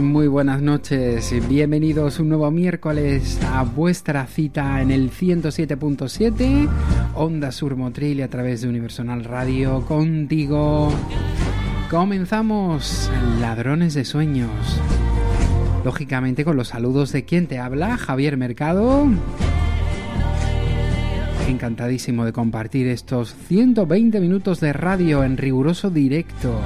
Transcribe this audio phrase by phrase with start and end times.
[0.00, 1.30] Muy buenas noches.
[1.48, 6.66] Bienvenidos un nuevo miércoles a vuestra cita en el 107.7
[7.14, 10.90] Onda Sur Motril a través de Universal Radio contigo.
[11.90, 14.80] Comenzamos Ladrones de Sueños.
[15.84, 19.06] Lógicamente con los saludos de quien te habla, Javier Mercado.
[21.48, 26.58] Encantadísimo de compartir estos 120 minutos de radio en riguroso directo.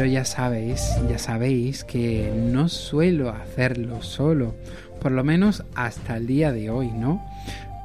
[0.00, 4.54] Pero ya sabéis, ya sabéis que no suelo hacerlo solo,
[4.98, 7.22] por lo menos hasta el día de hoy, ¿no?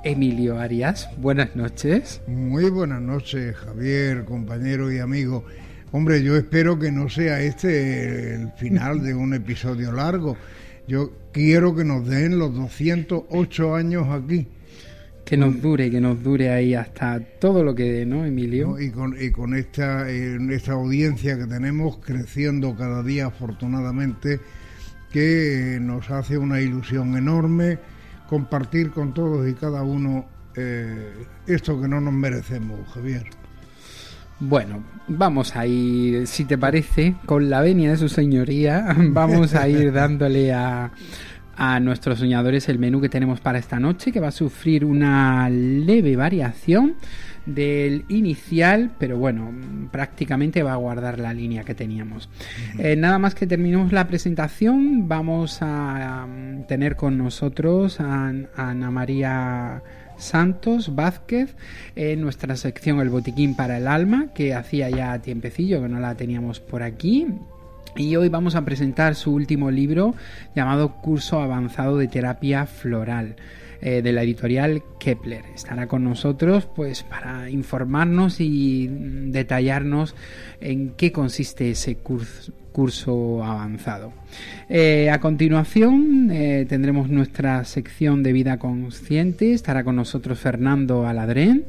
[0.05, 2.21] Emilio Arias, buenas noches.
[2.25, 5.43] Muy buenas noches, Javier, compañero y amigo.
[5.91, 10.37] Hombre, yo espero que no sea este el final de un episodio largo.
[10.87, 14.47] Yo quiero que nos den los 208 años aquí
[15.25, 18.79] que nos dure, que nos dure ahí hasta todo lo que dé, ¿no, Emilio?
[18.79, 24.39] Y con, y con esta, esta audiencia que tenemos creciendo cada día, afortunadamente,
[25.11, 27.79] que nos hace una ilusión enorme
[28.29, 30.25] compartir con todos y cada uno
[30.55, 31.13] eh,
[31.47, 33.25] esto que no nos merecemos, Javier.
[34.39, 39.67] Bueno, vamos a ir, si te parece, con la venia de su señoría, vamos a
[39.67, 40.91] ir dándole a,
[41.55, 45.49] a nuestros soñadores el menú que tenemos para esta noche, que va a sufrir una
[45.49, 46.95] leve variación
[47.45, 49.51] del inicial, pero bueno,
[49.91, 52.29] prácticamente va a guardar la línea que teníamos.
[52.79, 58.69] Eh, nada más que terminemos la presentación, vamos a um, tener con nosotros a, a
[58.69, 59.83] Ana María
[60.17, 61.55] Santos Vázquez
[61.95, 66.15] en nuestra sección El Botiquín para el Alma, que hacía ya tiempecillo que no la
[66.15, 67.27] teníamos por aquí.
[67.97, 70.15] Y hoy vamos a presentar su último libro
[70.53, 73.37] llamado Curso Avanzado de Terapia Floral
[73.81, 75.45] eh, de la editorial Kepler.
[75.55, 80.13] Estará con nosotros pues para informarnos y detallarnos
[80.59, 84.11] en qué consiste ese curso, curso avanzado.
[84.67, 89.53] Eh, a continuación eh, tendremos nuestra sección de vida consciente.
[89.53, 91.63] Estará con nosotros Fernando Aladrén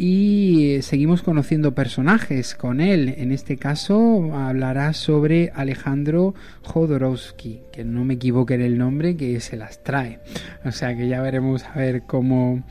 [0.00, 3.16] y seguimos conociendo personajes con él.
[3.18, 9.40] En este caso hablará sobre Alejandro Jodorowsky, que no me equivoque en el nombre, que
[9.40, 10.20] se las trae.
[10.64, 12.62] O sea que ya veremos a ver cómo,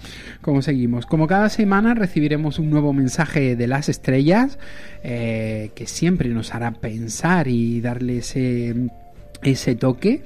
[0.41, 1.05] cómo seguimos.
[1.05, 4.57] Como cada semana recibiremos un nuevo mensaje de las estrellas
[5.03, 8.73] eh, que siempre nos hará pensar y darle ese
[9.43, 10.23] ese toque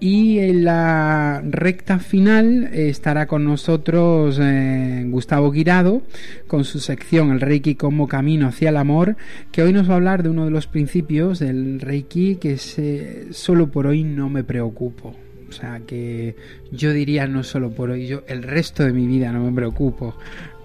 [0.00, 6.02] y en la recta final estará con nosotros eh, Gustavo Guirado
[6.46, 9.16] con su sección El Reiki como camino hacia el amor,
[9.50, 12.78] que hoy nos va a hablar de uno de los principios del Reiki que es
[12.78, 15.14] eh, solo por hoy no me preocupo.
[15.48, 16.36] O sea que
[16.70, 20.14] yo diría no solo por hoy, yo el resto de mi vida no me preocupo.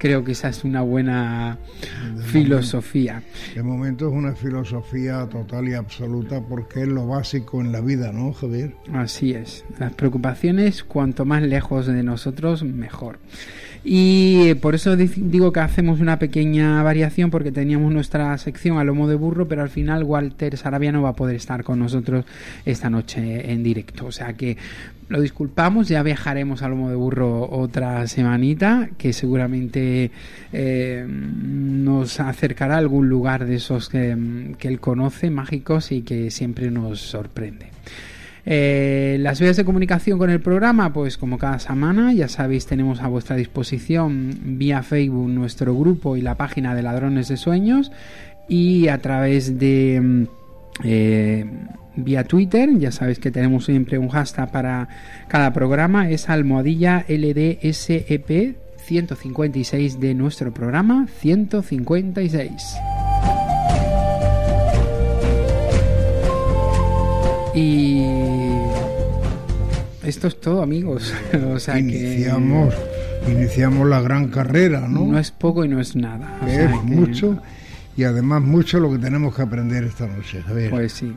[0.04, 1.58] Creo que esa es una buena
[2.26, 3.24] filosofía.
[3.56, 8.12] de momento es una filosofía total y absoluta porque es lo básico en la vida,
[8.12, 8.76] ¿no, Javier?
[8.92, 9.64] Así es.
[9.80, 13.20] Las preocupaciones, cuanto más lejos de nosotros, mejor.
[13.86, 19.10] Y por eso digo que hacemos una pequeña variación porque teníamos nuestra sección a lomo
[19.10, 22.24] de burro, pero al final Walter Sarabia no va a poder estar con nosotros
[22.66, 24.06] esta noche en directo.
[24.06, 24.58] O sea que
[25.10, 30.12] lo disculpamos, ya viajaremos a lomo de burro otra semanita, que seguramente
[30.54, 36.32] eh, nos acercará a algún lugar de esos que, que él conoce, mágicos y que
[36.32, 37.68] siempre nos sorprende.
[38.46, 43.02] Eh, las vías de comunicación con el programa, pues como cada semana, ya sabéis, tenemos
[43.02, 47.92] a vuestra disposición vía Facebook nuestro grupo y la página de Ladrones de Sueños
[48.48, 50.02] y a través de...
[50.02, 50.24] Mm,
[50.84, 51.46] eh,
[51.96, 54.88] vía Twitter, ya sabéis que tenemos siempre un hashtag para
[55.28, 62.76] cada programa, es almohadilla LDSEP 156 de nuestro programa 156.
[67.56, 68.13] Y
[70.04, 71.14] esto es todo, amigos.
[71.54, 72.74] o sea iniciamos,
[73.28, 75.06] iniciamos la gran carrera, ¿no?
[75.06, 76.40] No es poco y no es nada.
[76.48, 77.40] es mucho
[77.96, 80.72] y además mucho lo que tenemos que aprender esta noche, Javier.
[80.72, 81.14] Pues sí.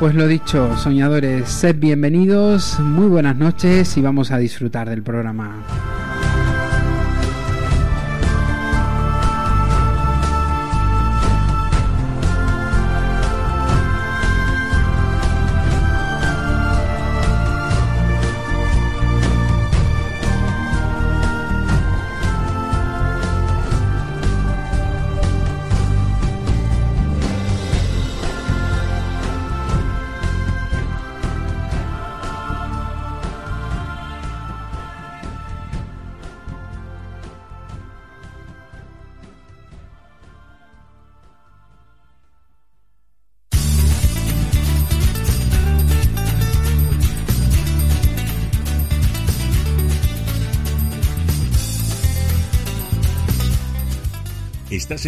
[0.00, 5.62] Pues lo dicho, soñadores, sed bienvenidos, muy buenas noches y vamos a disfrutar del programa.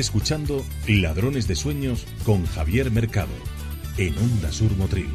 [0.01, 3.31] Escuchando Ladrones de Sueños con Javier Mercado
[3.97, 5.09] en Onda Sur Motril.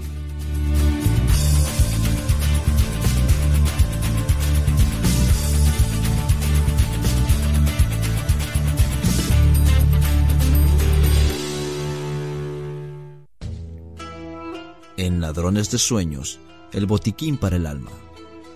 [14.95, 16.39] En Ladrones de Sueños,
[16.71, 17.91] el botiquín para el alma.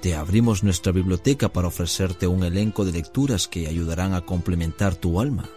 [0.01, 5.19] Te abrimos nuestra biblioteca para ofrecerte un elenco de lecturas que ayudarán a complementar tu
[5.19, 5.49] alma.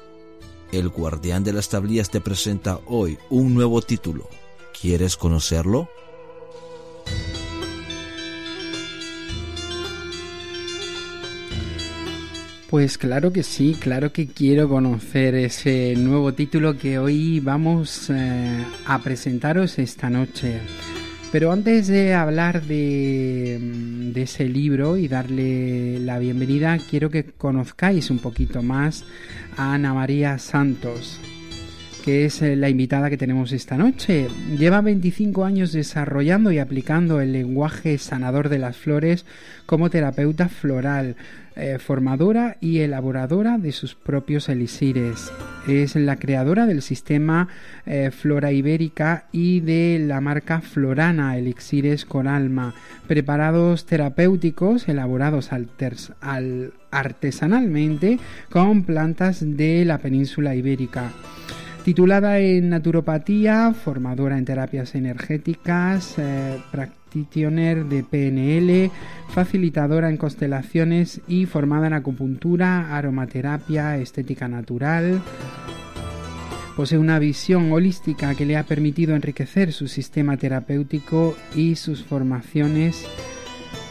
[0.73, 4.29] El guardián de las tablillas te presenta hoy un nuevo título.
[4.79, 5.89] ¿Quieres conocerlo?
[12.69, 18.65] Pues claro que sí, claro que quiero conocer ese nuevo título que hoy vamos eh,
[18.87, 20.61] a presentaros esta noche.
[21.37, 23.59] Pero antes de hablar de,
[24.15, 29.05] de, ese libro y darle la bienvenida, quiero que conozcáis un poquito más
[29.59, 31.21] a Ana María Santos,
[32.07, 34.29] que es eh, la invitada que tenemos esta noche.
[34.57, 39.27] Lleva 25 años desarrollando y aplicando el lenguaje sanador de las flores
[39.67, 41.17] como terapeuta floral,
[41.57, 45.33] eh, formadora y elaboradora de sus propios elixires.
[45.67, 47.49] Es la creadora del sistema
[47.87, 52.73] eh, Flora Ibérica y de la marca Florana Elixires con Alma,
[53.09, 55.69] preparados terapéuticos elaborados al,
[56.21, 61.11] al artesanalmente con plantas de la península ibérica.
[61.87, 68.91] Titulada en naturopatía, formadora en terapias energéticas, eh, practitioner de PNL,
[69.29, 75.23] facilitadora en constelaciones y formada en acupuntura, aromaterapia, estética natural.
[76.75, 83.07] Posee una visión holística que le ha permitido enriquecer su sistema terapéutico y sus formaciones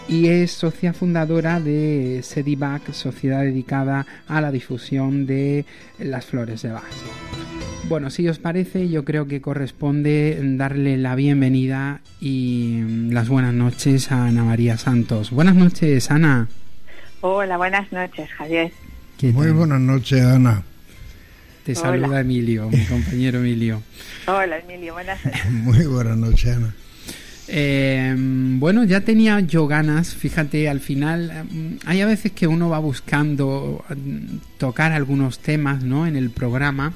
[0.10, 5.64] y es socia fundadora de Sedibac, sociedad dedicada a la difusión de
[5.98, 7.45] las flores de Bach.
[7.88, 14.12] Bueno, si os parece, yo creo que corresponde darle la bienvenida y las buenas noches
[14.12, 15.30] a Ana María Santos.
[15.30, 16.48] Buenas noches, Ana.
[17.22, 18.72] Hola, buenas noches, Javier.
[19.22, 20.64] Muy buenas noches, Ana.
[21.64, 23.84] Te saluda Emilio, mi compañero Emilio.
[24.26, 25.52] Hola, Emilio, buenas noches.
[25.52, 26.74] Muy buenas noches, Ana.
[27.48, 32.70] Eh, bueno, ya tenía yo ganas, fíjate, al final eh, hay a veces que uno
[32.70, 36.08] va buscando mm, tocar algunos temas ¿no?
[36.08, 36.94] en el programa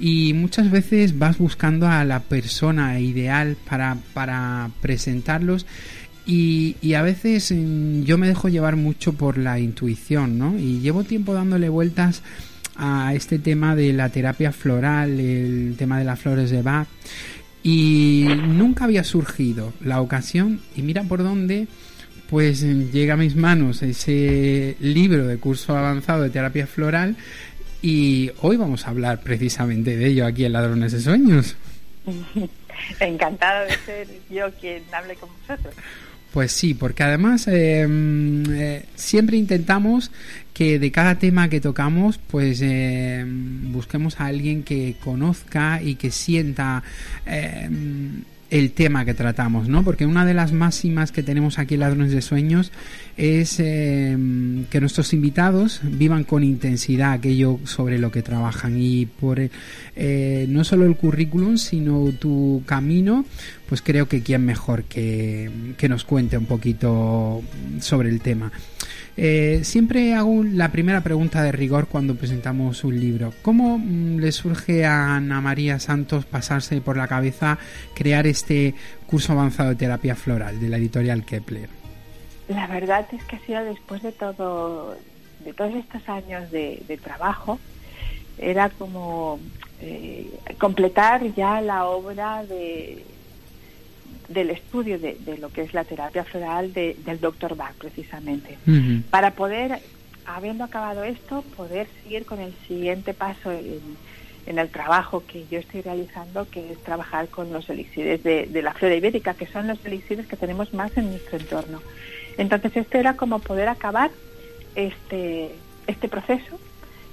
[0.00, 5.66] y muchas veces vas buscando a la persona ideal para, para presentarlos
[6.26, 10.56] y, y, a veces mm, yo me dejo llevar mucho por la intuición, ¿no?
[10.58, 12.22] Y llevo tiempo dándole vueltas
[12.76, 16.88] a este tema de la terapia floral, el tema de las flores de Bach
[17.62, 21.68] y nunca había surgido la ocasión y mira por dónde
[22.30, 27.16] pues llega a mis manos ese libro de curso avanzado de terapia floral
[27.82, 31.56] y hoy vamos a hablar precisamente de ello aquí en Ladrones de Sueños.
[33.00, 35.74] Encantada de ser yo quien hable con vosotros.
[36.32, 40.12] Pues sí, porque además eh, eh, siempre intentamos
[40.54, 46.12] que de cada tema que tocamos, pues eh, busquemos a alguien que conozca y que
[46.12, 46.84] sienta
[48.50, 49.84] el tema que tratamos, ¿no?
[49.84, 52.72] Porque una de las máximas que tenemos aquí en Ladrones de Sueños
[53.16, 59.40] es em, que nuestros invitados vivan con intensidad aquello sobre lo que trabajan y por
[59.40, 63.24] eh, no solo el currículum, sino tu camino,
[63.68, 67.42] pues creo que quién mejor que, que nos cuente un poquito
[67.78, 68.50] sobre el tema.
[69.16, 73.32] Eh, siempre hago la primera pregunta de rigor cuando presentamos un libro.
[73.42, 77.58] ¿Cómo mm, le surge a Ana María Santos pasarse por la cabeza
[77.94, 78.74] crear este
[79.06, 81.68] curso avanzado de terapia floral de la editorial Kepler?
[82.48, 84.96] La verdad es que ha sido después de todo,
[85.44, 87.58] de todos estos años de, trabajo,
[88.38, 89.38] era como
[89.80, 93.04] eh, completar ya la obra de,
[94.30, 98.56] del estudio de, lo que es la terapia floral del doctor Bach, precisamente,
[99.10, 99.80] para poder,
[100.24, 103.98] habiendo acabado esto, poder seguir con el siguiente paso en,
[104.46, 108.94] el trabajo que yo estoy realizando, que es trabajar con los elixires de, la flora
[108.94, 111.82] ibérica, que son los elixires que tenemos más en nuestro entorno.
[112.38, 114.10] Entonces, esto era como poder acabar
[114.76, 115.50] este,
[115.88, 116.58] este proceso,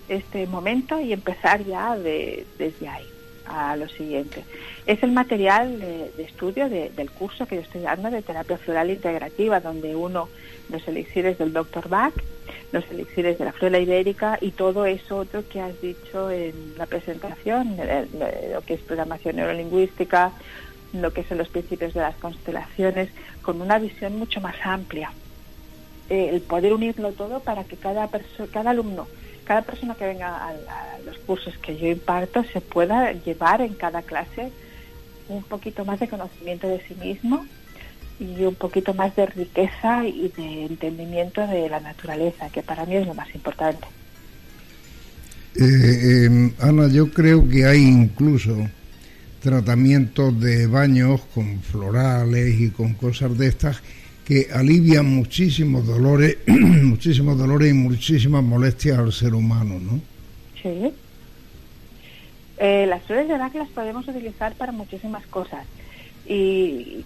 [0.07, 3.16] este momento y empezar ya desde ahí
[3.49, 4.43] a lo siguiente.
[4.85, 9.59] Es el material de, estudio del curso que yo estoy dando de terapia floral integrativa,
[9.59, 10.29] donde uno
[10.69, 11.87] los elixires del Dr.
[11.87, 12.13] Bach,
[12.71, 16.85] los elixires de la flora ibérica y todo eso otro que has dicho en la
[16.85, 17.77] presentación,
[18.53, 20.31] lo que es programación neurolingüística,
[20.93, 23.09] lo que son los principios de las constelaciones,
[23.41, 25.11] con una visión mucho más amplia.
[26.09, 28.09] Eh, el poder unirlo todo para que cada,
[28.51, 29.07] cada alumno
[29.47, 30.53] cada persona que venga a,
[31.05, 34.51] los cursos que yo imparto se pueda llevar en cada clase
[35.29, 37.45] un poquito más de conocimiento de sí mismo
[38.19, 42.97] y un poquito más de riqueza y de entendimiento de la naturaleza, que para mí
[42.97, 43.87] es lo más importante.
[45.55, 48.55] Eh, em, Ana, yo creo que hay incluso
[49.41, 53.81] tratamientos de baños con florales y con cosas de estas
[54.27, 60.01] que alivian muchísimos dolores, muchísimos dolores y muchísimas molestias al ser humano, ¿no?
[60.61, 60.91] Sí.
[62.57, 65.65] Eh, las flores de Bach las podemos utilizar para muchísimas cosas.
[66.27, 67.05] Y,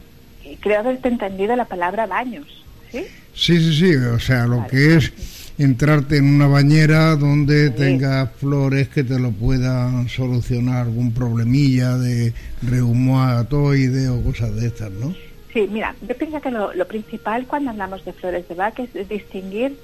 [0.62, 2.48] creo haberte entendido la palabra baños,
[2.92, 3.04] ¿sí?
[3.36, 3.96] Sí, sí, sí.
[3.98, 5.14] O sea, lo que es
[5.60, 12.34] entrarte en una bañera donde tengas flores que te lo puedan solucionar algún problemilla de
[12.64, 15.14] reumatoide o cosas de estas, ¿no?
[15.54, 19.78] Sí, mira, yo pienso que lo, principal cuando hablamos de flores de Bach es distinguir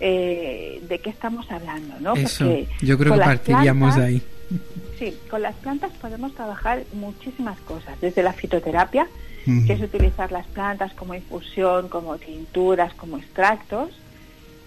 [0.00, 2.14] eh, de qué estamos hablando, ¿no?
[2.14, 2.46] Eso,
[2.80, 4.22] yo creo que partiríamos de ahí.
[4.98, 9.08] Sí, con las plantas podemos trabajar muchísimas cosas, desde la fitoterapia,
[9.66, 13.90] que es utilizar las plantas como infusión, como tinturas, como extractos,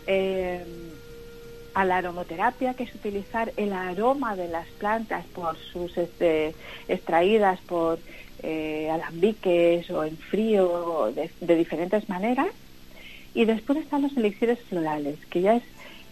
[0.08, 0.66] eh,
[1.74, 6.56] a la aromoterapia, que es utilizar el aroma de las plantas por sus este,
[6.88, 8.00] extraídas por
[8.44, 12.48] eh, alambiques o en frío, de, diferentes maneras.
[13.34, 15.64] Y después están los elixires florales, que ya es,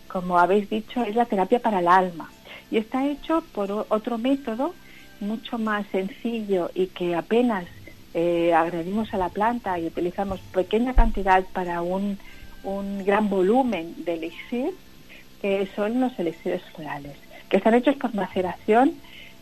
[0.07, 2.31] como habéis dicho, es la terapia para el alma.
[2.71, 4.73] Y está hecho por otro método
[5.19, 7.65] mucho más sencillo y que apenas
[8.13, 12.17] eh, agredimos a la planta y utilizamos pequeña cantidad para un,
[12.63, 14.71] un gran volumen de elixir,
[15.41, 17.17] que son los elixires florales,
[17.49, 18.93] que están hechos por maceración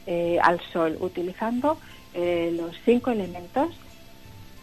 [0.05, 1.77] eh, al sol, utilizando
[2.19, 3.69] eh, los cinco elementos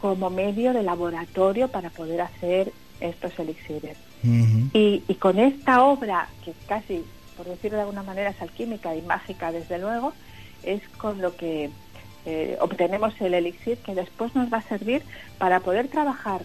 [0.01, 3.97] como medio de laboratorio para poder hacer estos elixires.
[4.25, 7.05] y, con esta obra, que casi,
[7.37, 10.13] por decirlo de alguna manera, es alquímica y mágica, desde luego,
[10.65, 11.71] es con lo que
[12.27, 15.03] eh, obtenemos el elixir que después nos va a servir
[15.39, 16.43] para poder trabajar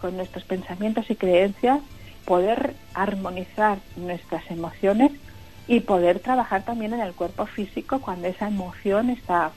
[0.00, 1.80] con nuestros pensamientos y creencias,
[2.24, 5.12] poder armonizar nuestras emociones
[5.68, 9.52] y poder trabajar también en el cuerpo físico cuando esa emoción está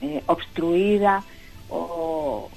[0.00, 1.22] eh, obstruida
[1.68, 2.50] o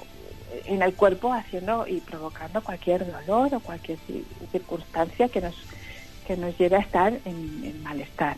[0.66, 3.98] en el cuerpo haciendo y provocando cualquier dolor o cualquier
[4.52, 5.56] circunstancia que nos
[6.28, 8.36] que nos lleve a estar en, malestar.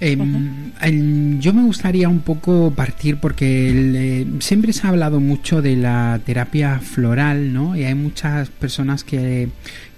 [0.00, 5.76] Em, yo me gustaría un poco partir porque eh, siempre se ha hablado mucho de
[5.76, 7.76] la terapia floral, ¿no?
[7.76, 9.48] Y hay muchas personas que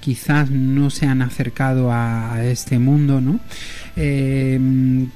[0.00, 3.40] quizás no se han acercado a, este mundo, ¿no?
[3.96, 5.08] Em,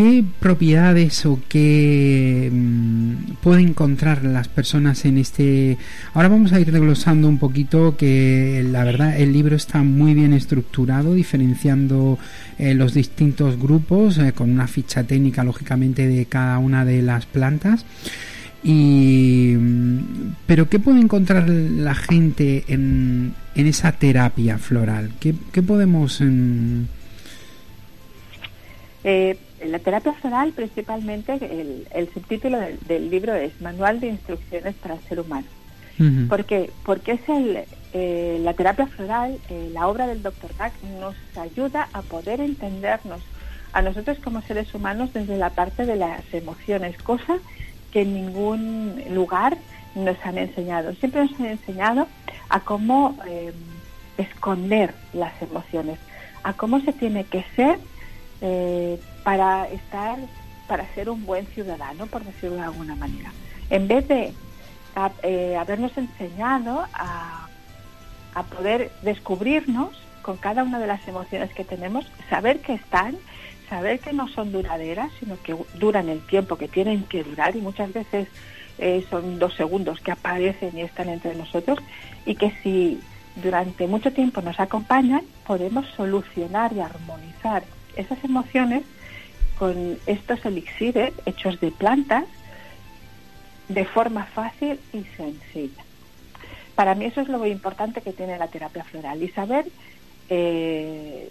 [0.00, 5.76] ¿qué propiedades o qué mm, pueden encontrar las personas en este...
[6.14, 10.32] Ahora vamos a ir desglosando un poquito que la verdad el libro está muy bien
[10.32, 12.18] estructurado, diferenciando
[12.58, 17.26] eh, los distintos grupos, eh, con una ficha técnica lógicamente de cada una de las
[17.26, 17.84] plantas.
[18.64, 19.98] Y, mm,
[20.46, 25.10] pero ¿qué puede encontrar la gente en, en esa terapia floral?
[25.20, 26.22] ¿Qué, podemos...
[26.22, 26.84] Mm,
[29.04, 31.34] eh, la terapia floral, principalmente,
[31.92, 35.46] el, subtítulo del, libro es Manual de Instrucciones para el Ser Humano.
[36.28, 40.50] porque Porque es el, eh, la terapia floral, eh, la obra del Dr.
[40.58, 43.20] Bach, nos ayuda a poder entendernos
[43.72, 47.38] a nosotros como seres humanos desde la parte de las emociones, cosa
[47.92, 49.56] que en ningún lugar
[49.94, 50.94] nos han enseñado.
[50.94, 52.06] Siempre nos han enseñado
[52.48, 53.52] a cómo eh,
[54.18, 55.98] esconder las emociones,
[56.42, 57.78] a cómo se tiene que ser
[58.40, 58.98] eh,
[59.30, 60.18] para estar,
[60.66, 63.30] para ser un buen ciudadano, por decirlo de alguna manera.
[63.70, 64.32] En vez de
[65.22, 67.46] eh, habernos enseñado a,
[68.34, 69.90] a poder descubrirnos
[70.22, 73.18] con cada una de las emociones que tenemos, saber que están,
[73.68, 77.60] saber que no son duraderas, sino que duran el tiempo que tienen que durar y
[77.60, 78.26] muchas veces
[78.78, 81.78] eh, son dos segundos que aparecen y están entre nosotros
[82.26, 83.00] y que si
[83.36, 87.62] durante mucho tiempo nos acompañan, podemos solucionar y armonizar
[87.94, 88.82] esas emociones
[89.60, 92.24] con estos elixires hechos de plantas
[93.68, 95.84] de forma fácil y sencilla.
[96.74, 99.66] Para mí eso es lo muy importante que tiene la terapia floral y saber,
[100.30, 101.28] eh,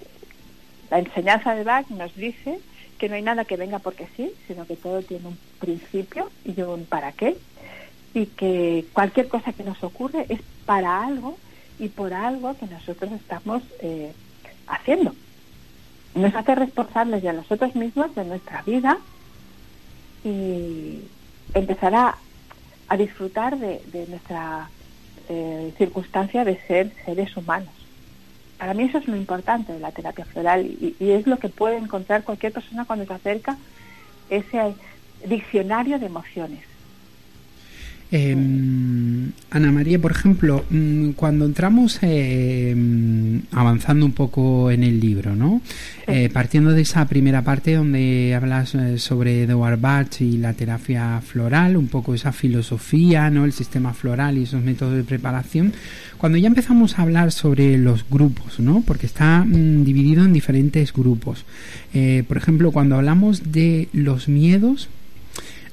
[0.91, 2.59] la enseñanza de Bach nos dice
[3.00, 6.62] que no hay nada que venga porque sí, sino que todo tiene un principio y
[6.62, 7.36] un para qué,
[8.13, 11.36] y que cualquier cosa que nos ocurre es para algo
[11.79, 14.13] y por algo que nosotros estamos eh,
[14.67, 15.15] haciendo
[16.16, 18.98] nos hace responsables de nosotros mismos, de nuestra vida
[20.24, 21.01] y
[21.54, 22.18] empezar a,
[22.98, 24.70] disfrutar de, nuestra
[25.30, 27.74] eh, circunstancia de ser seres humanos.
[28.58, 31.50] Para mí eso es lo importante de la terapia floral y, y es lo que
[31.50, 33.58] puede encontrar cualquier persona cuando se acerca
[34.30, 34.74] ese
[35.25, 36.69] diccionario de emociones.
[38.11, 38.35] Eh,
[39.51, 42.75] Ana María, por ejemplo, mm, cuando entramos eh,
[43.51, 45.61] avanzando un poco en el libro, ¿no?
[46.07, 51.22] Eh, partiendo de esa primera parte donde hablas eh, sobre Edward Bach y la terapia
[51.22, 53.45] floral, un poco esa filosofía, ¿no?
[53.45, 55.74] El sistema floral y esos métodos de preparación.
[56.17, 58.83] Cuando ya empezamos a hablar sobre los grupos, ¿no?
[58.85, 61.45] Porque está mm, dividido en diferentes grupos.
[62.27, 64.89] por ejemplo, cuando hablamos de los miedos,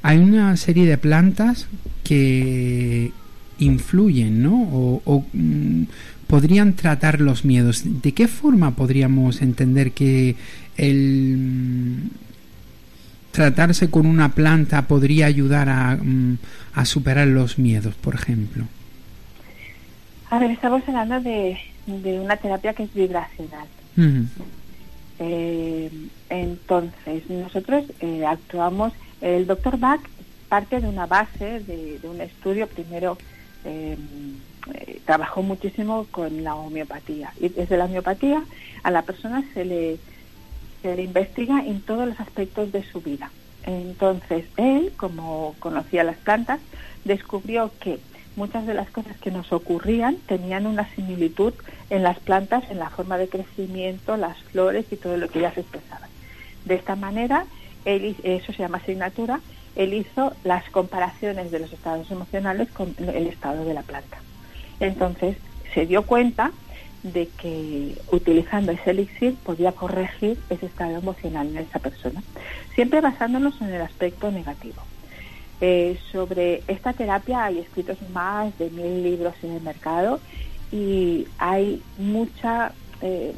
[0.07, 1.66] hay una serie de plantas
[2.05, 3.11] que
[3.59, 5.01] influyen, ¿no?
[5.05, 5.83] O, mm,
[6.29, 7.83] podrían tratar los miedos.
[7.85, 10.37] ¿De qué forma podríamos entender que
[10.77, 12.11] el mm,
[13.33, 16.38] tratarse con una planta podría ayudar a, mm,
[16.75, 18.66] a superar los miedos, por ejemplo?
[20.31, 23.66] A ver, estamos hablando de, de una terapia que es vibracional.
[25.19, 25.90] Eh,
[26.31, 30.01] entonces, nosotros eh, actuamos, el doctor Bach
[30.49, 33.19] parte de una base, de, un estudio, primero
[33.65, 33.99] em,
[34.75, 37.33] eh, trabajó muchísimo con la homeopatía.
[37.41, 38.43] Y desde la homeopatía
[38.83, 39.99] a la persona se le,
[40.83, 43.31] se le investiga en todos los aspectos de su vida.
[43.65, 46.61] Entonces, él, como conocía las plantas,
[47.05, 47.99] descubrió que
[48.37, 51.55] muchas de las cosas que nos ocurrían tenían una similitud
[51.91, 55.59] en las plantas, en la forma de crecimiento, las flores y todo lo que ellas
[55.59, 56.09] expresaban.
[56.65, 57.47] De esta manera,
[57.87, 59.40] él, eso se llama asignatura,
[59.75, 64.18] él hizo las comparaciones de los estados emocionales con el estado de la planta.
[64.81, 65.37] Entonces,
[65.72, 66.53] se dio cuenta
[67.03, 72.22] de que utilizando ese elixir podía corregir ese estado emocional en esa persona,
[72.75, 74.83] siempre basándonos en el aspecto negativo.
[75.61, 80.20] Eh, sobre esta terapia hay escritos más de mil libros en el mercado
[80.70, 83.33] y hay mucha eh,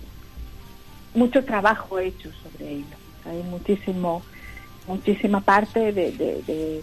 [1.15, 2.97] mucho trabajo hecho sobre ello.
[3.25, 4.23] Hay muchísimo
[4.89, 6.83] muchísima parte de, de,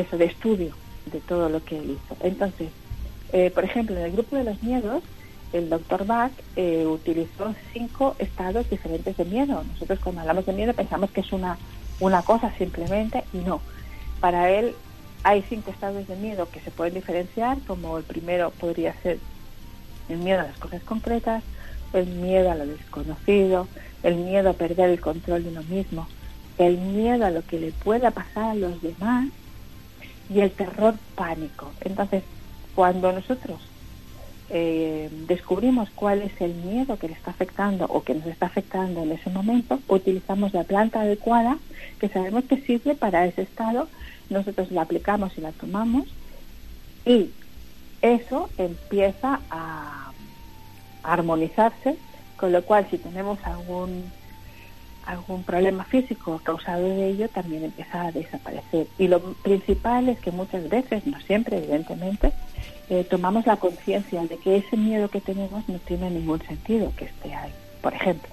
[0.00, 0.74] eso, de estudio
[1.12, 2.16] de todo lo que él hizo.
[2.22, 2.70] Entonces,
[3.32, 5.02] eh, por ejemplo, en el grupo de los miedos,
[5.52, 9.62] el doctor Bach utilizó cinco estados diferentes de miedo.
[9.72, 11.58] Nosotros cuando hablamos de miedo pensamos que es una,
[12.00, 13.60] una cosa simplemente y no
[14.24, 14.74] para él
[15.22, 19.18] hay cinco estados de miedo que se pueden diferenciar, como el primero podría ser
[20.08, 21.42] el miedo a las cosas concretas,
[21.92, 23.68] el miedo a lo desconocido,
[24.02, 26.08] el miedo a perder el control de uno mismo,
[26.58, 29.28] el miedo a lo que le pueda pasar a los demás
[30.30, 31.72] y el terror pánico.
[31.80, 32.22] Entonces,
[32.74, 33.60] cuando nosotros
[34.50, 39.02] eh, descubrimos cuál es el miedo que le está afectando o que nos está afectando
[39.02, 41.58] en ese momento, utilizamos la planta adecuada
[41.98, 43.88] que sabemos que sirve para ese estado,
[44.30, 46.06] nosotros la aplicamos y la tomamos
[47.06, 47.30] y
[48.02, 50.12] eso empieza a
[51.02, 51.96] armonizarse,
[52.36, 54.04] con lo cual si tenemos algún
[55.06, 58.86] algún problema físico causado de ello también empieza a desaparecer.
[58.98, 62.32] Y lo principal es que muchas veces, no siempre evidentemente,
[62.90, 67.06] eh, tomamos la conciencia de que ese miedo que tenemos no tiene ningún sentido que
[67.06, 68.28] esté ahí, por ejemplo.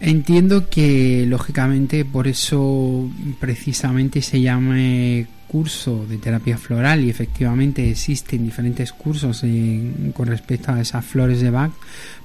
[0.00, 3.08] Entiendo que lógicamente por eso
[3.40, 9.42] precisamente se llame curso de terapia floral y efectivamente existen diferentes cursos
[10.14, 11.72] con respecto a esas flores de Bach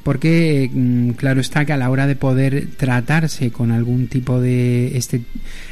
[0.03, 4.97] porque mm, claro está que a la hora de poder tratarse con algún tipo de
[4.97, 5.21] este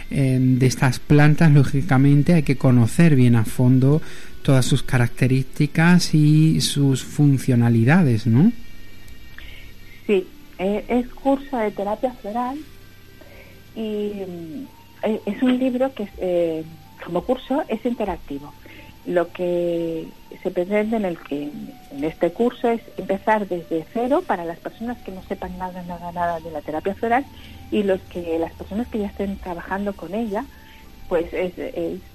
[0.09, 4.01] em, de estas plantas lógicamente hay que conocer bien a fondo
[4.41, 8.51] todas sus características y sus funcionalidades ¿no?
[10.07, 10.25] Sí,
[10.57, 12.57] eh, es curso de terapia floral
[13.75, 14.67] y mm,
[15.03, 16.63] eh, es un libro que eh,
[17.03, 18.53] como curso es interactivo.
[19.05, 20.07] Lo que
[20.43, 21.43] se pretende en, el que,
[21.91, 26.11] en este curso es empezar desde cero para las personas que no sepan nada, nada,
[26.11, 27.25] nada de la terapia floral
[27.71, 30.45] y los que las personas que ya estén trabajando con ella,
[31.09, 31.53] pues es,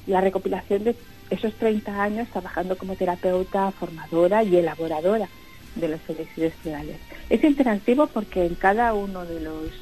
[0.07, 0.97] la recopilación de
[1.31, 5.29] esos 30 años trabajando como terapeuta, formadora y elaboradora
[5.75, 6.99] de los elixires florales.
[7.29, 9.73] Es interactivo porque en cada uno de los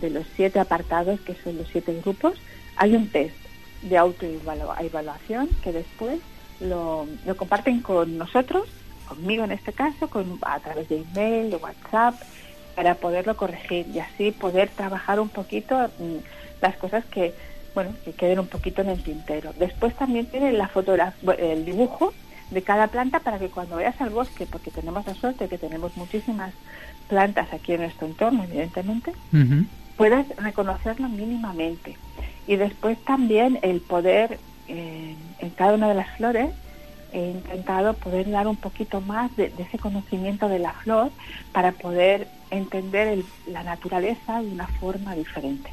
[0.00, 2.34] de los siete apartados, que son los siete grupos,
[2.76, 3.45] hay un test
[3.82, 6.20] de autoevaluación que después
[6.60, 8.68] lo, comparten con nosotros,
[9.08, 12.14] conmigo en este caso, con, a través de email, de WhatsApp,
[12.74, 16.16] para poderlo corregir y así poder trabajar un poquito mm,
[16.60, 17.34] las cosas que
[17.74, 19.52] bueno que queden un poquito en el tintero.
[19.58, 22.12] Después también tiene la fotografía, el dibujo
[22.50, 25.96] de cada planta para que cuando vayas al bosque, porque tenemos la suerte que tenemos
[25.96, 26.52] muchísimas
[27.08, 29.12] plantas aquí en nuestro entorno, evidentemente,
[29.96, 31.96] puedas reconocerlo mínimamente.
[32.46, 36.50] Y después también el poder, eh, en cada una de las flores,
[37.12, 41.10] he intentado poder dar un poquito más de, ese conocimiento de la flor
[41.52, 45.70] para poder entender la naturaleza de una forma diferente.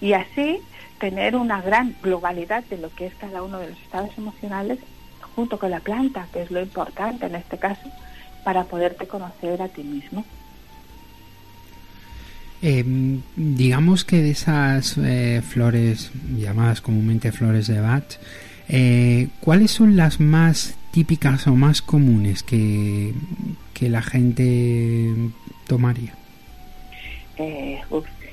[0.00, 0.60] Y así
[0.98, 4.78] tener una gran globalidad de lo que es cada uno de los estados emocionales
[5.36, 7.88] junto con la planta, que es lo importante en este caso,
[8.44, 10.24] para poderte conocer a ti mismo.
[12.66, 18.16] Em, digamos que de esas eh, flores llamadas comúnmente flores de Bach,
[18.70, 23.12] eh, ¿cuáles son las más típicas o más comunes que,
[23.74, 25.14] que la gente
[25.66, 26.14] tomaría?
[27.36, 27.82] Eh,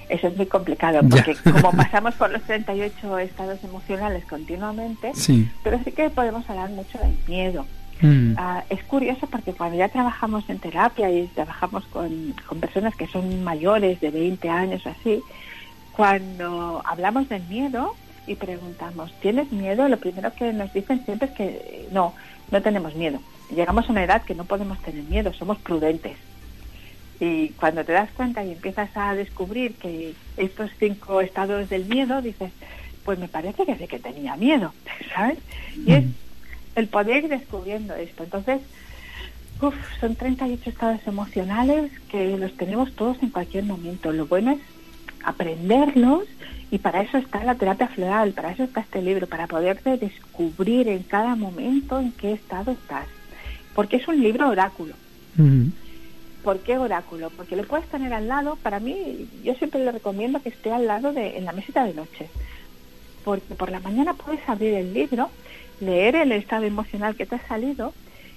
[0.07, 5.11] eso es muy complicado porque como pasamos por los 38 estados emocionales continuamente,
[5.61, 7.65] pero sí que podemos hablar mucho del miedo.
[8.01, 8.33] Mm.
[8.37, 13.43] Ah, es curioso porque cuando ya trabajamos en terapia y trabajamos con, personas que son
[13.43, 15.21] mayores de 20 años así,
[15.95, 17.95] cuando hablamos del miedo
[18.27, 19.87] y preguntamos, ¿tienes miedo?
[19.87, 22.13] Lo primero que nos dicen siempre es que no,
[22.49, 23.19] no tenemos miedo.
[23.53, 26.17] Llegamos a una edad que no podemos tener miedo, somos prudentes.
[27.19, 32.21] Y cuando te das cuenta y empiezas a descubrir que estos cinco estados del miedo,
[32.21, 32.51] dices,
[33.05, 34.73] pues me parece que sí que tenía miedo,
[35.13, 35.37] ¿sabes?
[35.85, 36.05] Y es
[36.75, 38.23] el poder ir descubriendo esto.
[38.23, 38.61] Entonces,
[39.61, 44.11] uf, son 38 estados emocionales que los tenemos todos en cualquier momento.
[44.11, 44.59] Lo bueno es
[45.23, 46.23] aprenderlos
[46.71, 50.87] y para eso está la terapia floral, para eso está este libro, para poderte descubrir
[50.87, 53.05] en cada momento en qué estado estás.
[53.75, 54.93] Porque es un libro oráculo.
[56.43, 57.29] ¿Por qué oráculo?
[57.29, 60.87] Porque le puedes tener al lado, para mí, yo siempre le recomiendo que esté al
[60.87, 62.29] lado de, en la mesita de noche.
[63.23, 65.29] Porque por la mañana puedes abrir el libro
[65.81, 67.93] leer el estado emocional que te ha salido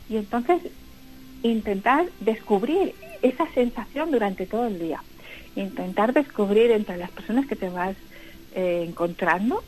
[0.09, 0.63] y entonces
[1.43, 5.03] intentar descubrir esa sensación durante todo el día.
[5.55, 7.97] Intentar descubrir entre las personas que te vas
[8.55, 9.63] eh, encontrando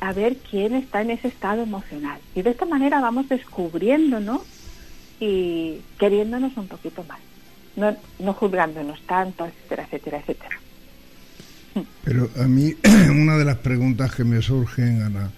[0.00, 2.18] a ver quién está en ese estado emocional.
[2.34, 4.42] Y de esta manera vamos descubriéndonos
[5.20, 7.20] y queriéndonos un poquito más.
[7.76, 10.60] No, no juzgándonos tanto, etcétera, etcétera, etcétera.
[12.04, 12.74] Pero a mí
[13.10, 15.30] una de las preguntas que me surgen, Ana,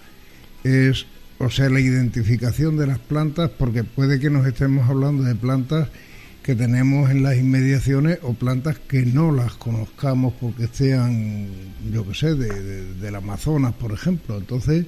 [0.63, 1.07] es
[1.39, 5.89] o sea, la identificación de las plantas, porque puede que nos estemos hablando de plantas
[6.47, 11.49] que tenemos en las inmediaciones o plantas que no las conozcamos porque sean,
[11.91, 14.37] yo qué sé, de, del Amazonas, por ejemplo.
[14.37, 14.85] Entonces,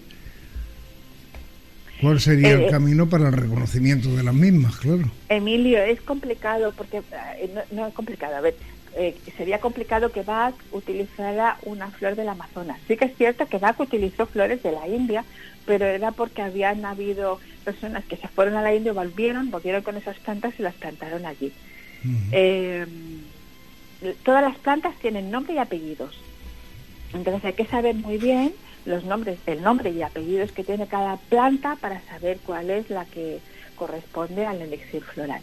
[2.02, 5.12] ¿cuál sería el eh, camino para el reconocimiento de las mismas, claro?
[5.28, 7.00] Emilio, es complicado porque,
[7.40, 8.56] eh, no, no es complicado, a ver,
[8.96, 12.80] eh, sería complicado que Bach utilizara una flor del Amazonas.
[12.88, 15.26] Sí que es cierto que Bach utilizó flores de la India,
[15.70, 19.98] pero era porque habían habido personas que se fueron a la India, volvieron, volvieron con
[19.98, 21.54] esas plantas y las plantaron allí.
[22.32, 22.88] Eh,
[24.24, 26.18] todas las plantas tienen nombre y apellidos.
[27.14, 28.52] Entonces hay que saber muy bien
[28.86, 33.06] los nombres, el nombre y apellidos que tiene cada planta para saber cuál es la
[33.06, 33.40] que
[33.76, 35.42] corresponde al elixir floral.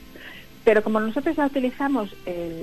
[0.65, 2.11] Pero como nosotros ya utilizamos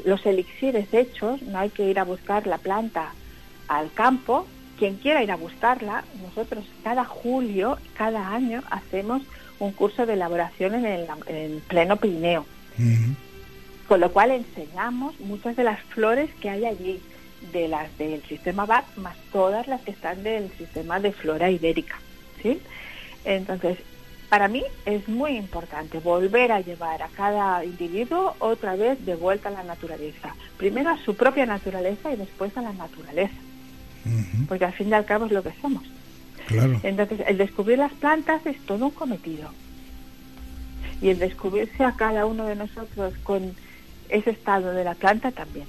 [0.03, 3.13] los elixires hechos, no hay que ir a buscar la planta
[3.69, 4.47] al campo.
[4.83, 9.21] Quien quiera ir a buscarla, nosotros cada julio, cada año, hacemos
[9.59, 12.45] un curso de elaboración en el pleno Pirineo.
[13.87, 17.01] Con lo cual enseñamos muchas de las flores que hay allí,
[17.53, 21.97] de las del sistema BAC, más todas las que están del sistema de flora ibérica.
[22.41, 22.59] ¿sí?
[23.23, 23.77] Entonces,
[24.27, 29.47] para mí es muy importante volver a llevar a cada individuo otra vez de vuelta
[29.47, 30.35] a la naturaleza.
[30.57, 33.33] Primero a su propia naturaleza y después a la naturaleza.
[34.47, 35.83] Porque al fin y al cabo es lo que somos.
[36.83, 39.49] Entonces, el descubrir las plantas es todo un cometido.
[41.01, 43.53] Y el descubrirse a cada uno de nosotros con
[44.09, 45.65] ese estado de la planta también.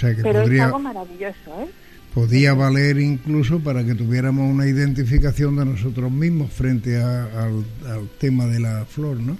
[0.00, 1.68] Pero es algo maravilloso, ¿eh?
[2.16, 7.62] podía valer incluso para que tuviéramos una identificación de nosotros mismos frente al,
[8.18, 9.36] tema de la flor, ¿no?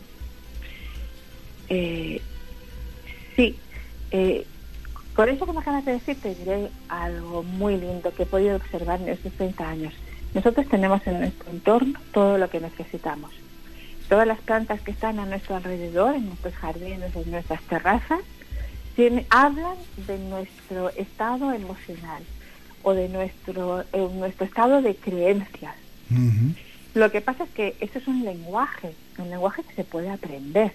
[1.70, 2.20] Eh,
[3.35, 3.57] sí.
[4.11, 4.44] Eh,
[5.16, 8.57] con eso que me acabas de decir, te diré algo muy lindo que he podido
[8.57, 9.94] observar en estos 30 años.
[10.35, 13.31] Nosotros tenemos en nuestro entorno todo lo que necesitamos.
[14.11, 18.20] Todas las plantas que están a nuestro alrededor, en nuestros jardines, en nuestras terrazas,
[18.94, 19.76] tienen, hablan
[20.07, 22.22] de nuestro estado emocional
[22.83, 25.74] o de nuestro, eh, nuestro estado de creencias.
[26.92, 30.72] Lo que pasa es que eso es un lenguaje, un lenguaje que se puede aprender.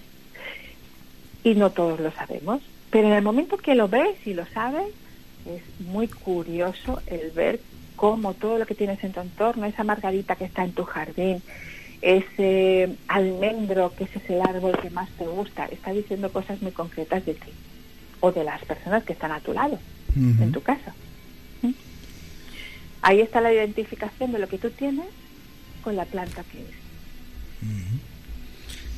[1.44, 2.60] Y no todos lo sabemos.
[2.92, 4.92] Pero en el momento que lo ves y lo sabes,
[5.46, 7.58] es muy curioso el ver
[7.96, 11.42] cómo todo lo que tienes en tu entorno, esa margarita que está en tu jardín,
[12.02, 16.72] ese almendro que ese es el árbol que más te gusta, está diciendo cosas muy
[16.72, 17.50] concretas de ti
[18.20, 19.78] o de las personas que están a tu lado,
[20.14, 20.94] en tu casa.
[23.00, 25.06] Ahí está la identificación de lo que tú tienes
[25.82, 26.74] con la planta que es.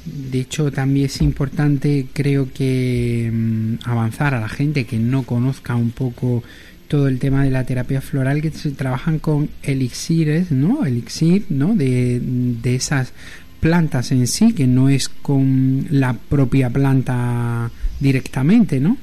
[0.05, 5.75] De hecho, también es importante, creo que mm, avanzar a la gente que no conozca
[5.75, 6.43] un poco
[6.89, 10.85] todo el tema de la terapia floral, que se trabajan con elixires, ¿no?
[10.85, 11.75] Elixir, ¿no?
[11.75, 13.13] De, de esas
[13.61, 18.99] plantas en sí, que no es con la propia planta directamente, ¿no?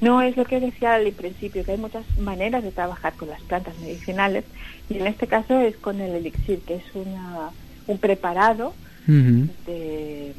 [0.00, 3.40] No es lo que decía al principio, que hay muchas maneras de trabajar con las
[3.42, 4.44] plantas medicinales
[4.88, 7.50] y en este caso es con el elixir, que es una,
[7.86, 8.74] un preparado
[9.08, 10.34] de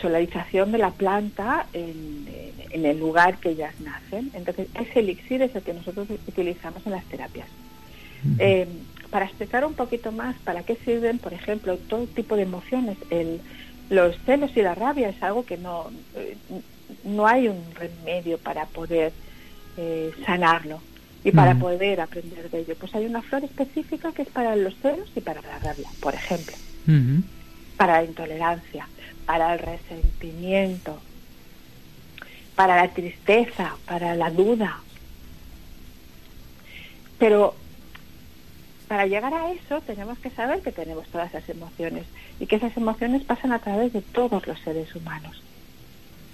[0.00, 2.24] solarización de la planta en,
[2.72, 4.30] el lugar que ellas nacen.
[4.34, 7.46] Entonces, ese elixir es el que nosotros utilizamos en las terapias.
[8.38, 8.66] Eh,
[9.10, 13.40] para explicar un poquito más para qué sirven, por ejemplo, todo tipo de emociones, el,
[13.90, 16.36] los celos y la rabia es algo que no, eh,
[17.04, 19.12] no hay un remedio para poder
[19.76, 20.80] eh, sanarlo
[21.22, 22.74] y para poder aprender de ello.
[22.78, 26.14] Pues hay una flor específica que es para los celos y para la rabia, por
[26.14, 26.54] ejemplo,
[27.76, 28.88] para la intolerancia,
[29.26, 31.00] para el resentimiento,
[32.54, 34.80] para la tristeza, para la duda.
[37.18, 37.54] Pero
[38.88, 42.04] para llegar a eso tenemos que saber que tenemos todas esas emociones
[42.38, 45.42] y que esas emociones pasan a través de todos los seres humanos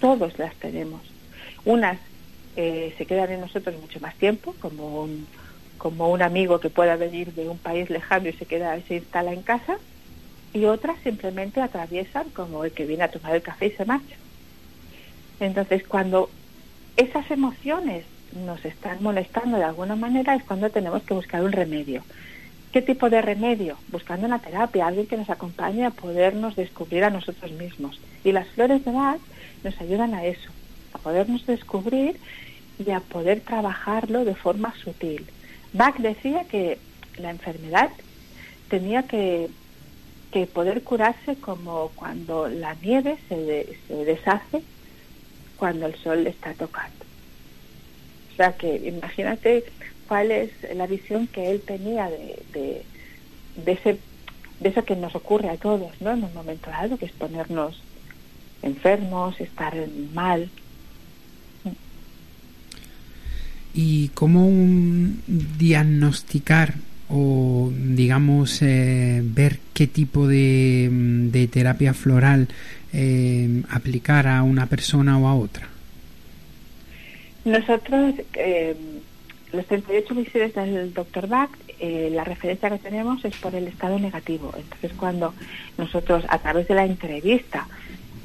[0.01, 1.01] todos las tenemos.
[1.63, 1.97] Unas
[2.57, 5.25] eh, se quedan en nosotros mucho más tiempo, como un,
[5.77, 8.95] como un amigo que pueda venir de un país lejano y se queda y se
[8.95, 9.77] instala en casa,
[10.53, 14.15] y otras simplemente atraviesan como el que viene a tomar el café y se marcha.
[15.39, 16.29] Entonces, cuando
[16.97, 18.05] esas emociones
[18.45, 22.03] nos están molestando de alguna manera es cuando tenemos que buscar un remedio.
[22.71, 23.77] ¿Qué tipo de remedio?
[23.89, 27.99] Buscando una terapia, alguien que nos acompañe a podernos descubrir a nosotros mismos.
[28.23, 29.19] Y las flores de Bach
[29.63, 30.49] nos ayudan a eso,
[30.93, 32.17] a podernos descubrir
[32.79, 35.25] y a poder trabajarlo de forma sutil.
[35.73, 36.77] Bach decía que
[37.17, 37.89] la enfermedad
[38.69, 39.49] tenía que,
[40.31, 44.63] que poder curarse como cuando la nieve se, se deshace
[45.57, 47.05] cuando el sol le está tocando.
[48.33, 49.63] O sea que imagínate
[50.07, 52.83] cuál es la visión que él tenía de, de,
[53.63, 53.99] de, ese,
[54.59, 56.11] de eso que nos ocurre a todos ¿no?
[56.11, 57.81] en un momento dado, que es ponernos
[58.61, 59.75] enfermos, estar
[60.13, 60.49] mal.
[63.73, 64.49] ¿Y cómo
[65.27, 66.73] diagnosticar
[67.11, 72.47] o, digamos, eh, ver qué tipo de, de terapia floral
[72.93, 75.67] eh, aplicar a una persona o a otra?
[77.45, 78.75] Nosotros, eh,
[79.51, 81.27] los 38 misiones del Dr.
[81.27, 81.49] Bach,
[81.81, 84.53] la referencia que tenemos es por el estado negativo.
[84.55, 85.33] Entonces, cuando
[85.79, 87.67] nosotros, a través de la entrevista,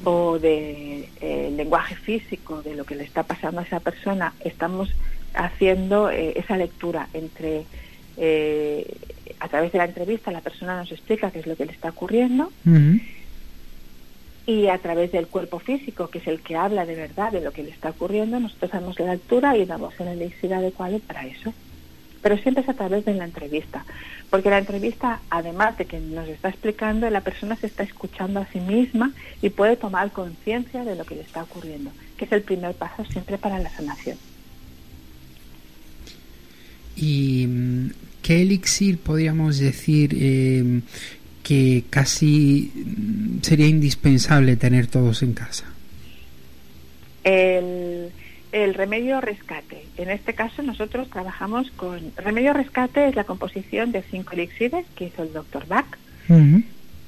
[0.03, 4.89] o de eh, lenguaje físico de lo que le está pasando a esa persona, estamos
[5.33, 7.65] haciendo eh, esa lectura entre
[8.17, 8.85] eh,
[9.39, 11.89] a través de la entrevista la persona nos explica qué es lo que le está
[11.89, 12.51] ocurriendo
[14.47, 17.51] y a través del cuerpo físico, que es el que habla de verdad de lo
[17.51, 21.53] que le está ocurriendo, nosotros damos la altura y damos el elixir adecuado para eso.
[22.21, 23.85] Pero siempre es a través de la entrevista,
[24.29, 28.47] porque la entrevista, además de que nos está explicando, la persona se está escuchando a
[28.47, 32.41] sí misma y puede tomar conciencia de lo que le está ocurriendo, que es el
[32.41, 34.17] primer paso siempre para la sanación.
[36.95, 37.89] ¿Y mm,
[38.27, 40.81] qué elixir podríamos decir eh,
[41.43, 45.63] que casi mm, sería indispensable tener todos en casa?
[47.23, 48.11] El,
[48.73, 49.85] remedio rescate.
[49.95, 52.11] En este caso nosotros trabajamos con...
[52.17, 55.87] Remedio rescate es la composición de cinco elixires que hizo el doctor Bach,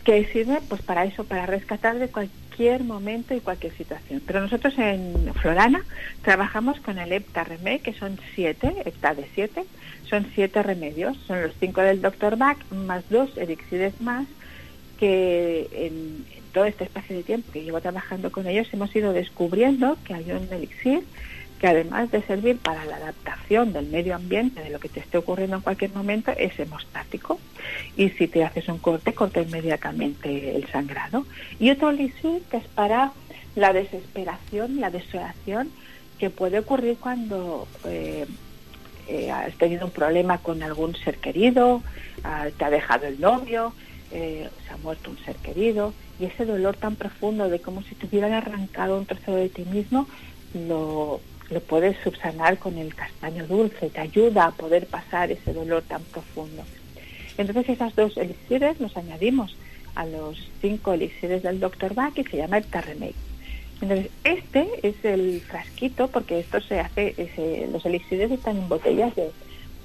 [0.04, 4.22] que sirve pues para eso, para rescatar de cualquier momento y cualquier situación.
[4.26, 5.84] Pero nosotros en Florana
[6.24, 9.66] trabajamos con el Hepta Remé, que son siete, Hepta de siete,
[10.10, 12.38] son siete remedios, son los cinco del Dr.
[12.38, 14.28] Bach, más dos elixires más,
[14.98, 19.98] que en, todo este espacio de tiempo que llevo trabajando con ellos hemos ido descubriendo
[20.04, 21.04] que hay un elixir
[21.60, 25.18] que además de servir para la adaptación del medio ambiente, de lo que te esté
[25.18, 27.40] ocurriendo en cualquier momento, es hemostático.
[27.98, 31.26] Y si te haces un corte, corta inmediatamente el sangrado.
[31.60, 33.12] Y otro elixir que es para
[33.56, 35.70] la desesperación, la desolación,
[36.18, 38.26] que puede ocurrir cuando eh,
[39.08, 41.82] eh, has tenido un problema con algún ser querido,
[42.24, 43.74] ah, te ha dejado el novio,
[44.12, 47.96] eh, se ha muerto un ser querido, y ese dolor tan profundo de como si
[47.96, 50.08] te hubieran arrancado un trozo de ti mismo,
[50.54, 55.84] lo, lo puedes subsanar con el castaño dulce, te ayuda a poder pasar ese dolor
[55.84, 56.64] tan profundo.
[57.38, 59.56] Entonces esas dos elixires los añadimos
[59.96, 61.94] a los cinco elixires del Dr.
[61.94, 63.16] Bach y se llama el Tarremake.
[63.82, 67.16] Entonces, este es el frasquito, porque esto se hace,
[67.72, 69.32] los elixires están en botellas de,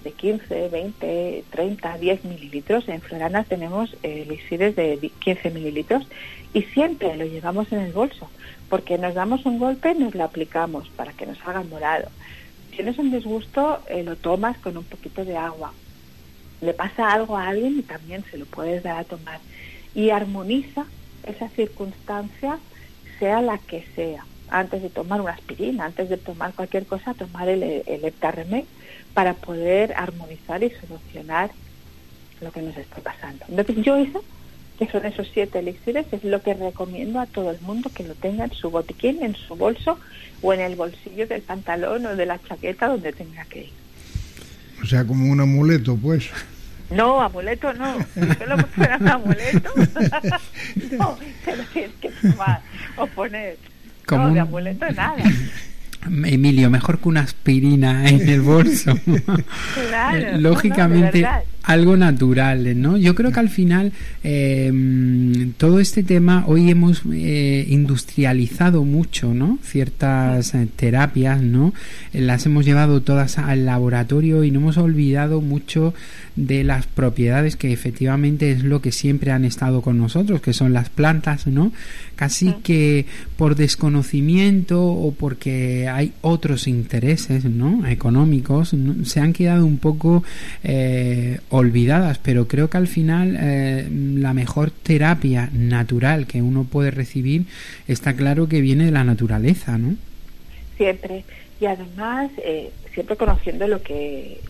[0.03, 2.88] de 15, 20, 30, 10 mililitros.
[2.88, 6.07] En Floranas tenemos elixires de 15 mililitros
[6.53, 8.29] y siempre lo llevamos en el bolso,
[8.68, 12.09] porque nos damos un golpe, nos lo aplicamos para que nos haga morado.
[12.70, 15.72] Si tienes un disgusto, eh, lo tomas con un poquito de agua.
[16.61, 19.40] Le pasa algo a alguien y también se lo puedes dar a tomar.
[19.94, 20.87] Y armoniza
[21.24, 22.59] esa circunstancia
[23.18, 27.48] sea la que sea, antes de tomar una aspirina, antes de tomar cualquier cosa, tomar
[27.48, 28.14] el, el
[29.14, 31.50] para poder armonizar y solucionar
[32.40, 33.44] lo que nos está pasando.
[33.48, 34.22] Entonces yo eso,
[34.85, 38.14] que son esos siete elixires, es lo que recomiendo a todo el mundo que lo
[38.14, 39.99] tenga en su botiquín, en su bolso
[40.42, 43.73] o en el bolsillo del pantalón o de la chaqueta donde tenga que ir.
[44.83, 46.29] O sea, como un amuleto, pues.
[46.90, 47.97] No, amuleto no.
[48.38, 49.73] Solo fuera un amuleto.
[50.99, 52.61] no, te lo tienes que tomar
[52.97, 53.57] o poner.
[54.11, 55.23] no, de amuleto nada.
[56.07, 58.92] Emilio, mejor que una aspirina en el bolso.
[59.88, 61.27] claro, Lógicamente,
[61.64, 62.98] algo natural, ¿no?
[62.98, 69.59] Yo creo que al final em, todo este tema hoy hemos eh, industrializado mucho, ¿no?
[69.62, 71.72] Ciertas eh, terapias, ¿no?
[72.12, 75.94] Las hemos llevado todas al laboratorio y no hemos olvidado mucho
[76.37, 80.74] de las propiedades que efectivamente es lo que siempre han estado con nosotros, que son
[80.74, 81.72] las plantas, ¿no?
[82.14, 87.87] Casi que por desconocimiento o porque hay otros intereses, ¿no?
[87.87, 90.24] Económicos, se han quedado un poco
[90.62, 96.90] eh, olvidadas, pero creo que al final eh, la mejor terapia natural que uno puede
[96.90, 97.47] recibir
[97.87, 99.95] está claro que viene de la naturaleza, ¿no?
[100.77, 101.25] Siempre.
[101.61, 104.40] Y además, eh, siempre conociendo lo que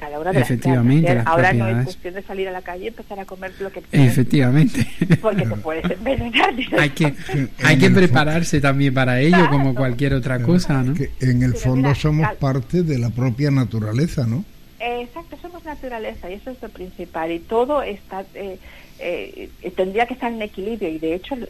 [0.00, 3.20] cada hora de Efectivamente, Ahora no es cuestión de salir a la calle y empezar
[3.20, 4.88] a comer lo que Efectivamente.
[5.20, 6.54] Porque te puedes envenenar.
[6.78, 7.14] hay que,
[7.62, 10.94] hay que prepararse también para ello, como cualquier otra cosa, ¿no?
[11.20, 14.46] en el fondo somos parte de la propia naturaleza, ¿no?
[14.84, 17.32] Exacto, somos naturaleza y eso es lo principal.
[17.32, 18.58] Y todo está eh,
[18.98, 21.46] eh, tendría que estar en equilibrio y de hecho lo,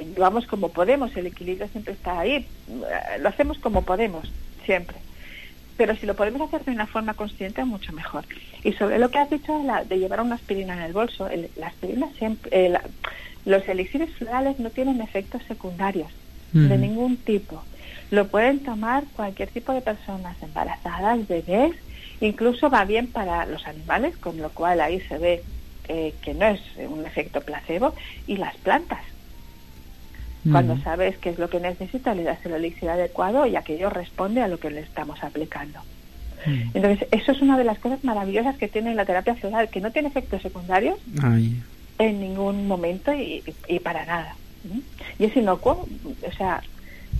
[0.00, 1.16] llevamos como podemos.
[1.16, 2.46] El equilibrio siempre está ahí.
[3.20, 4.30] Lo hacemos como podemos,
[4.64, 4.96] siempre.
[5.76, 8.24] Pero si lo podemos hacer de una forma consciente, mucho mejor.
[8.64, 12.08] Y sobre lo que has dicho de llevar una aspirina en el bolso, la aspirina
[12.18, 12.78] siempre, eh,
[13.44, 16.10] los elixires florales no tienen efectos secundarios
[16.52, 17.62] de ningún tipo.
[18.10, 21.74] Lo pueden tomar cualquier tipo de personas, embarazadas, bebés,
[22.20, 25.42] Incluso va bien para los animales, con lo cual ahí se ve
[25.88, 27.94] eh, que no es un efecto placebo,
[28.26, 29.00] y las plantas.
[30.50, 34.40] Cuando sabes qué es lo que necesita, le das el elixir adecuado y aquello responde
[34.40, 35.80] a lo que le estamos aplicando.
[36.72, 39.90] Entonces, eso es una de las cosas maravillosas que tiene la terapia floral, que no
[39.90, 40.98] tiene efectos secundarios
[41.98, 43.42] en ningún momento y,
[43.82, 44.36] para nada.
[45.18, 45.86] Y es inocuo,
[46.26, 46.62] o sea,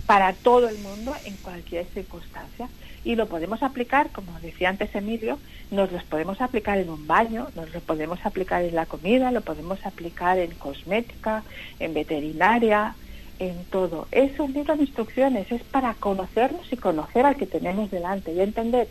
[0.09, 2.67] para todo el mundo en cualquier circunstancia.
[3.05, 5.37] Y lo podemos aplicar, como decía antes Emilio,
[5.69, 9.41] nos los podemos aplicar en un baño, nos lo podemos aplicar en la comida, lo
[9.41, 11.43] podemos aplicar en cosmética,
[11.79, 12.95] en veterinaria,
[13.37, 14.07] en todo.
[14.11, 18.41] Es un libro de instrucciones, es para conocernos y conocer al que tenemos delante y
[18.41, 18.87] entender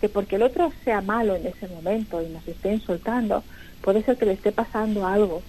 [0.00, 3.42] que porque el otro sea malo en ese momento y nos esté insultando,
[3.82, 5.42] puede ser que le esté pasando algo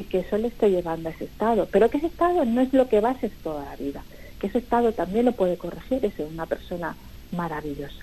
[0.00, 1.68] y que eso le esté llevando a ese estado.
[1.70, 4.02] Pero que ese estado no es lo que va a ser toda la vida,
[4.44, 6.94] que ese estado también lo puede corregir, es una persona
[7.34, 7.94] maravillosa.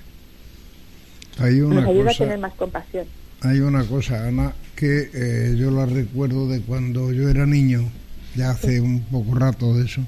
[1.38, 3.06] Hay una Nos ayuda cosa, a tener más compasión.
[3.42, 7.90] Hay una cosa, Ana, que eh, yo la recuerdo de cuando yo era niño,
[8.36, 10.02] ya hace un poco rato de eso.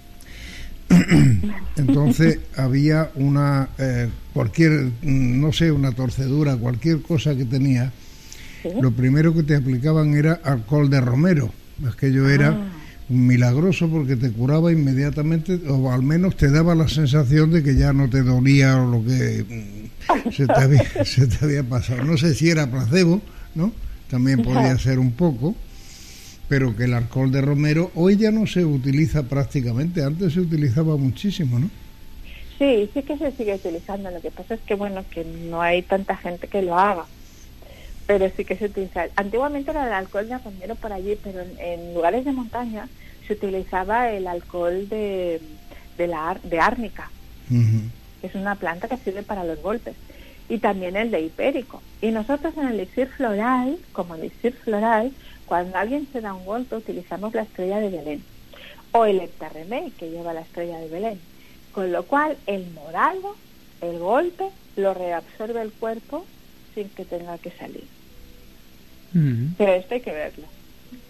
[1.78, 7.92] Entonces había una, eh, cualquier, no sé, una torcedura, cualquier cosa que tenía,
[8.64, 8.70] ¿Sí?
[8.82, 11.52] lo primero que te aplicaban era alcohol de romero.
[11.88, 12.83] Aquello era Ah.
[13.14, 17.94] Milagroso porque te curaba inmediatamente, o al menos te daba la sensación de que ya
[17.94, 22.04] no te dolía o lo que mm, se te había, se te había pasado.
[22.04, 23.22] No sé si era placebo,
[23.56, 23.72] ¿no?
[24.10, 25.56] También podía ser un poco,
[26.48, 30.98] pero que el alcohol de romero hoy ya no se utiliza prácticamente, antes se utilizaba
[30.98, 31.70] muchísimo, ¿no?
[32.60, 34.12] Sí, sí que se sigue utilizando.
[34.12, 37.06] Lo que pasa es que, bueno, que no hay tanta gente que lo haga.
[38.06, 39.08] Pero sí que se utiliza.
[39.16, 42.88] Antiguamente era el alcohol de romero por allí, pero en, en lugares de montaña
[43.28, 45.42] se utilizaba el alcohol de,
[45.98, 47.10] de, la, de árnica,
[47.50, 49.96] que es una planta que sirve para los golpes.
[50.50, 51.82] Y también el de hipérico.
[52.02, 55.12] Y nosotros en el elixir floral, como elixir floral,
[55.46, 58.24] cuando alguien se da un golpe utilizamos la estrella de Belén.
[58.92, 61.20] O el heptarremé, que lleva la estrella de Belén.
[61.72, 63.36] Con lo cual el morado,
[63.82, 66.26] el golpe, lo reabsorbe el cuerpo
[66.74, 67.86] sin que tenga que salir.
[69.58, 70.46] Pero esto hay que verlo.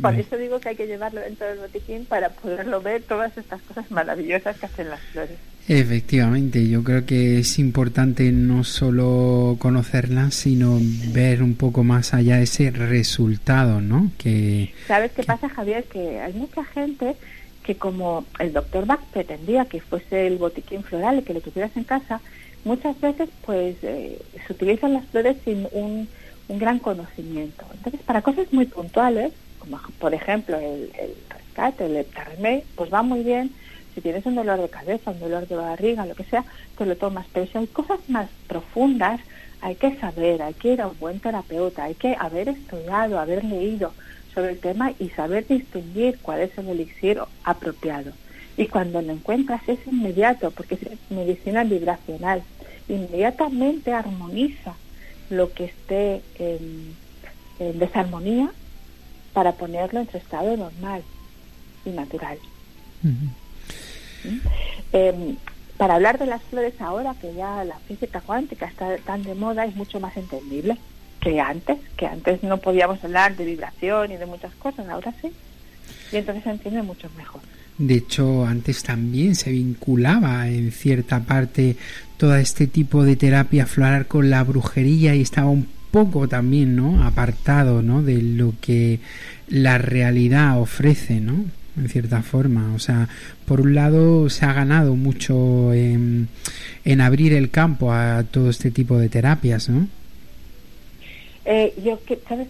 [0.01, 3.61] Por eso digo que hay que llevarlo dentro del botiquín para poderlo ver todas estas
[3.61, 5.37] cosas maravillosas que hacen las flores.
[5.67, 10.77] Efectivamente, yo creo que es importante no solo conocerlas, sino
[11.13, 14.11] ver un poco más allá ese resultado, ¿no?
[14.17, 15.85] Que ¿Sabes qué pasa, Javier?
[15.85, 17.15] Que hay mucha gente
[17.63, 21.75] que como el doctor Bach pretendía que fuese el botiquín floral y que lo tuvieras
[21.77, 22.19] en casa,
[22.65, 26.09] muchas veces pues eh, se utilizan las flores sin un,
[26.49, 27.65] un gran conocimiento.
[27.73, 29.31] Entonces, para cosas muy puntuales,
[29.63, 30.91] como por ejemplo el,
[31.29, 33.51] rescate, el heptarremé, pues va muy bien.
[33.95, 36.43] Si tienes un dolor de cabeza, un dolor de barriga, lo que sea,
[36.77, 37.25] te lo tomas.
[37.31, 39.21] Pero si hay cosas más profundas,
[39.61, 43.43] hay que saber, hay que ir a un buen terapeuta, hay que haber estudiado, haber
[43.45, 43.93] leído
[44.33, 48.11] sobre el tema y saber distinguir cuál es el elixir apropiado.
[48.57, 52.43] Y cuando lo encuentras es inmediato, porque es medicina vibracional.
[52.89, 54.73] Inmediatamente armoniza
[55.29, 58.51] lo que esté en desarmonía
[59.33, 61.03] para ponerlo en su estado normal
[61.85, 62.37] y natural.
[64.93, 65.35] Eh,
[65.77, 69.65] para hablar de las flores ahora, que ya la física cuántica está tan de moda,
[69.65, 70.77] es mucho más entendible
[71.19, 75.31] que antes, que antes no podíamos hablar de vibración y de muchas cosas, ahora sí.
[76.11, 77.41] Y entonces se entiende mucho mejor.
[77.77, 81.75] de hecho antes también se vinculaba en cierta parte
[82.17, 87.05] todo este tipo de terapia floral con la brujería y estaba un poco también, ¿no?
[87.05, 88.01] Apartado, ¿no?
[88.01, 88.99] De lo que
[89.47, 91.45] la realidad ofrece, ¿no?
[91.77, 92.73] En cierta forma.
[92.73, 93.07] O sea,
[93.45, 96.29] por un lado se ha ganado mucho en,
[96.83, 99.87] en abrir el campo a todo este tipo de terapias, ¿no?
[101.45, 102.47] Eh, yo, que, ¿sabes?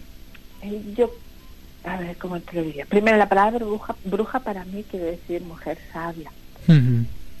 [0.96, 1.10] Yo,
[1.84, 2.86] a ver, ¿cómo te lo diría?
[2.86, 6.30] Primero, la palabra bruja, bruja para mí quiere decir mujer sabia.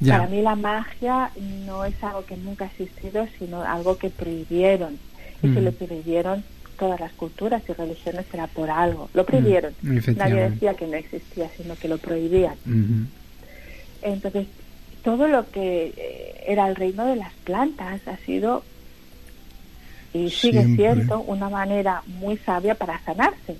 [0.06, 1.30] Para mí la magia
[1.64, 4.98] no es algo que nunca ha existido, sino algo que prohibieron.
[5.44, 5.64] Y si Mm.
[5.64, 6.44] lo prohibieron
[6.78, 9.10] todas las culturas y religiones era por algo.
[9.14, 9.74] Lo prohibieron.
[9.82, 10.36] Mm, efectivamente.
[10.40, 12.54] Nadie decía que no existía, sino que lo prohibían.
[12.66, 13.06] Ujú.
[14.02, 14.46] Entonces,
[15.02, 18.64] todo lo que eh, era el reino de las plantas ha sido
[20.12, 20.76] y sigue Siempre.
[20.94, 23.56] siendo una manera muy sabia para sanarse.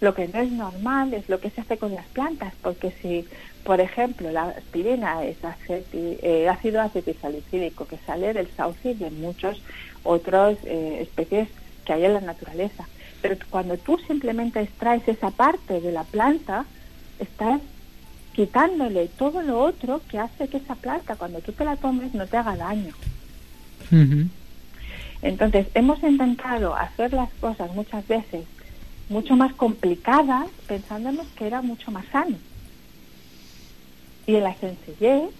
[0.00, 3.26] Lo que no es normal es lo que se hace con las plantas, porque si,
[3.62, 9.10] por ejemplo, la aspirina es aceti- eh, ácido acetilsalicílico que sale del sauce y de
[9.10, 9.56] muchas
[10.04, 11.48] otras eh, especies
[11.84, 12.86] que hay en la naturaleza,
[13.20, 16.64] pero cuando tú simplemente extraes esa parte de la planta,
[17.18, 17.60] estás
[18.34, 22.26] quitándole todo lo otro que hace que esa planta, cuando tú te la tomes, no
[22.26, 22.92] te haga daño.
[25.22, 28.44] Entonces, hemos intentado hacer las cosas muchas veces
[29.08, 32.36] mucho más complicadas pensándonos que era mucho más sano.
[34.26, 35.30] Y en la sencillez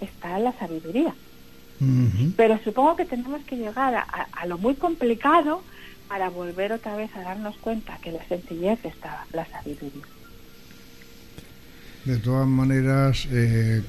[0.00, 1.14] está la sabiduría.
[2.36, 5.62] Pero supongo que tenemos que llegar a, a- a lo muy complicado
[6.08, 10.02] para volver otra vez a darnos cuenta que la sencillez está la sabiduría.
[12.04, 13.82] De todas maneras, eh,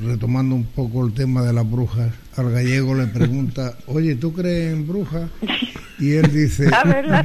[0.00, 4.72] retomando un poco el tema de las brujas, al gallego le pregunta, oye, ¿tú crees
[4.72, 5.28] en brujas?
[6.00, 6.70] Y él dice,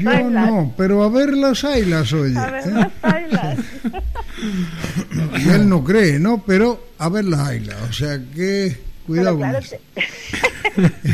[0.02, 2.36] yo no, pero a ver las ailas, oye.
[2.36, 3.60] A ver las ailas.
[5.46, 6.42] y él no cree, ¿no?
[6.44, 8.76] Pero a ver las ailas, o sea que
[9.06, 9.78] cuidado con eso.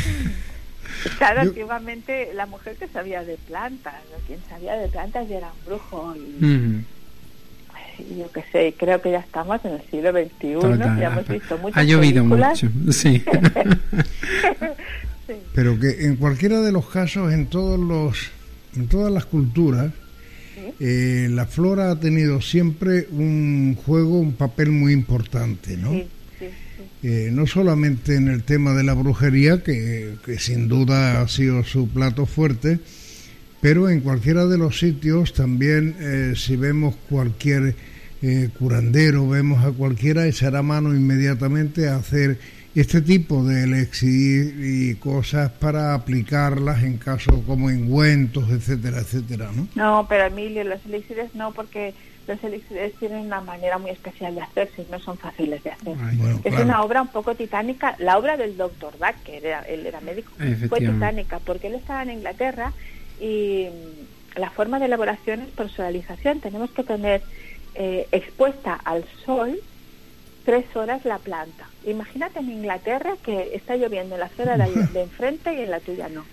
[1.18, 3.94] Claro, antiguamente la mujer que sabía de plantas,
[4.26, 6.14] quien sabía de plantas ya era un brujo.
[6.16, 6.84] Y,
[8.18, 11.76] yo qué sé, creo que ya estamos en el siglo XXI, ya hemos visto muchas
[11.76, 13.22] Ha llovido mucho, sí.
[15.54, 18.30] Pero que en cualquiera de los casos, en todos los,
[18.74, 19.92] en todas las culturas,
[20.78, 25.92] eh, la flora ha tenido siempre un juego, un papel muy importante, ¿no?
[27.02, 31.88] Eh, no solamente en el tema de la brujería, que, sin duda ha sido su
[31.88, 32.78] plato fuerte,
[33.62, 37.74] pero en cualquiera de los sitios también, eh, si vemos cualquier
[38.20, 42.38] eh, curandero, vemos a cualquiera, echará mano inmediatamente a hacer
[42.74, 49.68] este tipo de elixir y cosas para aplicarlas en casos como engüentos, etcétera, etcétera, ¿no?
[49.74, 51.94] No, pero Emilio, los elixires no, porque
[52.30, 55.96] los elixires tienen una manera muy especial de hacerse, no son fáciles de hacer.
[56.44, 57.96] es una obra un poco titánica.
[57.98, 60.30] La obra del doctor Dack, que era, él era médico,
[60.68, 62.72] fue titánica, porque él estaba en Inglaterra
[63.20, 66.40] y mm, la forma de elaboración es personalización.
[66.40, 67.20] Tenemos que tener
[67.74, 69.58] eh, expuesta al sol
[70.44, 71.68] tres horas la planta.
[71.84, 74.64] Imagínate en Inglaterra que está lloviendo en la acera de,
[75.02, 76.24] enfrente y en la tuya no.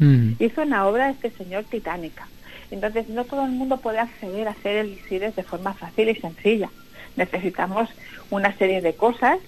[0.00, 0.32] Mm.
[0.40, 2.26] Hizo una obra de este señor titánica.
[2.70, 6.70] Entonces no todo el mundo puede acceder a hacer elixires de forma fácil y sencilla.
[7.16, 7.88] Necesitamos
[8.30, 9.38] una serie de cosas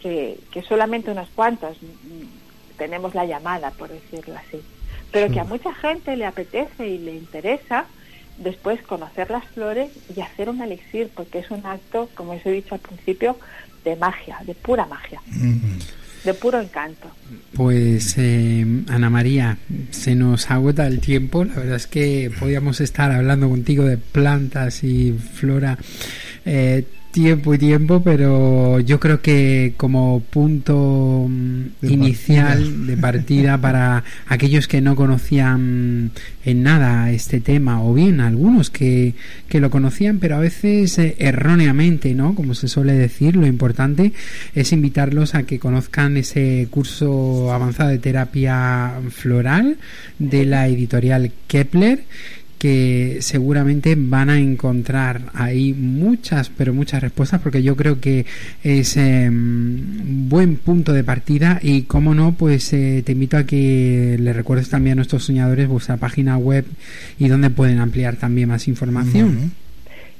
[0.00, 4.62] que, que solamente unos cuantos mm, tenemos la llamada, por decirlo así.
[5.12, 7.86] Pero que a mucha gente le apetece y le interesa
[8.38, 12.50] después conocer las flores y hacer un elixir, porque es un acto, como os he
[12.50, 13.36] dicho al principio,
[13.84, 15.20] de magia, de pura magia.
[16.24, 17.08] De puro encanto.
[17.54, 19.56] Pues eh, Ana María,
[19.90, 21.44] se nos agota el tiempo.
[21.44, 25.78] La verdad es que podíamos estar hablando contigo de plantas y flora
[26.44, 34.04] eh, tiempo y tiempo, pero yo creo que como punto mm, inicial de partida para
[34.26, 36.12] aquellos que no conocían
[36.44, 39.14] en nada este tema, o bien algunos que,
[39.48, 42.34] que lo conocían, pero a veces eh, erróneamente, ¿no?
[42.34, 44.12] Como se suele decir, lo importante
[44.54, 49.76] es invitarlos a que conozcan ese curso avanzado de terapia floral
[50.18, 52.04] de la editorial Kepler
[52.60, 58.26] que seguramente van a encontrar ahí muchas, pero muchas respuestas, porque yo creo que
[58.62, 64.18] es um, buen punto de partida y, como no, pues eh, te invito a que
[64.20, 66.66] le recuerdes también a nuestros soñadores vuestra página web
[67.18, 69.52] y donde pueden ampliar también más información.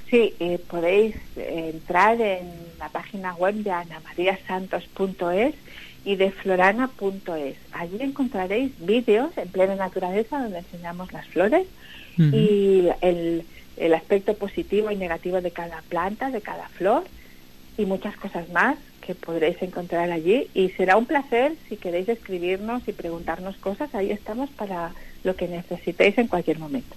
[0.09, 2.47] Sí, eh, podéis eh, entrar en
[2.78, 5.55] la página web de anamariasantos.es
[6.07, 7.57] y de florana.es.
[7.72, 11.66] Allí encontraréis vídeos en plena naturaleza donde enseñamos las flores
[12.32, 13.44] y el,
[13.76, 17.04] el aspecto positivo y negativo de cada planta, de cada flor
[17.78, 20.48] y muchas cosas más que podréis encontrar allí.
[20.54, 24.92] Y será un placer si queréis escribirnos y preguntarnos cosas, ahí estamos para
[25.24, 26.94] lo que necesitéis en cualquier momento.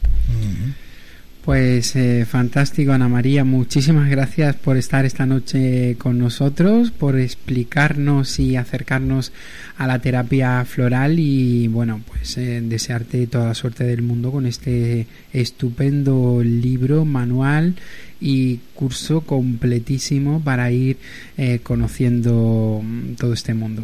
[1.43, 3.43] Pues eh, fantástico, Ana María.
[3.43, 9.33] Muchísimas gracias por estar esta noche con nosotros, por explicarnos y acercarnos
[9.77, 14.45] a la terapia floral y, bueno, pues eh, desearte toda la suerte del mundo con
[14.45, 17.75] este estupendo libro, manual
[18.21, 20.95] y curso completísimo para ir
[21.37, 23.83] eh, conociendo mm, todo este mundo.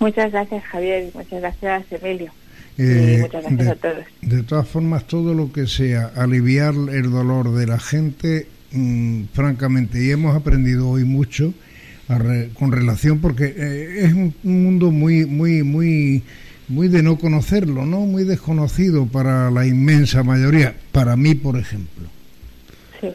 [0.00, 1.08] Muchas gracias, Javier.
[1.14, 2.32] Muchas gracias, Emilio.
[2.78, 4.04] Eh, muchas gracias de, a todos.
[4.22, 10.02] De todas formas, todo lo que sea aliviar el dolor de la gente, mm, francamente,
[10.02, 11.52] y hemos aprendido hoy mucho
[12.54, 16.22] con relación, porque eh, es un, mundo muy, muy, muy,
[16.68, 18.00] muy de no conocerlo, ¿no?
[18.00, 22.08] Muy desconocido para la inmensa mayoría, para mí, por ejemplo.
[23.00, 23.08] Sí.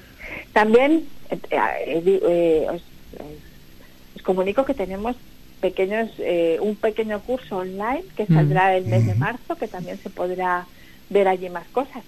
[0.51, 1.05] También
[1.49, 5.16] eh, os comunico que tenemos
[5.64, 10.09] pequeños eh, un pequeño curso online que saldrá el mes de marzo que también se
[10.09, 10.66] podrá
[11.09, 12.03] ver allí más cosas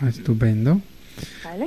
[0.00, 0.80] ah, estupendo.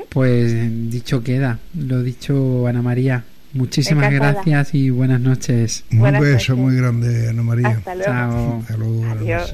[0.10, 0.56] Pues
[0.90, 3.24] dicho queda lo dicho Ana María.
[3.54, 5.86] Muchísimas gracias y buenas noches.
[5.92, 7.70] Un beso muy grande Ana María.
[7.70, 9.54] Hasta luego, hasta luego Adiós.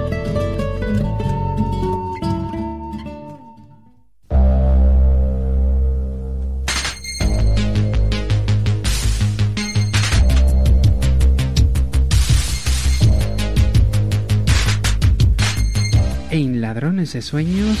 [16.81, 17.77] Ladrones de Sueños,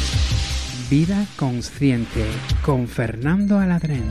[0.91, 2.23] Vida Consciente,
[2.61, 4.03] con Fernando Aladrén.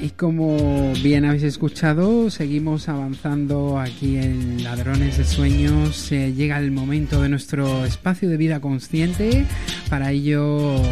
[0.00, 6.10] Y como bien habéis escuchado, seguimos avanzando aquí en Ladrones de Sueños.
[6.10, 9.46] Eh, llega el momento de nuestro espacio de vida consciente.
[9.88, 10.82] Para ello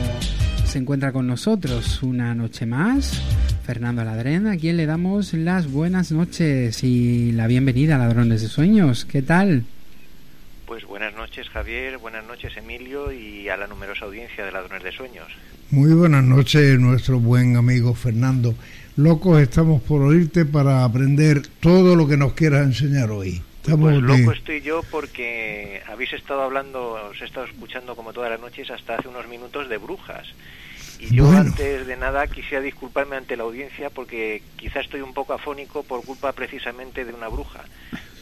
[0.74, 3.22] se encuentra con nosotros una noche más
[3.64, 8.48] Fernando Aladrén, a quien le damos las buenas noches y la bienvenida a Ladrones de
[8.48, 9.04] Sueños.
[9.04, 9.62] ¿Qué tal?
[10.66, 14.90] Pues buenas noches Javier, buenas noches Emilio y a la numerosa audiencia de Ladrones de
[14.90, 15.28] Sueños.
[15.70, 18.56] Muy buenas noches nuestro buen amigo Fernando.
[18.96, 23.40] Locos estamos por oírte para aprender todo lo que nos quieras enseñar hoy.
[23.62, 28.30] Estamos pues loco estoy yo porque habéis estado hablando, os he estado escuchando como todas
[28.30, 30.26] las noches hasta hace unos minutos de brujas.
[30.98, 35.32] Y yo antes de nada quisiera disculparme ante la audiencia porque quizá estoy un poco
[35.32, 37.64] afónico por culpa precisamente de una bruja,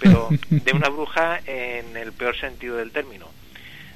[0.00, 3.28] pero de una bruja en el peor sentido del término.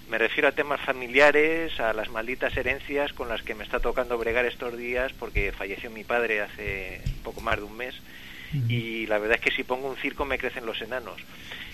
[0.08, 4.16] Me refiero a temas familiares, a las malditas herencias con las que me está tocando
[4.16, 7.94] bregar estos días porque falleció mi padre hace poco más de un mes
[8.68, 11.20] y la verdad es que si pongo un circo me crecen los enanos.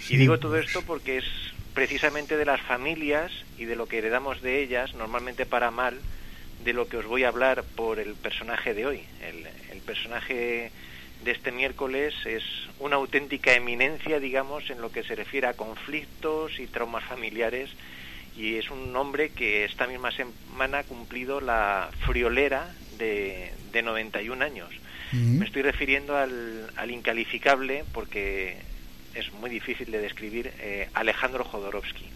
[0.09, 1.25] Y digo todo esto porque es
[1.75, 5.99] precisamente de las familias y de lo que heredamos de ellas, normalmente para mal,
[6.65, 9.05] de lo que os voy a hablar por el personaje de hoy.
[9.23, 10.71] El, personaje
[11.25, 12.45] de este miércoles es
[12.79, 17.69] una auténtica eminencia, digamos, en lo que se refiere a conflictos y traumas familiares
[18.37, 24.45] y es un hombre que esta misma semana ha cumplido la friolera de, de 91
[24.45, 24.71] años.
[25.13, 28.57] Me estoy refiriendo al, al, incalificable, porque
[29.15, 32.09] es muy difícil de describir, eh, Alejandro Jodorowsky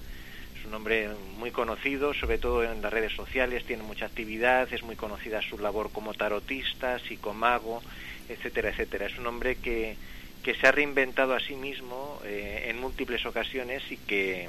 [0.77, 1.09] hombre
[1.39, 5.59] muy conocido, sobre todo en las redes sociales, tiene mucha actividad, es muy conocida su
[5.59, 7.83] labor como tarotista, psicomago,
[8.29, 9.07] etcétera, etcétera.
[9.07, 9.97] Es un hombre que,
[10.43, 14.49] que se ha reinventado a sí mismo eh, en múltiples ocasiones y que,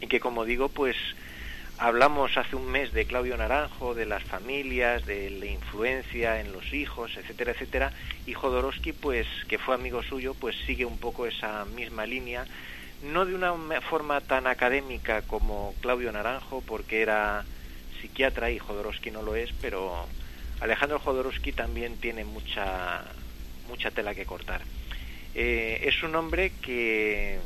[0.00, 0.96] y que, como digo, pues
[1.78, 6.72] hablamos hace un mes de Claudio Naranjo, de las familias, de la influencia en los
[6.72, 7.92] hijos, etcétera, etcétera,
[8.26, 12.46] y Jodorowsky, pues, que fue amigo suyo, pues sigue un poco esa misma línea
[13.02, 17.44] no de una forma tan académica como Claudio Naranjo, porque era
[18.00, 20.06] psiquiatra y Jodorowsky no lo es, pero
[20.60, 23.02] Alejandro Jodorowsky también tiene mucha,
[23.68, 24.62] mucha tela que cortar.
[25.34, 27.38] Eh, es un hombre que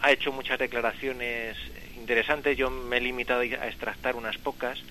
[0.00, 1.56] ha hecho muchas declaraciones
[1.96, 4.82] interesantes, yo me he limitado a extractar unas pocas.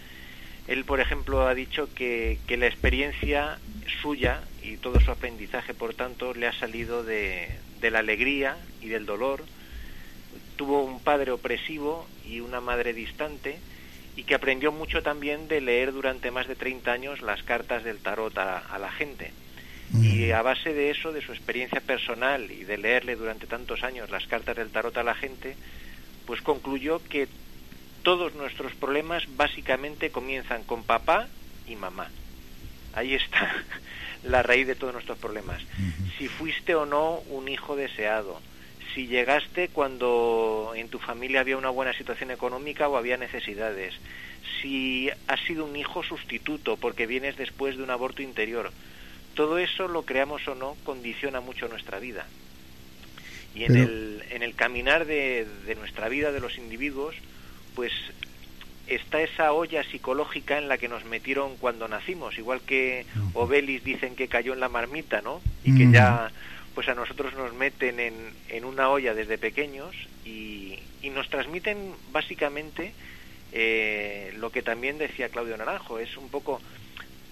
[0.67, 3.59] Él, por ejemplo, ha dicho que, que la experiencia
[4.01, 7.49] suya y todo su aprendizaje, por tanto, le ha salido de,
[7.81, 9.43] de la alegría y del dolor.
[10.55, 13.59] Tuvo un padre opresivo y una madre distante
[14.15, 17.97] y que aprendió mucho también de leer durante más de 30 años las cartas del
[17.97, 19.31] tarot a, la gente.
[20.01, 24.09] Y a base de eso, de su experiencia personal y de leerle durante tantos años
[24.09, 25.57] las cartas del tarot a la gente,
[26.25, 27.27] pues concluyó que
[28.03, 31.27] todos nuestros problemas básicamente comienzan con papá
[31.67, 32.09] y mamá.
[32.93, 33.53] Ahí está
[34.23, 35.61] la raíz de todos nuestros problemas.
[36.17, 38.39] Si fuiste o no un hijo deseado,
[38.93, 43.93] si llegaste cuando en tu familia había una buena situación económica o había necesidades,
[44.61, 48.71] si has sido un hijo sustituto porque vienes después de un aborto interior,
[49.33, 52.27] todo eso, lo creamos o no, condiciona mucho nuestra vida.
[53.55, 57.15] Y en, el, en el caminar de, de nuestra vida de los individuos,
[57.75, 57.91] pues
[58.87, 64.15] está esa olla psicológica en la que nos metieron cuando nacimos, igual que Obelis dicen
[64.15, 65.41] que cayó en la marmita, ¿no?
[65.63, 66.31] Y que ya,
[66.75, 68.13] pues a nosotros nos meten en,
[68.49, 72.93] en una olla desde pequeños y, y nos transmiten básicamente
[73.51, 76.61] eh, lo que también decía Claudio Naranjo, es un poco,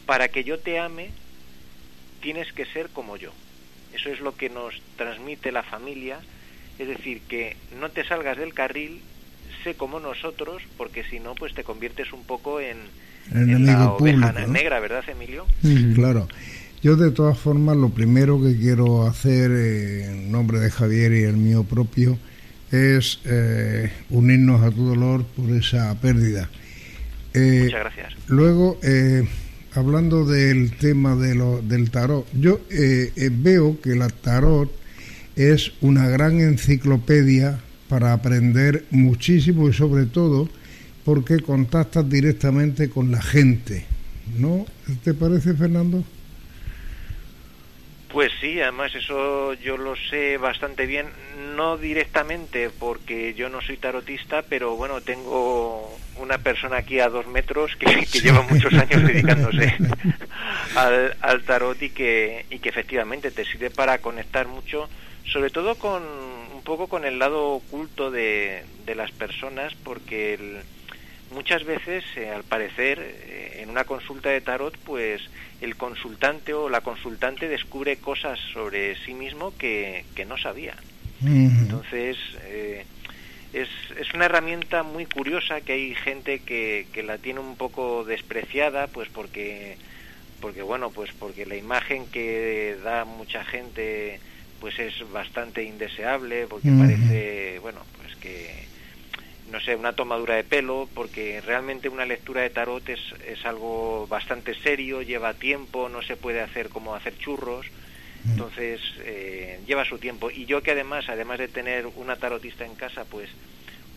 [0.05, 1.11] para que yo te ame,
[2.21, 3.31] tienes que ser como yo.
[3.93, 6.19] Eso es lo que nos transmite la familia,
[6.77, 9.01] es decir, que no te salgas del carril
[9.63, 12.77] sé como nosotros, porque si no, pues te conviertes un poco en,
[13.31, 15.45] la oveja negra, ¿verdad, Emilio?
[15.95, 16.27] Claro.
[16.81, 21.23] Yo de todas formas lo primero que quiero hacer eh, en nombre de Javier y
[21.23, 22.17] el mío propio
[22.71, 26.49] es eh, unirnos a tu dolor por esa pérdida.
[27.33, 28.13] Eh, Muchas gracias.
[28.27, 29.27] Luego, eh,
[29.73, 34.71] hablando del tema de lo, del tarot, yo eh, veo que la tarot
[35.35, 40.47] es una gran enciclopedia para aprender muchísimo y sobre todo
[41.03, 43.85] porque contactas directamente con la gente.
[44.37, 44.65] ¿No?
[45.03, 46.03] ¿Te parece, Fernando?
[48.11, 51.07] Pues sí, además eso yo lo sé bastante bien,
[51.55, 57.27] no directamente porque yo no soy tarotista, pero bueno, tengo una persona aquí a dos
[57.27, 59.75] metros que, que lleva muchos años dedicándose
[60.75, 64.89] al, al, tarot y que, y que efectivamente te sirve para conectar mucho,
[65.31, 70.59] sobre todo con un poco con el lado oculto de, de las personas, porque el,
[71.31, 75.21] muchas veces, eh, al parecer, eh, en una consulta de tarot, pues
[75.61, 80.75] el consultante o la consultante descubre cosas sobre sí mismo que, que no sabía.
[81.21, 81.59] Uh -huh.
[81.61, 82.85] Entonces, eh,
[83.53, 83.69] es,
[83.99, 88.87] es, una herramienta muy curiosa que hay gente que, que, la tiene un poco despreciada,
[88.87, 89.77] pues porque,
[90.39, 94.19] porque, bueno, pues porque la imagen que da mucha gente
[94.59, 98.67] pues es bastante indeseable, porque parece, bueno, pues que
[99.51, 104.07] no sé, una tomadura de pelo, porque realmente una lectura de tarot es, es algo
[104.07, 107.65] bastante serio, lleva tiempo, no se puede hacer como hacer churros,
[108.29, 110.29] entonces eh, lleva su tiempo.
[110.29, 113.29] Y yo que además, además de tener una tarotista en casa, pues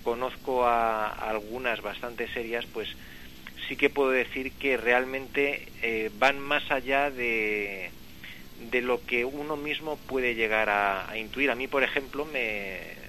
[0.03, 2.89] conozco a, a algunas bastante serias, pues
[3.69, 7.91] sí que puedo decir que realmente eh, van más allá de,
[8.71, 11.51] de lo que uno mismo puede llegar a, intuir.
[11.51, 13.01] A mí, por ejemplo, me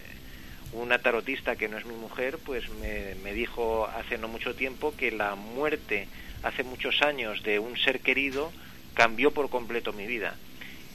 [0.74, 4.96] una tarotista que no es mi mujer, pues me, me, dijo hace no mucho tiempo
[4.98, 6.08] que la muerte
[6.42, 8.52] hace muchos años de un ser querido
[8.96, 10.36] cambió por completo mi vida.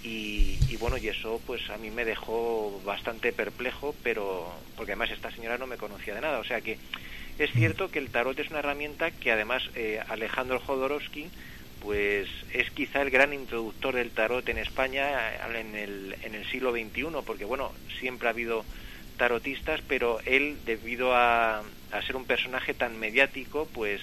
[0.02, 5.10] Y, y, bueno, y eso pues a mí me dejó bastante perplejo, pero porque además
[5.10, 6.38] esta señora no me conocía de nada.
[6.38, 6.78] O sea que
[7.38, 11.28] es cierto que el tarot es una herramienta que además eh, Alejandro Jodorowsky
[11.88, 15.08] pues es quizá el gran introductor del tarot en España
[15.58, 18.66] en el, en el siglo XXI, porque bueno, siempre ha habido
[19.16, 24.02] tarotistas, pero él, debido a, a ser un personaje tan mediático, pues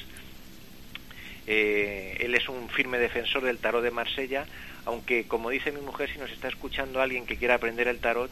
[1.46, 4.48] eh, él es un firme defensor del tarot de Marsella,
[4.86, 8.32] aunque como dice mi mujer, si nos está escuchando alguien que quiera aprender el tarot,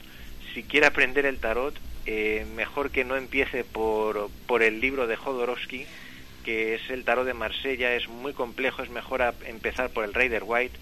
[0.56, 1.76] si quiere aprender el tarot,
[2.08, 5.86] eh, mejor que no empiece por, por el libro de Jodorowsky,
[6.44, 10.44] que es el tarot de Marsella, es muy complejo, es mejor empezar por el Rider
[10.46, 10.78] White,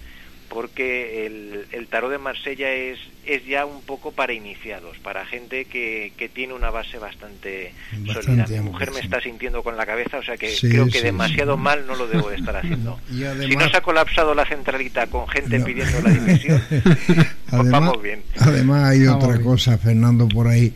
[0.52, 5.64] porque el, el, tarot de Marsella es, es ya un poco para iniciados, para gente
[5.64, 8.62] que, que tiene una base bastante, bastante sólida.
[8.62, 11.06] Mi mujer me está sintiendo con la cabeza, o sea que sí, creo que sí,
[11.06, 11.62] demasiado sí.
[11.62, 13.00] mal no lo debo de estar haciendo.
[13.10, 15.66] Además, si no se ha colapsado la centralita con gente no.
[15.66, 18.22] pidiendo la dimisión, pues además, vamos bien.
[18.40, 19.48] Además hay vamos otra bien.
[19.48, 20.76] cosa, Fernando, por ahí,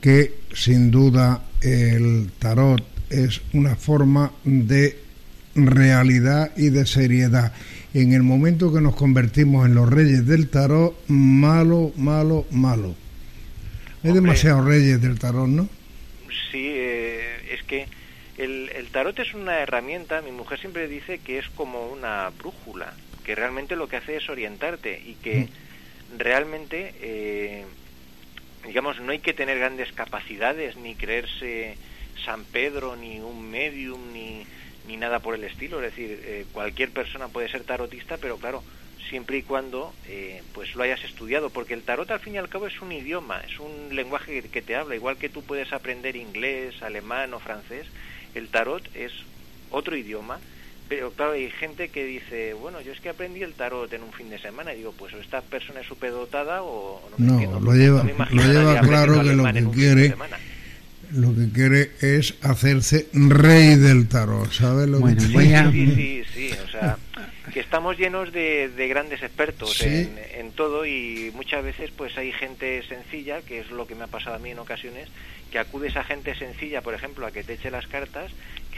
[0.00, 4.98] que sin duda el tarot es una forma de
[5.54, 7.52] realidad y de seriedad
[7.92, 12.94] en el momento que nos convertimos en los reyes del tarot, malo, malo, malo.
[14.04, 15.68] Hay demasiados reyes del tarot, ¿no?
[16.50, 17.86] Sí, eh, es que
[18.38, 22.94] el, el, tarot es una herramienta, mi mujer siempre dice que es como una brújula,
[23.24, 26.18] que realmente lo que hace es orientarte y que mm.
[26.18, 27.64] realmente, eh,
[28.66, 31.76] digamos, no hay que tener grandes capacidades, ni creerse
[32.24, 34.44] San Pedro, ni un medium, ni
[34.86, 38.62] ni nada por el estilo, es decir, eh, cualquier persona puede ser tarotista, pero claro,
[39.08, 42.48] siempre y cuando eh, pues lo hayas estudiado, porque el tarot al fin y al
[42.48, 46.16] cabo es un idioma, es un lenguaje que, te habla, igual que tú puedes aprender
[46.16, 47.86] inglés, alemán o francés,
[48.34, 49.12] el tarot es
[49.70, 50.40] otro idioma,
[50.88, 54.12] pero claro, hay gente que dice, bueno, yo es que aprendí el tarot en un
[54.12, 57.60] fin de semana, y digo, pues esta persona es superdotada o no, me no entiendo,
[57.60, 60.14] lo lleva, no lo lleva claro que lo que quiere
[61.12, 65.70] lo que quiere es hacerse rey del tarot, ¿sabes lo bueno, que voy a...
[65.70, 66.96] sí, sí, sí, o sea,
[67.52, 69.86] que estamos llenos de, de grandes expertos sí.
[69.86, 74.04] en, en, todo y muchas veces pues hay gente sencilla, que es lo que me
[74.04, 75.08] ha pasado a mí en ocasiones,
[75.50, 78.30] que acudes a gente sencilla, por ejemplo, a que te eche las cartas,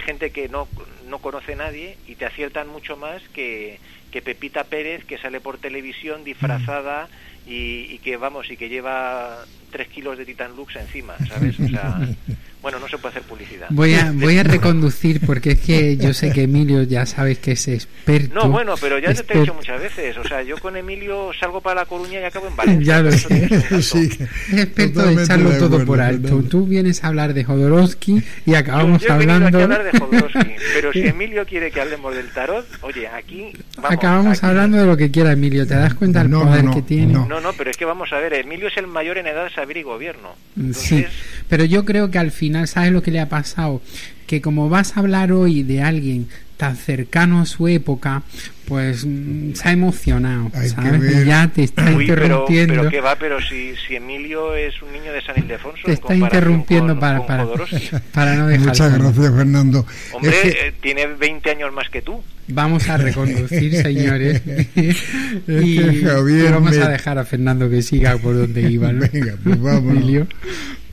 [0.04, 0.68] gente que no,
[1.08, 3.78] no conoce a nadie y te aciertan mucho más que,
[4.10, 7.08] que Pepita Pérez, que sale por televisión disfrazada
[7.46, 7.50] mm.
[7.50, 11.58] y, y que, vamos, y que lleva tres kilos de Titan Lux encima, ¿sabes?
[11.58, 11.98] O sea,
[12.62, 13.66] bueno, no se puede hacer publicidad.
[13.70, 17.52] Voy a, voy a reconducir porque es que yo sé que Emilio ya sabes que
[17.52, 18.34] es experto.
[18.34, 21.30] No, bueno, pero ya te, te he dicho muchas veces, o sea, yo con Emilio
[21.38, 22.96] salgo para La Coruña y acabo en Valencia.
[22.96, 23.82] Ya lo sé.
[23.82, 24.10] sí,
[24.52, 26.42] es experto de echarlo todo por alto.
[26.42, 29.46] Tú vienes a hablar de Jodorowsky y acabamos yo, yo hablando...
[29.48, 33.52] Aquí a hablar de Jodorowsky, pero si Emilio quiere que hablemos del tarot, oye, aquí...
[33.76, 34.46] Vamos, acabamos aquí.
[34.46, 37.12] hablando de lo que quiera Emilio, ¿te das cuenta del No, poder no, que tiene?
[37.14, 37.26] no.
[37.26, 39.76] No, no, pero es que vamos a ver, Emilio es el mayor en edad saber
[39.76, 40.34] y gobierno.
[40.74, 41.06] Sí,
[41.48, 43.80] Pero yo creo que al final, ¿sabes lo que le ha pasado?
[44.26, 48.22] Que como vas a hablar hoy de alguien tan cercano a su época,
[48.66, 51.22] pues mm, se ha emocionado, ¿sabes?
[51.22, 52.74] Y ya te está interrumpiendo.
[52.74, 55.82] Pero, pero, va, pero si, si, Emilio es un niño de San Ildefonso.
[55.84, 57.46] Te está interrumpiendo para, para,
[58.14, 58.68] para, no dejar.
[58.68, 59.84] Muchas gracias, Fernando.
[60.12, 62.22] Hombre, eh, tiene 20 años más que tú.
[62.46, 64.42] Vamos a reconducir, señores.
[65.48, 68.92] y, vamos a dejar a Fernando que siga por donde iba.
[68.92, 69.96] Venga, pues vamos.
[69.96, 70.28] Emilio.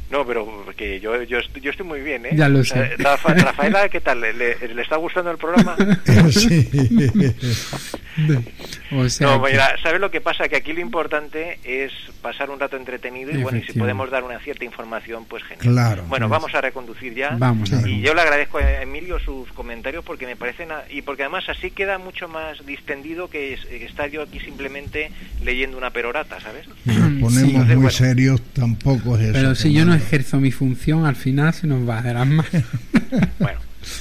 [0.09, 2.29] No, pero que yo, yo, yo estoy muy bien, ¿eh?
[2.33, 2.95] Ya lo sé.
[2.97, 4.21] Rafaela, ¿qué tal?
[4.21, 5.75] ¿Le, ¿Le, está gustando el programa?
[6.31, 6.67] sí.
[8.91, 9.55] o sea no, que...
[9.83, 10.49] ¿sabes lo que pasa?
[10.49, 11.91] Que aquí lo importante es
[12.23, 15.73] pasar un rato entretenido y bueno, y si podemos dar una cierta información, pues genial.
[15.73, 16.03] Claro.
[16.07, 17.35] Bueno, vamos a reconducir ya.
[17.37, 20.69] Vamos a y yo le agradezco a Emilio sus comentarios porque me parecen...
[20.89, 23.53] y porque además así queda mucho más distendido que
[23.85, 25.11] estar yo aquí simplemente
[25.43, 26.67] leyendo una perorata, ¿sabes?
[26.85, 29.33] Nos ponemos muy serios, tampoco es eso.
[29.33, 32.47] Pero si yo no ejerzo mi función, al final se nos va a dar más.
[33.39, 33.59] bueno,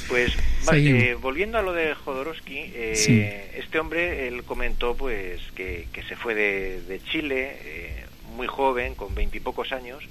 [0.09, 0.33] pues
[0.73, 6.35] eh, volviendo a lo de Jodorowsky, eh, este hombre, él comentó pues que, se fue
[6.35, 8.05] de, Chile eh,
[8.37, 10.03] muy joven, con veintipocos años,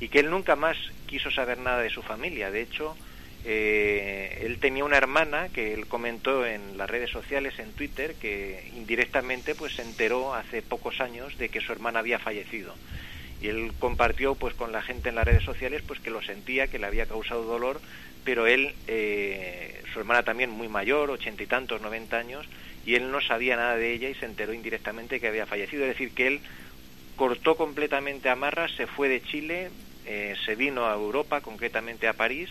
[0.00, 0.76] y que él nunca más
[1.06, 2.50] quiso saber nada de su familia.
[2.50, 2.96] De hecho,
[3.44, 9.54] él tenía una hermana que él comentó en las redes sociales, en Twitter, que indirectamente
[9.54, 12.74] pues se enteró hace pocos años de que su hermana había fallecido
[13.40, 16.66] y él compartió pues con la gente en las redes sociales pues que lo sentía
[16.66, 17.80] que le había causado dolor
[18.24, 22.46] pero él eh, su hermana también muy mayor ochenta y tantos noventa años
[22.84, 25.84] y él no sabía nada de ella y se enteró indirectamente que había fallecido.
[25.84, 26.40] Es decir que él
[27.16, 29.70] cortó completamente amarras se fue de Chile
[30.06, 32.48] eh, se vino a Europa concretamente a París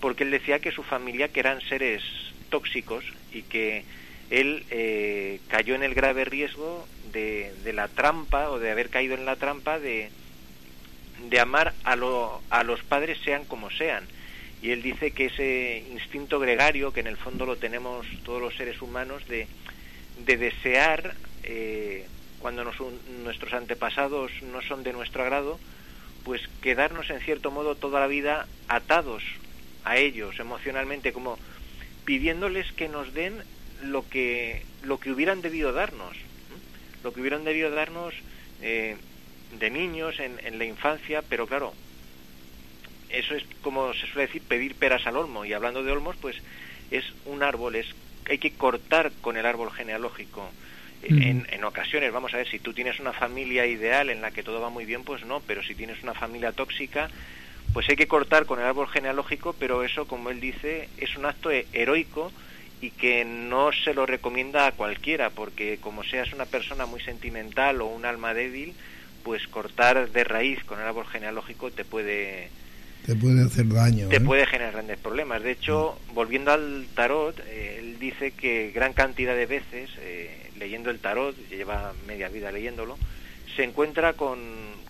[0.00, 2.02] porque él decía que su familia que eran seres
[2.48, 3.84] tóxicos y que
[4.30, 9.24] él eh, cayó en el grave riesgo de, la trampa o de haber caído en
[9.24, 10.10] la trampa de,
[11.28, 14.06] de amar a, lo, a los padres sean como sean.
[14.62, 18.54] Y él dice que ese instinto gregario, que en el fondo lo tenemos todos los
[18.54, 19.48] seres humanos, de,
[20.24, 22.06] de desear, eh,
[22.38, 22.76] cuando nos,
[23.24, 25.58] nuestros antepasados no son de nuestro agrado,
[26.24, 29.24] pues quedarnos en cierto modo toda la vida atados
[29.84, 31.38] a ellos emocionalmente, como
[32.04, 33.42] pidiéndoles que nos den
[33.82, 36.16] lo que, lo que hubieran debido darnos,
[37.02, 38.14] lo que hubieran debido darnos
[38.60, 38.96] eh,
[39.58, 41.74] de niños en, en, la infancia, pero claro,
[43.10, 46.36] eso es como se suele decir pedir peras al olmo, y hablando de olmos, pues
[46.90, 47.86] es un árbol, es
[48.28, 50.50] hay que cortar con el árbol genealógico.
[51.02, 54.44] En, en, ocasiones, vamos a ver, si tú tienes una familia ideal en la que
[54.44, 57.10] todo va muy bien, pues no, pero si tienes una familia tóxica,
[57.72, 61.26] pues hay que cortar con el árbol genealógico, pero eso, como él dice, es un
[61.26, 62.30] acto heroico
[62.82, 67.80] y que no se lo recomienda a cualquiera, porque como seas una persona muy sentimental
[67.80, 68.74] o un alma débil,
[69.22, 72.50] pues cortar de raíz con el árbol genealógico te puede
[73.06, 74.08] te puede hacer daño.
[74.08, 74.20] Te ¿eh?
[74.20, 75.42] puede generar grandes problemas.
[75.42, 76.14] De hecho, mm.
[76.14, 81.36] volviendo al tarot, eh, él dice que gran cantidad de veces, eh, leyendo el tarot,
[81.50, 82.98] lleva media vida leyéndolo,
[83.56, 84.38] se encuentra con,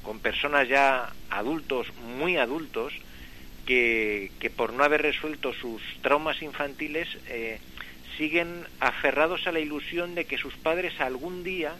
[0.02, 1.86] con personas ya adultos,
[2.18, 2.92] muy adultos,
[3.66, 7.60] que, que por no haber resuelto sus traumas infantiles eh,
[8.16, 11.74] siguen aferrados a la ilusión de que sus padres algún día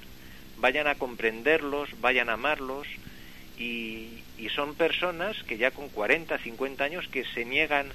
[0.59, 2.87] vayan a comprenderlos, vayan a amarlos
[3.59, 4.19] y,
[4.55, 7.87] son personas que ya con 40, 50 años que se niegan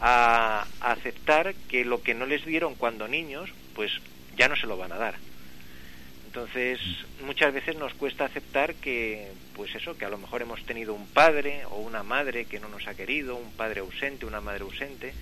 [0.00, 3.90] a, aceptar que lo que no les dieron cuando niños, pues
[4.36, 5.14] ya no se lo van a dar.
[6.26, 6.80] Entonces,
[7.24, 11.06] muchas veces nos cuesta aceptar que, pues eso, que a lo mejor hemos tenido un
[11.06, 15.14] padre o una madre que no nos ha querido, un padre ausente, una madre ausente,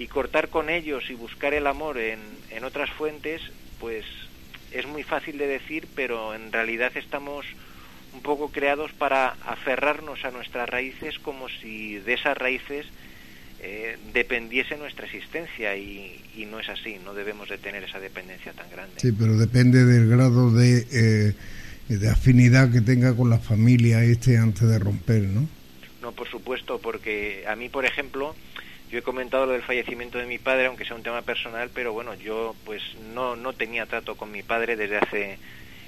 [0.00, 2.18] y cortar con ellos y buscar el amor en,
[2.50, 3.42] en otras fuentes,
[3.78, 4.06] pues
[4.72, 7.44] es muy fácil de decir, pero en realidad estamos
[8.14, 12.86] un poco creados para aferrarnos a nuestras raíces como si de esas raíces
[13.60, 18.54] eh, dependiese nuestra existencia y, y, no es así, no debemos de tener esa dependencia
[18.54, 18.94] tan grande.
[18.96, 21.34] Sí, pero depende del grado de, eh,
[21.88, 25.46] de afinidad que tenga con la familia este antes de romper, ¿no?
[26.00, 28.34] No, por supuesto, porque a mí, por ejemplo,
[28.90, 31.92] yo he comentado lo del fallecimiento de mi padre, aunque sea un tema personal, pero
[31.92, 32.82] bueno, yo pues
[33.14, 35.38] no, no tenía trato con mi padre desde hace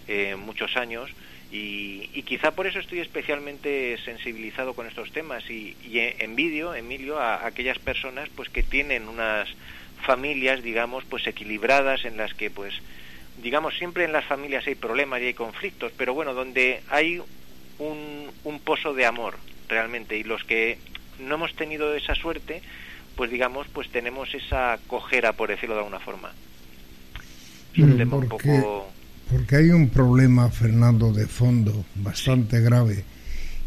[0.09, 1.11] eh, muchos años.
[1.51, 7.19] Y, y, quizá por eso estoy especialmente sensibilizado con estos temas y, y envidio, Emilio,
[7.19, 9.51] a, aquellas personas pues que tienen unas
[10.03, 12.73] familias, digamos, pues equilibradas en las que pues
[13.43, 17.21] digamos siempre en las familias hay problemas y hay conflictos, pero bueno, donde hay
[17.79, 19.37] un, un pozo de amor
[19.69, 20.17] realmente.
[20.17, 20.79] Y los que
[21.19, 22.63] no hemos tenido esa suerte,
[23.17, 26.33] pues digamos, pues tenemos esa cojera, por decirlo de alguna forma.
[28.29, 28.63] porque,
[29.31, 33.05] porque hay un problema, Fernando, de fondo bastante grave,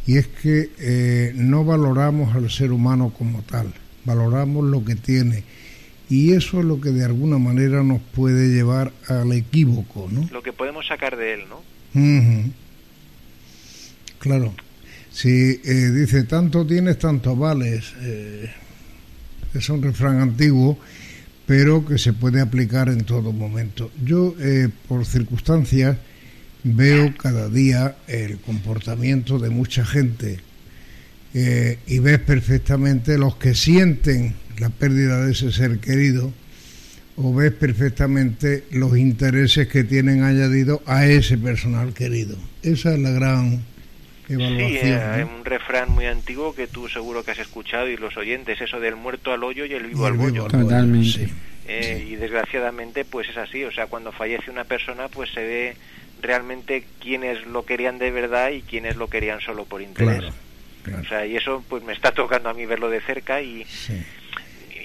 [0.08, 3.74] y es que eh, no valoramos al ser humano como tal,
[4.04, 5.44] valoramos lo que tiene.
[6.08, 10.28] Y eso es lo que de alguna manera nos puede llevar al equívoco, ¿no?
[10.32, 11.64] Lo que podemos sacar de él, ¿no?
[14.20, 14.54] Claro.
[15.12, 17.94] Si eh, dice tanto tienes, tanto vales.
[18.02, 18.52] Eh,
[19.60, 20.78] es un refrán antiguo,
[21.46, 23.92] pero que se puede aplicar en todo momento.
[24.04, 25.98] Yo, eh, por circunstancias,
[26.64, 30.40] veo cada día el comportamiento de mucha gente
[31.86, 36.32] y ves perfectamente los que sienten la pérdida de ese ser querido
[37.18, 42.38] o ves perfectamente los intereses que tienen añadido a ese personal querido.
[42.62, 43.64] Esa es la gran
[44.34, 44.82] evaluación.
[44.82, 48.60] Sí, hay un refrán muy antiguo que tú seguro que has escuchado y los oyentes,
[48.62, 50.48] eso del muerto al hoyo y el vivo al bollo.
[50.48, 51.30] Totalmente.
[51.68, 55.78] Eh, y desgraciadamente pues es así, o sea, cuando fallece una persona pues se ve
[56.22, 60.26] realmente quiénes lo querían de verdad y quiénes lo querían solo por interés.
[61.02, 63.66] O sea, y eso pues me está tocando a mí verlo de cerca y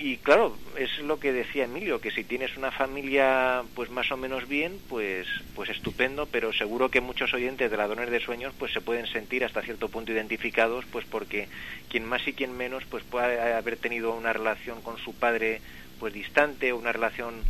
[0.02, 4.16] y claro, es lo que decía Emilio, que si tienes una familia pues más o
[4.16, 8.72] menos bien, pues pues estupendo, pero seguro que muchos oyentes de ladrones de sueños pues
[8.72, 11.48] se pueden sentir hasta cierto punto identificados, pues porque
[11.90, 15.60] quien más y quien menos pues puede haber tenido una relación con su padre
[15.98, 17.44] pues distante, una relación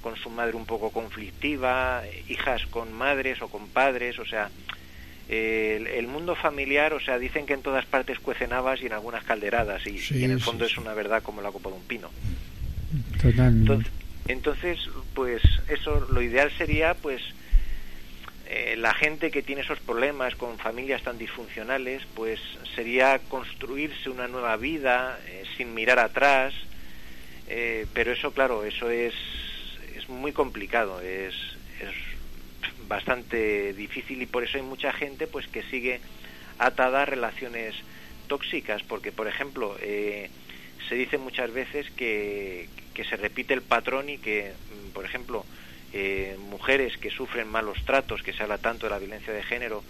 [0.00, 4.50] con su madre un poco conflictiva, hijas con madres o con padres, o sea,
[5.28, 9.24] el, mundo familiar, o sea, dicen que en todas partes cuecen habas y en algunas
[9.24, 12.10] calderadas, y, en el fondo es una verdad como la copa de un pino.
[13.20, 13.90] Totalmente.
[14.28, 14.78] Entonces,
[15.14, 17.22] pues eso, lo ideal sería, pues,
[18.48, 22.40] eh, la gente que tiene esos problemas con familias tan disfuncionales, pues
[22.74, 26.54] sería construirse una nueva vida eh, sin mirar atrás,
[27.48, 29.14] eh, pero eso, claro, eso es,
[29.96, 31.55] es muy complicado, es, es
[32.88, 36.00] bastante difícil y por eso hay mucha gente pues que sigue
[36.58, 37.74] atada a relaciones
[38.28, 40.30] tóxicas porque por ejemplo eh,
[40.88, 45.44] se dice muchas veces que, que, se repite el patrón y que mm, por ejemplo
[45.92, 49.82] eh, mujeres que sufren malos tratos que se habla tanto de la violencia de género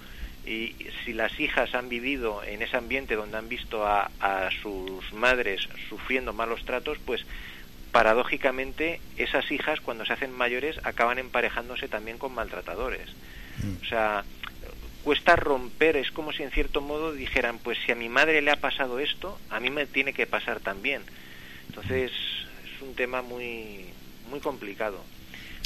[0.47, 0.75] y
[1.05, 5.69] si las hijas han vivido en ese ambiente donde han visto a, a sus madres
[5.89, 7.25] sufriendo malos tratos pues
[7.97, 13.09] paradójicamente esas hijas cuando se hacen mayores acaban emparejándose también con maltratadores.
[13.63, 13.83] Mm.
[13.83, 14.23] O sea,
[15.03, 18.51] cuesta romper, es como si en cierto modo dijeran, pues si a mi madre le
[18.51, 21.01] ha pasado esto, a mí me tiene que pasar también.
[21.71, 22.13] Entonces,
[22.67, 23.87] es un tema muy
[24.29, 25.03] muy complicado.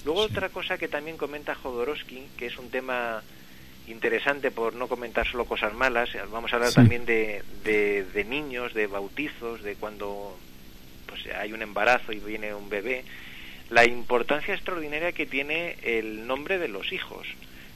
[0.05, 3.25] Luego otra cosa que también comenta Jodorowsky, que es un tema
[3.89, 8.73] interesante por no comentar solo cosas malas, vamos a hablar también de, de, de niños,
[8.73, 10.39] de bautizos, de cuando
[11.11, 13.05] pues hay un embarazo y viene un bebé,
[13.69, 17.27] la importancia extraordinaria que tiene el nombre de los hijos.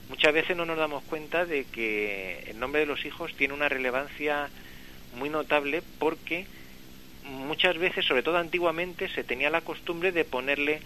[0.09, 3.69] Muchas veces no nos damos cuenta de que el nombre de los hijos tiene una
[3.69, 4.49] relevancia
[5.17, 6.45] muy notable porque
[7.23, 10.79] muchas veces, sobre todo antiguamente, se tenía la costumbre de ponerle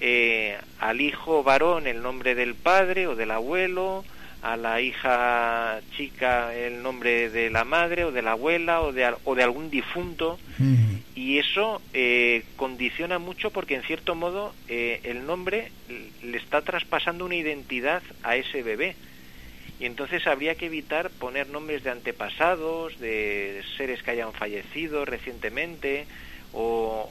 [0.00, 4.04] eh, al hijo varón el nombre del padre o del abuelo,
[4.42, 9.14] a la hija chica el nombre de la madre o de la abuela o de,
[9.24, 10.38] o de algún difunto.
[11.14, 15.70] Y eso eh, condiciona mucho porque en cierto modo eh, el nombre
[16.22, 18.96] le está traspasando una identidad a ese bebé.
[19.78, 26.06] Y entonces habría que evitar poner nombres de antepasados, de seres que hayan fallecido recientemente,
[26.52, 27.08] o,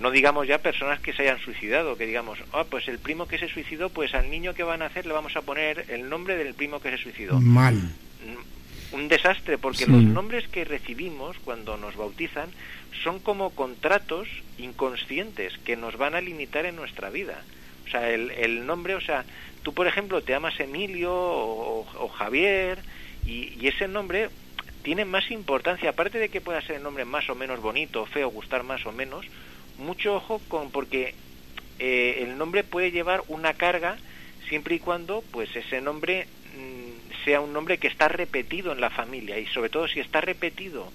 [0.00, 3.38] no digamos ya personas que se hayan suicidado, que digamos, ah, pues el primo que
[3.38, 6.36] se suicidó, pues al niño que van a hacer le vamos a poner el nombre
[6.36, 7.40] del primo que se suicidó.
[7.40, 7.74] Mal.
[7.74, 12.50] Mm, un desastre, porque los nombres que recibimos cuando nos bautizan
[13.02, 17.42] son como contratos inconscientes que nos van a limitar en nuestra vida.
[17.86, 19.24] O sea, el, el nombre, o sea,
[19.62, 22.78] tú por ejemplo te amas Emilio o, Javier
[23.26, 24.28] y, y ese nombre
[24.82, 28.28] tiene más importancia, aparte de que pueda ser el nombre más o menos bonito, feo,
[28.28, 29.26] gustar más o menos,
[29.78, 31.14] mucho ojo con porque
[31.78, 33.96] eh, el nombre puede llevar una carga
[34.48, 36.26] siempre y cuando pues ese nombre
[36.56, 40.20] mm, sea un nombre que está repetido en la familia y sobre todo si está
[40.20, 40.92] repetido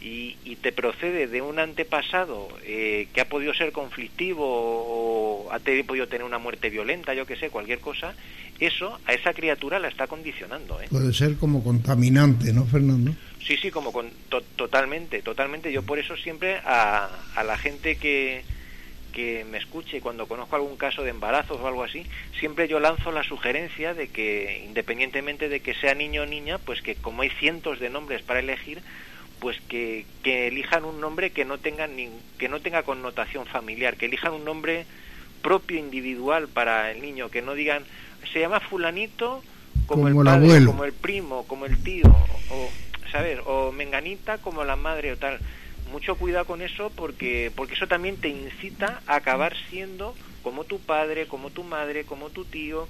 [0.00, 6.06] y, te procede de un antepasado eh, que ha podido ser conflictivo o ha podido
[6.06, 8.14] tener una muerte violenta, yo que sé, cualquier cosa,
[8.58, 10.80] eso a esa criatura la está condicionando.
[10.82, 10.86] ¿eh?
[10.90, 13.12] Puede ser como contaminante, ¿no, Fernando?
[13.42, 14.10] Sí, sí, como con,
[14.56, 15.72] totalmente, totalmente.
[15.72, 18.42] Yo por eso siempre a, a la gente que,
[19.10, 22.04] que me escuche cuando conozco algún caso de embarazos o algo así,
[22.38, 26.82] siempre yo lanzo la sugerencia de que independientemente de que sea niño o niña, pues
[26.82, 28.82] que como hay cientos de nombres para elegir,
[29.40, 33.96] pues que, que elijan un nombre que no tenga ni, que no tenga connotación familiar,
[33.96, 34.86] que elijan un nombre
[35.42, 37.84] propio individual para el niño, que no digan
[38.32, 39.42] se llama fulanito
[39.86, 42.04] como, el padre, como el primo, como el tío,
[42.50, 42.70] o,
[43.10, 43.38] ¿sabes?
[43.46, 45.38] O menganita como la madre o tal.
[45.90, 50.78] Mucho cuidado con eso porque, porque eso también te incita a acabar siendo como tu
[50.78, 52.86] padre, como tu madre, como tu tío,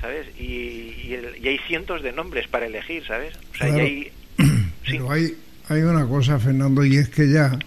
[0.00, 0.26] ¿sabes?
[0.38, 3.36] Y, y, hay cientos de nombres para elegir, ¿sabes?
[3.52, 4.10] O sea, hay...
[4.86, 5.34] Pero hay,
[5.68, 7.58] hay una cosa, Fernando, y es que ya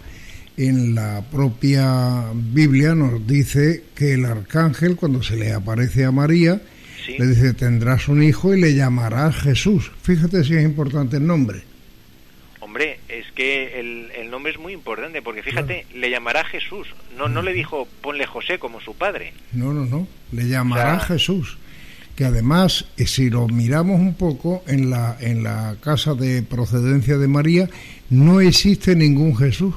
[0.57, 6.61] en la propia Biblia nos dice que el arcángel, cuando se le aparece a María,
[7.07, 9.91] le dice, tendrás un hijo y le llamarás Jesús.
[10.01, 11.61] Fíjate si es importante el nombre.
[12.59, 16.87] Hombre, es que el, nombre es muy importante, porque fíjate, le llamará Jesús.
[17.17, 19.33] No, no le dijo, ponle José como su padre.
[19.53, 21.57] No, no, no, le llamará Jesús.
[22.17, 27.17] Que además, eh, si lo miramos un poco, en la, en la casa de procedencia
[27.17, 27.69] de María
[28.09, 29.73] no existe ningún Jesús.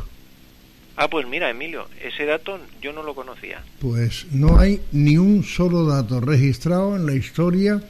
[0.97, 3.63] Ah, pues mira, Emilio, ese dato yo no lo conocía.
[3.79, 7.83] Pues no hay ni un solo dato registrado en la historia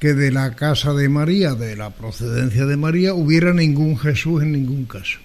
[0.00, 4.52] que de la casa de María, de la procedencia de María, hubiera ningún Jesús en
[4.52, 5.18] ningún caso.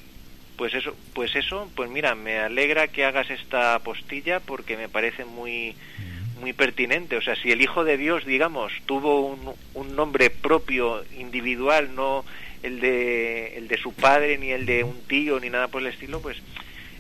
[0.58, 5.26] Pues eso, pues eso, pues mira, me alegra que hagas esta postilla porque me parece
[5.26, 5.76] muy
[6.46, 7.18] muy pertinente.
[7.18, 12.24] O sea, si el Hijo de Dios, digamos, tuvo un, un nombre propio, individual, no
[12.62, 15.88] el de el de su padre ni el de un tío ni nada por el
[15.88, 16.38] estilo, pues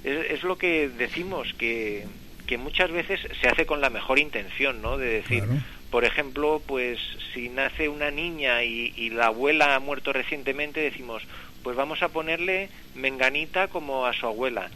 [0.03, 2.07] es, lo que decimos, que,
[2.47, 4.97] que, muchas veces se hace con la mejor intención, ¿no?
[4.97, 5.43] De decir,
[5.91, 6.97] por ejemplo, pues
[7.31, 11.21] si nace una niña y, la abuela ha muerto recientemente, decimos,
[11.61, 14.71] pues vamos a ponerle menganita como a su abuela.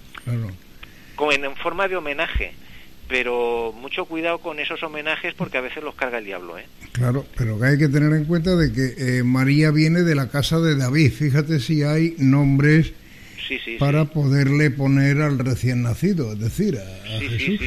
[1.15, 2.53] Como en, forma de homenaje
[3.09, 6.65] pero mucho cuidado con esos homenajes porque a veces los carga el diablo, ¿eh?
[6.91, 10.59] Claro, pero hay que tener en cuenta de que eh, María viene de la casa
[10.59, 11.11] de David.
[11.11, 12.93] Fíjate si hay nombres
[13.79, 17.59] para poderle poner al recién nacido, es decir, a, Jesús.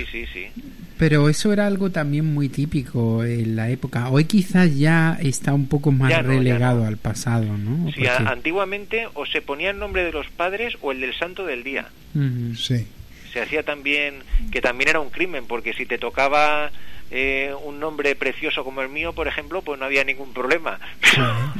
[0.97, 4.09] Pero eso era algo también muy típico en la época.
[4.11, 7.90] Hoy quizás ya está un poco más relegado al pasado, ¿no?
[7.90, 11.64] Sí, antiguamente o se ponía el nombre de los padres o el del santo del
[11.64, 11.88] día.
[12.57, 12.86] Sí.
[13.33, 16.70] Se hacía también, que también era un crimen, porque si te tocaba
[17.11, 20.78] eh, un nombre precioso como el mío, por ejemplo, pues no había ningún problema.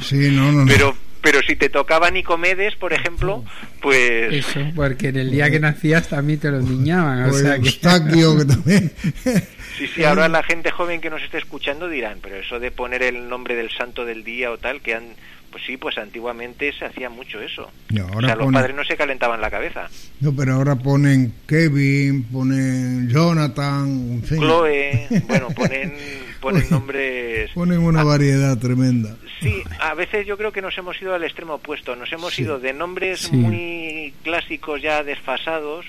[0.01, 3.45] Sí, no, no, Pero pero si te tocaba Nicomedes, por ejemplo,
[3.81, 4.33] pues...
[4.33, 7.71] Eso, porque en el día que nacías también te lo niñaban, o, sea que...
[7.71, 8.91] también...
[9.77, 13.01] Sí, sí, ahora la gente joven que nos esté escuchando dirán, pero eso de poner
[13.01, 15.15] el nombre del santo del día o tal, que han...
[15.53, 17.69] Pues sí, pues antiguamente se hacía mucho eso.
[18.15, 19.87] o sea, los padres no se calentaban la cabeza.
[20.19, 25.93] No, pero ahora ponen Kevin, ponen Jonathan, Chloe, bueno, ponen,
[26.41, 27.51] ponen nombres...
[27.51, 29.15] Ponen una ah, variedad tremenda.
[29.41, 31.95] Sí, a veces yo creo que nos hemos ido al extremo opuesto.
[31.95, 35.85] Nos hemos ido de nombres muy clásicos ya desfasados,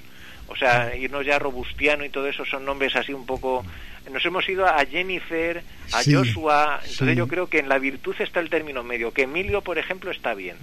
[0.49, 3.65] o sea, irnos ya a Robustiano y todo eso son nombres así un poco...
[4.13, 8.41] Nos hemos ido a Jennifer, a Joshua, entonces yo creo que en la virtud está
[8.41, 10.57] el término medio, que Emilio, por ejemplo, está bien.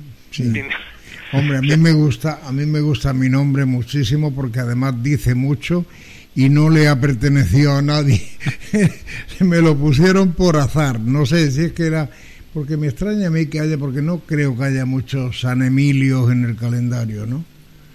[1.34, 5.34] Hombre, a mí me gusta, a mí me gusta mi nombre muchísimo porque además dice
[5.34, 5.86] mucho
[6.36, 8.21] y no le ha pertenecido a nadie.
[9.39, 10.99] me lo pusieron por azar.
[10.99, 12.09] No sé si es que era
[12.53, 16.32] porque me extraña a mí que haya, porque no creo que haya muchos San Emilios
[16.32, 17.45] en el calendario, ¿no?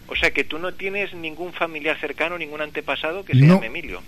[0.09, 4.01] O sea que tú no tienes ningún familiar cercano, ningún antepasado que se llame Emilio.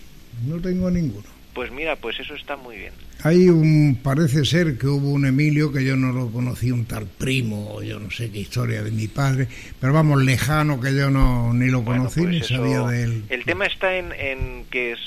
[0.47, 1.27] No tengo ninguno.
[1.55, 2.93] Pues mira, pues eso está muy bien.
[3.25, 7.07] Hay un, parece ser que hubo un Emilio que yo no lo conocí, un tal
[7.07, 9.49] primo, yo no sé qué historia de mi padre,
[9.81, 13.25] pero vamos, lejano que yo no ni lo conocí pues ni sabía de él.
[13.29, 15.01] El tema está en, en que es,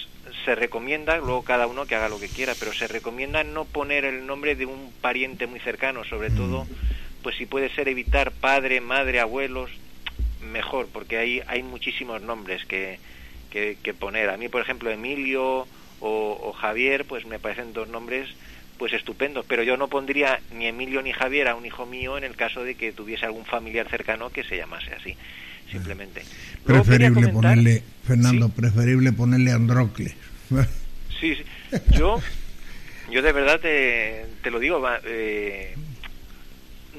[0.43, 4.03] se recomienda, luego cada uno que haga lo que quiera, pero se recomienda no poner
[4.03, 6.35] el nombre de un pariente muy cercano, sobre mm.
[6.35, 6.67] todo,
[7.23, 9.71] pues si puede ser evitar padre, madre, abuelos,
[10.41, 12.99] mejor, porque hay, hay muchísimos nombres que,
[13.51, 14.30] que, poner.
[14.30, 15.68] A mí, por ejemplo, Emilio
[15.99, 18.30] o, Javier, pues me parecen dos nombres
[18.77, 22.23] pues estupendos, pero yo no pondría ni Emilio ni Javier a un hijo mío en
[22.23, 25.15] el caso de que tuviese algún familiar cercano que se llamase así,
[25.69, 26.23] simplemente.
[26.65, 30.15] Preferible ponerle, Fernando, preferible ponerle Androcles.
[31.19, 31.43] Sí, sí.
[31.91, 32.19] Yo,
[33.11, 35.76] yo de verdad te, te lo digo, eh,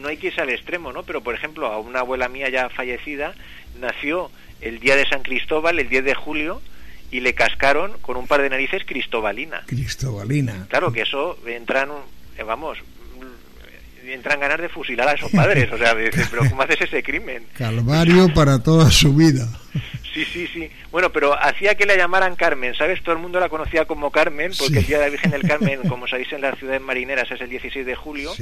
[0.02, 1.04] no hay que irse al extremo, ¿no?
[1.04, 3.34] Pero, por ejemplo, a una abuela mía ya fallecida
[3.80, 4.30] nació
[4.60, 6.60] el día de San Cristóbal, el 10 de julio,
[7.10, 9.62] y le cascaron con un par de narices cristobalina.
[9.66, 10.66] Cristobalina.
[10.68, 11.90] Claro que eso entran,
[12.36, 12.78] eh, vamos,
[14.04, 15.70] entran ganas de fusilar a esos padres.
[15.72, 17.46] O sea, pero ¿cómo haces ese crimen?
[17.56, 19.48] Calvario para toda su vida.
[20.12, 20.70] Sí, sí, sí.
[20.90, 23.02] Bueno, pero hacía que la llamaran Carmen, ¿sabes?
[23.02, 25.80] Todo el mundo la conocía como Carmen, porque el Día de la Virgen del Carmen,
[25.88, 28.32] como sabéis, en las ciudades marineras es el 16 de julio.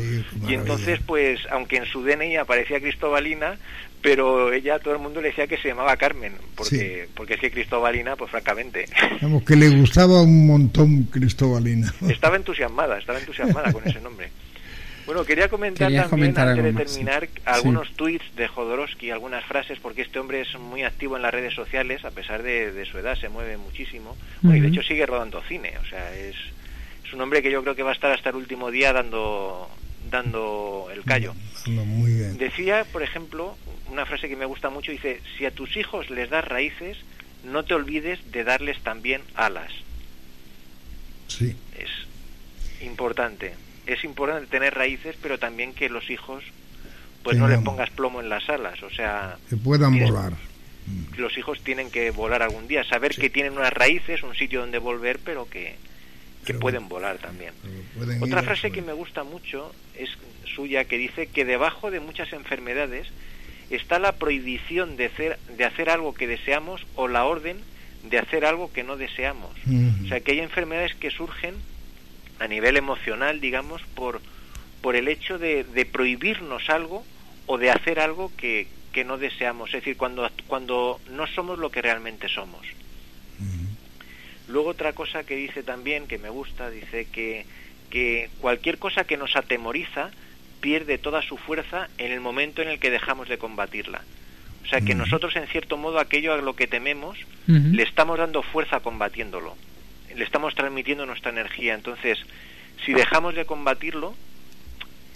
[0.49, 3.57] y entonces, pues, aunque en su DNI aparecía Cristobalina,
[4.03, 7.51] pero ella, todo el mundo le decía que se llamaba Carmen, porque, porque es que
[7.51, 8.87] Cristobalina, pues francamente.
[9.21, 11.93] Vamos, que le gustaba un montón Cristobalina.
[12.09, 14.31] Estaba entusiasmada, estaba entusiasmada con ese nombre.
[15.11, 20.21] Bueno, quería comentar también, antes de terminar, algunos tweets de Jodorowsky, algunas frases, porque este
[20.21, 23.57] hombre es muy activo en las redes sociales, a pesar de, su edad, se mueve
[23.57, 24.17] muchísimo.
[24.41, 26.37] Bueno, y de hecho sigue rodando cine, o sea, es,
[27.05, 29.69] es un hombre que yo creo que va a estar hasta el último día dando
[30.09, 31.35] dando el callo.
[31.67, 32.39] Muy bien.
[32.39, 33.57] Decía, por ejemplo,
[33.91, 36.99] una frase que me gusta mucho, dice, si a tus hijos les das raíces,
[37.43, 39.73] no te olvides de darles también alas.
[41.27, 41.57] Sí.
[41.77, 43.55] Es importante
[43.93, 46.45] es importante tener raíces, pero también que los hijos,
[47.23, 49.37] pues no les pongas plomo en las alas, o sea...
[49.49, 50.33] Que puedan volar.
[51.17, 54.79] Los hijos tienen que volar algún día, saber que tienen unas raíces, un sitio donde
[54.79, 55.77] volver, pero que,
[56.45, 57.53] que pueden volar también.
[58.21, 60.11] Otra frase que me gusta mucho es
[60.55, 63.09] suya, que dice que debajo de muchas enfermedades
[63.71, 67.59] está la prohibición de hacer, de hacer algo que deseamos o la orden
[68.03, 69.51] de hacer algo que no deseamos.
[70.05, 71.55] O sea, que hay enfermedades que surgen
[72.41, 74.21] a nivel emocional, digamos, por,
[74.81, 77.05] por el hecho de, de prohibirnos algo
[77.47, 81.71] o de hacer algo que, que, no deseamos, es decir, cuando, cuando no somos lo
[81.71, 82.67] que realmente somos.
[84.49, 87.47] Luego otra cosa que dice también, que me gusta, dice que,
[87.89, 90.11] que cualquier cosa que nos atemoriza
[90.61, 94.03] pierde toda su fuerza en el momento en el que dejamos de combatirla.
[94.65, 98.43] O sea que nosotros, en cierto modo, aquello a lo que tememos, le estamos dando
[98.43, 99.57] fuerza combatiéndolo
[100.15, 101.75] le estamos transmitiendo nuestra energía.
[101.75, 102.19] Entonces,
[102.85, 104.15] si dejamos de combatirlo,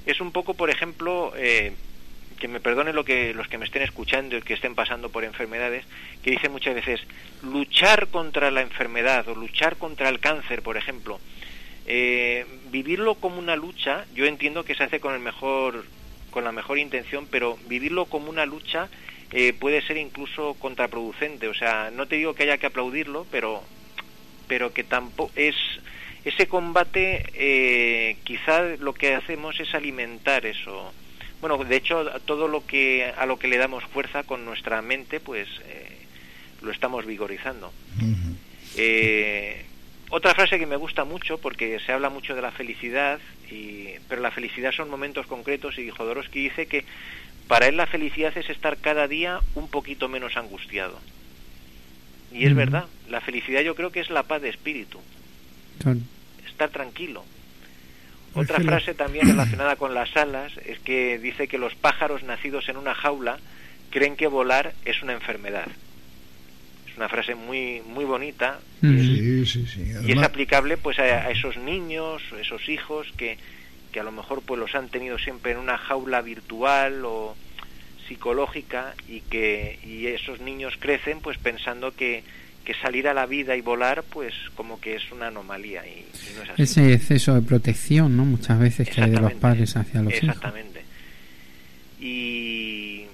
[0.07, 1.73] es un poco, por ejemplo, eh,
[2.39, 5.25] que me perdonen lo que, los que me estén escuchando y que estén pasando por
[5.25, 5.85] enfermedades,
[6.23, 7.01] que dicen muchas veces,
[7.43, 11.21] luchar contra la enfermedad o luchar contra el cáncer, por ejemplo.
[11.87, 15.85] Eh, vivirlo como una lucha, yo entiendo que se hace con el mejor
[16.31, 18.89] con la mejor intención, pero vivirlo como una lucha
[19.31, 21.47] eh, puede ser incluso contraproducente.
[21.47, 23.63] O sea, no te digo que haya que aplaudirlo, pero
[24.47, 25.55] pero que tampoco es
[26.25, 30.93] ese combate eh, quizá lo que hacemos es alimentar eso.
[31.41, 35.21] Bueno de hecho todo lo que a lo que le damos fuerza con nuestra mente
[35.21, 35.99] pues eh,
[36.63, 37.73] lo estamos vigorizando.
[38.77, 39.65] Eh,
[40.09, 44.23] otra frase que me gusta mucho porque se habla mucho de la felicidad y, pero
[44.23, 46.85] la felicidad son momentos concretos y Jodorowsky dice que
[47.49, 50.99] para él la felicidad es estar cada día un poquito menos angustiado
[52.35, 54.99] y es verdad, la felicidad yo creo que es la paz de espíritu.
[56.47, 57.25] Estar tranquilo.
[58.35, 62.77] Otra frase también relacionada con las alas es que dice que los pájaros nacidos en
[62.77, 63.39] una jaula
[63.91, 65.69] creen que volar es una enfermedad.
[66.89, 73.07] Es una frase muy muy bonita y, es, aplicable pues a, esos niños, esos hijos
[73.17, 73.39] que,
[73.93, 77.37] que a lo mejor pues los han tenido siempre en una jaula virtual o
[78.09, 82.23] psicológica y que y esos niños crecen pues pensando que,
[82.65, 86.05] que salir a la vida y volar pues como que es una anomalía y,
[86.37, 86.63] no es así.
[86.63, 88.25] Ese exceso de protección, ¿no?
[88.25, 90.83] Muchas veces que hay de los padres hacia los Exactamente.
[92.01, 93.05] Y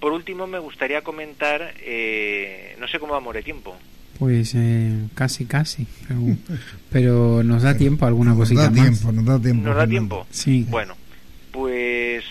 [0.00, 3.76] por último me gustaría comentar, eh, no sé cómo vamos de tiempo.
[4.18, 5.86] Pues eh, casi, casi.
[6.90, 9.68] Pero, nos da tiempo alguna cosita da Tiempo, nos da tiempo.
[9.68, 10.26] ¿Nos da tiempo?
[10.30, 10.64] Sí.
[10.68, 10.96] Bueno,
[11.52, 12.24] pues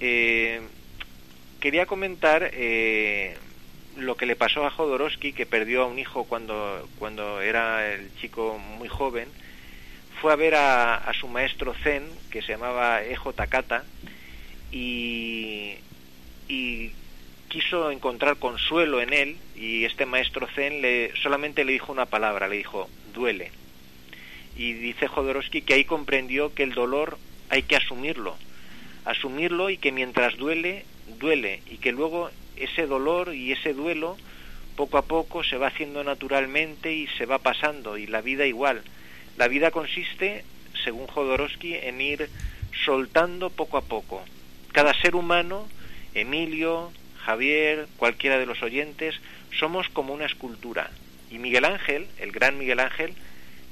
[0.00, 0.39] eh,
[1.60, 3.36] quería comentar eh,
[3.96, 8.14] lo que le pasó a Jodorowsky, que perdió a un hijo cuando, cuando era el
[8.16, 9.28] chico muy joven.
[10.20, 13.84] Fue a ver a, su maestro Zen, que se llamaba Ejo Takata,
[14.72, 15.74] y,
[16.48, 16.92] y
[17.48, 22.48] quiso encontrar consuelo en él, y este maestro Zen le, solamente le dijo una palabra,
[22.48, 23.50] le dijo, duele.
[24.56, 27.18] Y dice Jodorowsky que ahí comprendió que el dolor
[27.48, 28.36] hay que asumirlo,
[29.04, 30.84] asumirlo y que mientras duele,
[31.20, 34.16] duele y que luego ese dolor y ese duelo
[34.74, 38.82] poco a poco se va haciendo naturalmente y se va pasando y la vida igual.
[39.36, 40.44] La vida consiste,
[40.82, 42.28] según Jodorowsky, en ir
[42.84, 44.22] soltando poco a poco.
[44.72, 45.68] Cada ser humano,
[46.14, 46.92] Emilio,
[47.24, 49.14] Javier, cualquiera de los oyentes,
[49.58, 50.90] somos como una escultura.
[51.30, 53.14] Y Miguel Ángel, el gran Miguel Ángel,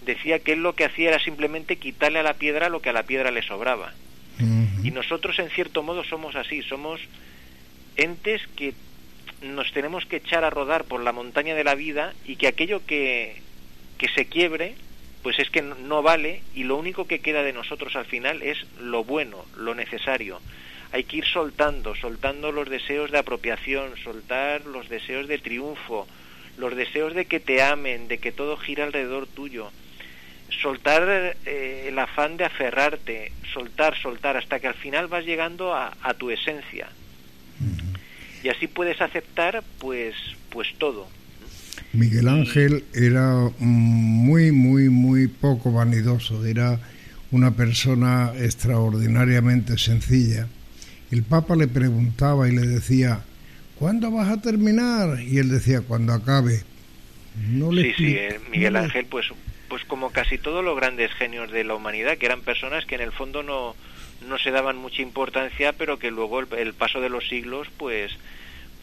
[0.04, 2.92] decía que él lo que hacía era simplemente quitarle a la piedra lo que a
[2.92, 3.92] la piedra le sobraba.
[4.84, 7.00] Y nosotros en cierto modo somos así, somos
[7.98, 8.72] entes que
[9.42, 12.84] nos tenemos que echar a rodar por la montaña de la vida y que aquello
[12.86, 13.42] que,
[13.98, 14.74] que se quiebre,
[15.22, 18.58] pues es que no vale y lo único que queda de nosotros al final es
[18.80, 20.40] lo bueno, lo necesario.
[20.92, 26.08] Hay que ir soltando, soltando los deseos de apropiación, soltar los deseos de triunfo,
[26.56, 29.70] los deseos de que te amen, de que todo gira alrededor tuyo
[30.62, 35.92] soltar eh, el afán de aferrarte, soltar, soltar, hasta que al final vas llegando a,
[36.18, 36.88] tu esencia.
[38.48, 40.14] Y así puedes aceptar, pues,
[40.48, 41.06] pues todo.
[41.92, 46.80] Miguel Ángel era muy, muy, muy poco vanidoso, era
[47.30, 50.48] una persona extraordinariamente sencilla.
[51.10, 53.20] El Papa le preguntaba y le decía,
[53.74, 55.20] ¿cuándo vas a terminar?
[55.20, 56.62] Y él decía, cuando acabe.
[57.50, 59.26] No le sí, sí, eh, Miguel Ángel, pues,
[59.68, 63.02] pues como casi todos los grandes genios de la humanidad, que eran personas que en
[63.02, 63.76] el fondo no,
[64.26, 68.12] no se daban mucha importancia, pero que luego el, paso de los siglos, pues,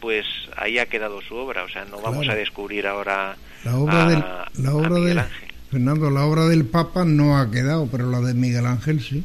[0.06, 0.24] pues
[0.56, 1.64] ahí ha quedado su obra.
[1.64, 4.24] O sea, no vamos a descubrir ahora la obra del,
[4.62, 5.48] la obra Miguel Ángel.
[5.68, 9.24] Fernando, la obra del Papa no ha quedado, pero la de Miguel Ángel sí.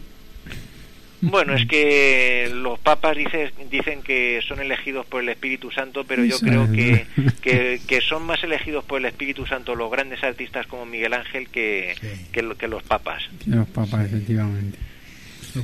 [1.22, 6.26] Bueno, es que los papas dicen, dicen que son elegidos por el Espíritu Santo, pero
[6.26, 7.06] yo creo que,
[7.44, 11.94] que, son más elegidos por el Espíritu Santo los grandes artistas como Miguel Ángel que,
[12.32, 13.22] que, los papas.
[13.46, 14.80] Los papas, efectivamente.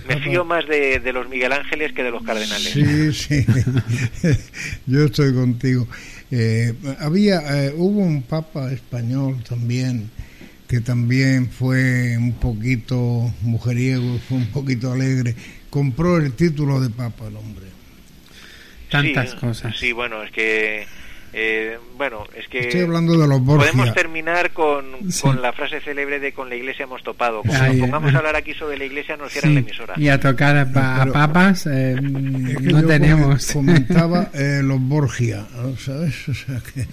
[0.07, 2.69] Me fío más de, de, los Miguel Ángeles que de los cardenales.
[2.71, 3.45] Sí, sí,
[4.85, 5.87] yo estoy contigo.
[6.31, 10.09] Eh, había, eh, hubo un papa español también
[10.67, 15.35] que también fue un poquito mujeriego, fue un poquito alegre.
[15.69, 17.67] Compró el título de papa el hombre.
[18.89, 19.77] Tantas cosas.
[19.77, 20.85] Sí, bueno, es que
[21.33, 24.85] eh, bueno, es que Estoy hablando de los podemos terminar con,
[25.21, 27.41] con, la frase célebre de con la iglesia hemos topado.
[27.41, 29.93] Como nos pongamos a hablar aquí sobre la iglesia nos cierran la emisora.
[29.97, 33.51] Y a tocar a, papas eh, no tenemos.
[33.51, 35.45] Comentaba eh, los Borgia,
[35.77, 36.29] ¿sabes?
[36.29, 36.87] O sea que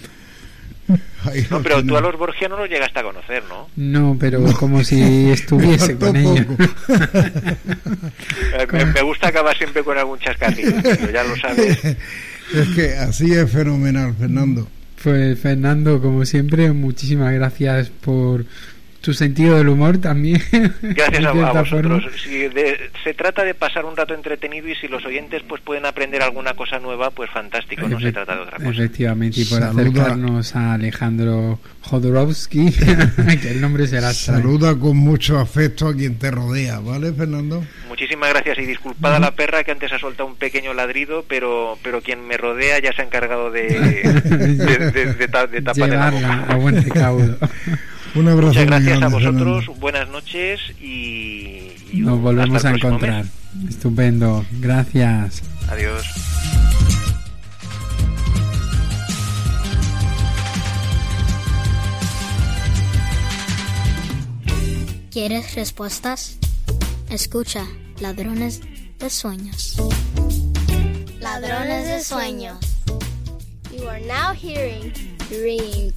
[1.49, 3.67] no, pero tú a los Borgia no los llegaste a conocer, ¿no?
[3.75, 6.45] No, pero como si estuviese con ellos.
[8.93, 10.79] me, gusta acabar siempre con algún chascarrillo,
[11.11, 11.97] ya lo sabes.
[12.53, 14.67] Es que así es fenomenal, Fernando.
[15.03, 18.45] Pues Fernando, como siempre, muchísimas gracias por
[19.05, 20.41] tu sentido del humor también.
[20.81, 22.03] Gracias a, vosotros.
[23.03, 26.55] se trata de pasar un rato entretenido y si los oyentes pues pueden aprender alguna
[26.55, 28.71] cosa nueva, pues fantástico, no se trata de otra cosa.
[28.71, 32.71] Efectivamente, y por acercarnos a Alejandro Jodorowsky,
[33.41, 37.63] que el nombre será Saluda con mucho afecto a quien te rodea, ¿vale, Fernando?
[37.87, 42.01] Muchísimas gracias y disculpada la perra que antes ha soltado un pequeño ladrido, pero pero
[42.01, 45.27] quien me rodea ya se ha encargado de, de, de,
[45.61, 46.45] tapar la boca.
[46.49, 47.37] a buen recaudo.
[48.15, 48.47] Un abrazo.
[48.47, 53.25] Muchas gracias a vosotros, buenas noches y, nos volvemos a encontrar.
[53.67, 55.43] Estupendo, gracias.
[55.69, 56.05] Adiós.
[65.11, 66.37] ¿Quieres respuestas?
[67.09, 67.65] Escucha,
[67.99, 68.61] ladrones
[68.99, 69.75] de sueños.
[71.19, 72.57] Ladrones de sueños.
[73.71, 74.93] You are now hearing
[75.29, 75.91] Dream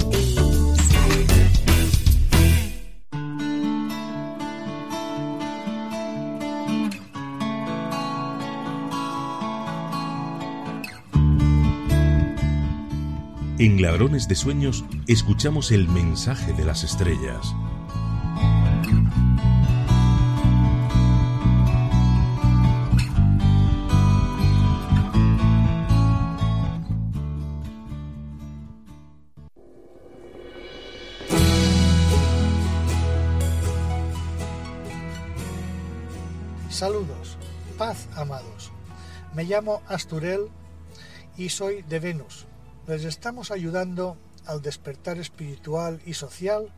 [13.60, 17.56] En Ladrones de Sueños escuchamos el mensaje de las estrellas.
[36.70, 37.36] Saludos,
[37.76, 38.70] paz amados.
[39.34, 40.42] Me llamo Asturel
[41.36, 42.47] y soy de Venus,
[42.88, 44.16] les estamos ayudando
[44.46, 46.72] al despertar espiritual y social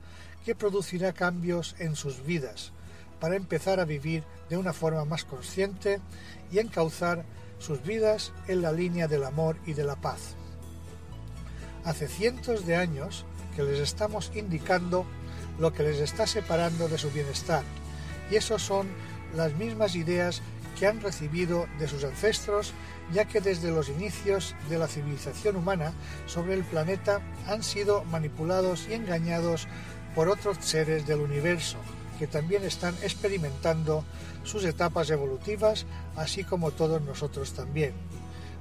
[0.45, 2.73] que producirá cambios en sus vidas
[3.21, 6.01] para empezar a vivir de una forma más consciente
[6.51, 7.25] y encauzar
[7.61, 10.35] sus vidas en la línea del amor y de la paz.
[11.85, 13.25] Hace cientos de años
[13.55, 15.07] que les estamos indicando
[15.61, 17.63] lo que les está separando de su bienestar
[18.33, 18.89] y eso son
[19.37, 20.43] las mismas ideas
[20.81, 22.73] que han recibido de sus ancestros
[23.13, 25.93] ya que desde los inicios de la civilización humana
[26.25, 29.69] sobre el planeta han sido manipulados y engañados
[30.15, 31.77] por otros seres del universo,
[32.19, 34.05] que también están experimentando
[34.43, 35.85] sus etapas evolutivas,
[36.17, 37.93] así como todos nosotros también.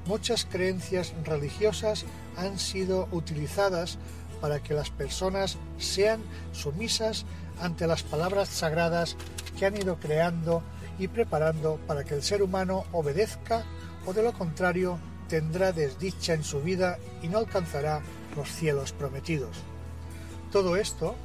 [0.06, 2.06] Muchas creencias religiosas
[2.36, 3.98] han sido utilizadas
[4.42, 6.22] para que las personas sean
[6.52, 7.26] sumisas
[7.62, 9.16] ante las palabras sagradas
[9.58, 10.64] que han ido creando
[11.00, 13.64] y preparando para que el ser humano obedezca
[14.06, 18.02] o de lo contrario tendrá desdicha en su vida y no alcanzará
[18.36, 19.58] los cielos prometidos.
[20.52, 21.16] Todo esto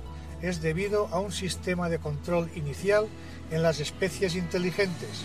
[0.43, 3.09] es debido a un sistema de control inicial
[3.51, 5.25] en las especies inteligentes,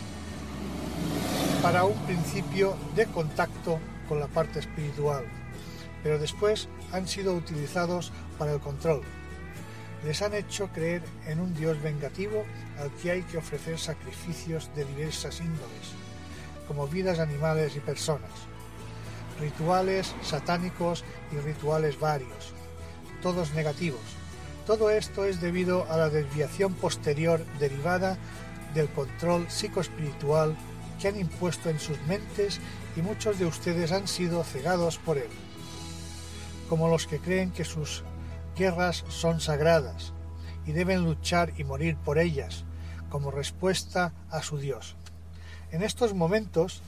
[1.62, 5.26] para un principio de contacto con la parte espiritual,
[6.04, 9.02] pero después han sido utilizados para el control.
[10.06, 12.46] Les han hecho creer en un Dios vengativo
[12.80, 15.93] al que hay que ofrecer sacrificios de diversas índoles
[16.69, 18.30] como vidas animales y personas,
[19.39, 22.53] rituales satánicos y rituales varios,
[23.23, 23.99] todos negativos.
[24.68, 28.19] Todo esto es debido a la desviación posterior derivada
[28.76, 30.56] del control psicoespiritual
[31.01, 32.60] que han impuesto en sus mentes
[32.95, 35.31] y muchos de ustedes han sido cegados por él,
[36.69, 38.03] como los que creen que sus
[38.56, 40.14] guerras son sagradas
[40.68, 42.64] y deben luchar y morir por ellas
[43.10, 44.95] como respuesta a su Dios.
[45.72, 46.81] En estos momentos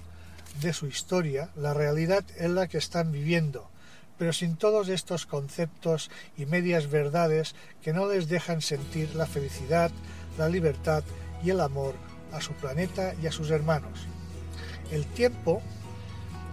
[0.61, 3.69] de su historia, la realidad es la que están viviendo,
[4.18, 9.91] pero sin todos estos conceptos y medias verdades que no les dejan sentir la felicidad,
[10.38, 11.03] la libertad
[11.43, 11.95] y el amor
[12.31, 14.07] a su planeta y a sus hermanos.
[14.91, 15.61] El tiempo,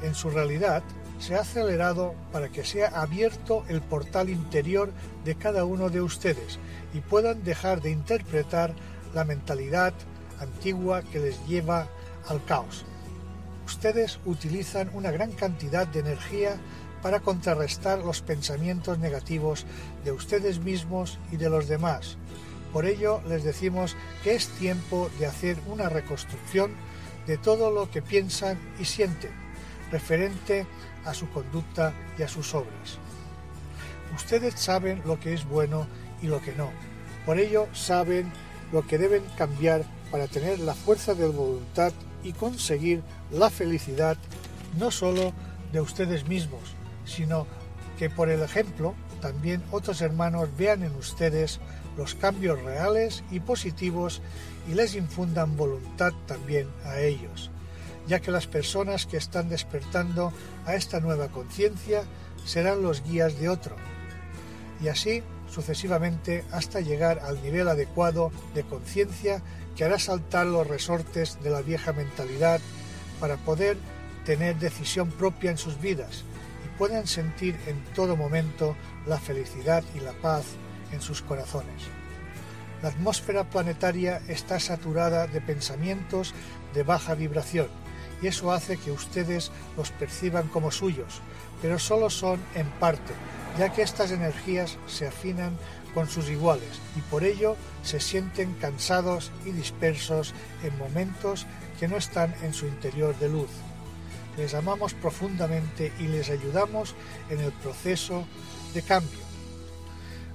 [0.03, 0.82] en su realidad,
[1.19, 4.93] se ha acelerado para que sea abierto el portal interior
[5.24, 6.59] de cada uno de ustedes
[6.95, 8.74] y puedan dejar de interpretar
[9.15, 9.93] la mentalidad
[10.41, 11.89] antigua que les lleva
[12.29, 12.85] al caos.
[13.67, 16.57] Ustedes utilizan una gran cantidad de energía
[17.03, 19.67] para contrarrestar los pensamientos negativos
[20.05, 22.17] de ustedes mismos y de los demás.
[22.73, 26.73] Por ello les decimos que es tiempo de hacer una reconstrucción
[27.27, 29.33] de todo lo que piensan y sienten
[29.91, 30.67] referente
[31.05, 32.99] a su conducta y a sus obras.
[34.15, 35.87] Ustedes saben lo que es bueno
[36.23, 36.71] y lo que no.
[37.27, 38.31] Por ello saben
[38.73, 41.93] lo que deben cambiar para tener la fuerza de voluntad
[42.23, 44.16] y conseguir la felicidad
[44.78, 45.32] no solo
[45.73, 46.61] de ustedes mismos,
[47.05, 47.47] sino
[47.99, 51.61] que por el ejemplo también otros hermanos vean en ustedes
[51.97, 54.23] los cambios reales y positivos
[54.70, 57.51] y les infundan voluntad también a ellos,
[58.07, 60.32] ya que las personas que están despertando
[60.65, 62.05] a esta nueva conciencia
[62.45, 63.74] serán los guías de otro,
[64.81, 69.43] y así sucesivamente hasta llegar al nivel adecuado de conciencia
[69.77, 72.61] que hará saltar los resortes de la vieja mentalidad
[73.20, 73.77] para poder
[74.25, 76.25] tener decisión propia en sus vidas
[76.65, 78.77] y puedan sentir en todo momento
[79.07, 80.45] la felicidad y la paz
[80.93, 81.83] en sus corazones.
[82.83, 86.35] La atmósfera planetaria está saturada de pensamientos
[86.75, 87.69] de baja vibración
[88.23, 91.20] y eso hace que ustedes los perciban como suyos,
[91.62, 93.15] pero solo son en parte,
[93.57, 95.57] ya que estas energías se afinan
[95.95, 101.47] con sus iguales y por ello se sienten cansados y dispersos en momentos
[101.81, 103.51] que no están en su interior de luz.
[104.37, 106.95] Les amamos profundamente y les ayudamos
[107.31, 108.25] en el proceso
[108.75, 109.20] de cambio.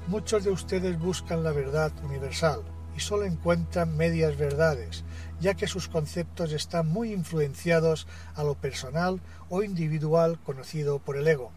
[0.07, 2.61] Muchos de ustedes buscan la verdad universal
[2.97, 5.03] y solo encuentran medias verdades,
[5.39, 11.27] ya que sus conceptos están muy influenciados a lo personal o individual conocido por el
[11.27, 11.51] ego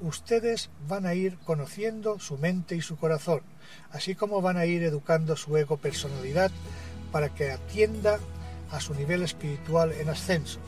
[0.00, 3.42] ustedes van a ir conociendo su mente y su corazón,
[3.90, 6.50] así como van a ir educando su ego personalidad
[7.12, 8.18] para que atienda
[8.70, 10.58] a su nivel espiritual en ascenso.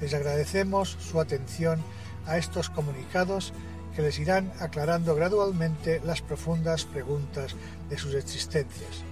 [0.00, 1.82] Les agradecemos su atención
[2.26, 3.52] a estos comunicados
[3.94, 7.56] que les irán aclarando gradualmente las profundas preguntas
[7.88, 9.02] de sus existencias.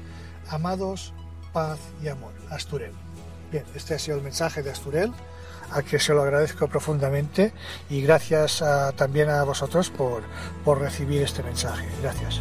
[0.48, 1.14] Amados,
[1.52, 2.34] paz y amor.
[2.50, 2.92] Asturel.
[3.50, 5.12] Bien, este ha sido el mensaje de Asturel
[5.74, 7.52] a que se lo agradezco profundamente
[7.90, 8.62] y gracias
[8.96, 10.22] también a vosotros por,
[10.64, 11.86] por recibir este mensaje.
[12.00, 12.40] Gracias.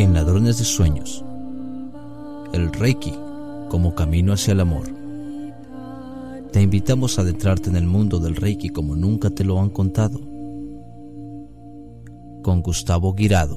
[0.00, 1.24] En Ladrones de Sueños,
[2.52, 3.12] el Reiki
[3.68, 4.86] como camino hacia el amor.
[6.52, 10.20] Te invitamos a adentrarte en el mundo del Reiki como nunca te lo han contado.
[12.44, 13.56] Con Gustavo Guirado.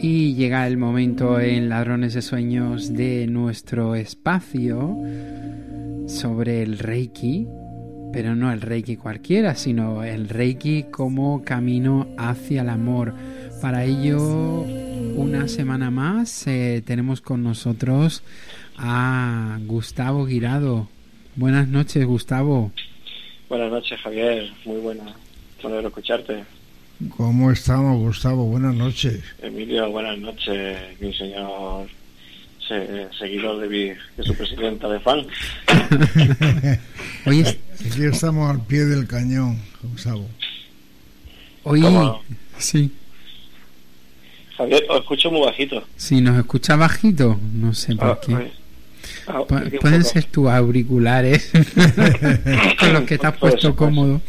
[0.00, 4.96] Y llega el momento en Ladrones de Sueños de nuestro espacio
[6.06, 7.46] sobre el Reiki,
[8.12, 13.14] pero no el Reiki cualquiera, sino el Reiki como camino hacia el amor.
[13.60, 14.18] Para ello,
[15.16, 18.22] una semana más eh, tenemos con nosotros
[18.76, 20.88] a Gustavo Guirado.
[21.36, 22.72] Buenas noches, Gustavo.
[23.48, 24.50] Buenas noches, Javier.
[24.64, 25.14] Muy buena.
[25.62, 26.44] Bueno escucharte.
[27.16, 28.44] ¿Cómo estamos, Gustavo?
[28.46, 29.22] Buenas noches.
[29.40, 31.86] Emilio, buenas noches, mi señor
[33.18, 33.84] seguidor de, mi,
[34.16, 35.26] de su presidenta de fan.
[37.26, 37.44] Hoy
[37.86, 40.26] Aquí estamos al pie del cañón, Gustavo.
[41.64, 41.82] Hoy,
[42.58, 42.90] sí.
[44.56, 45.82] Javier, os escucho muy bajito.
[45.96, 48.52] Sí, nos escucha bajito, no sé por ah, qué.
[49.26, 49.42] Ah,
[49.80, 51.50] pueden ser tus auriculares
[52.78, 54.20] con los que te has puesto cómodo.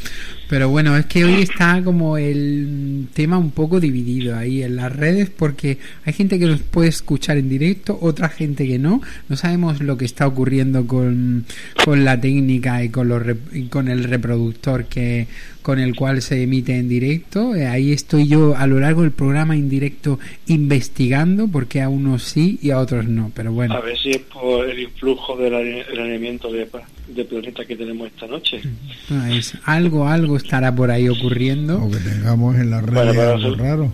[0.54, 4.96] Pero bueno, es que hoy está como el tema un poco dividido ahí en las
[4.96, 9.02] redes porque hay gente que nos puede escuchar en directo, otra gente que no.
[9.30, 11.46] No sabemos lo que está ocurriendo con,
[11.84, 15.26] con la técnica y con, los, y con el reproductor que
[15.64, 17.56] con el cual se emite en directo.
[17.56, 22.23] Eh, ahí estoy yo a lo largo del programa en directo investigando porque a unos
[22.23, 23.31] sí y a otros no.
[23.34, 23.73] Pero bueno.
[23.73, 26.69] A ver si es por el influjo del alineamiento de,
[27.07, 28.61] de planeta que tenemos esta noche.
[29.10, 29.30] Ah,
[29.65, 31.81] algo, algo estará por ahí ocurriendo.
[31.81, 33.94] O que tengamos en la red algo raro.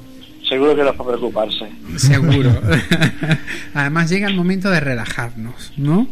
[0.50, 1.70] Seguro que no para preocuparse.
[1.98, 2.60] Seguro.
[3.76, 6.08] Además llega el momento de relajarnos, ¿no?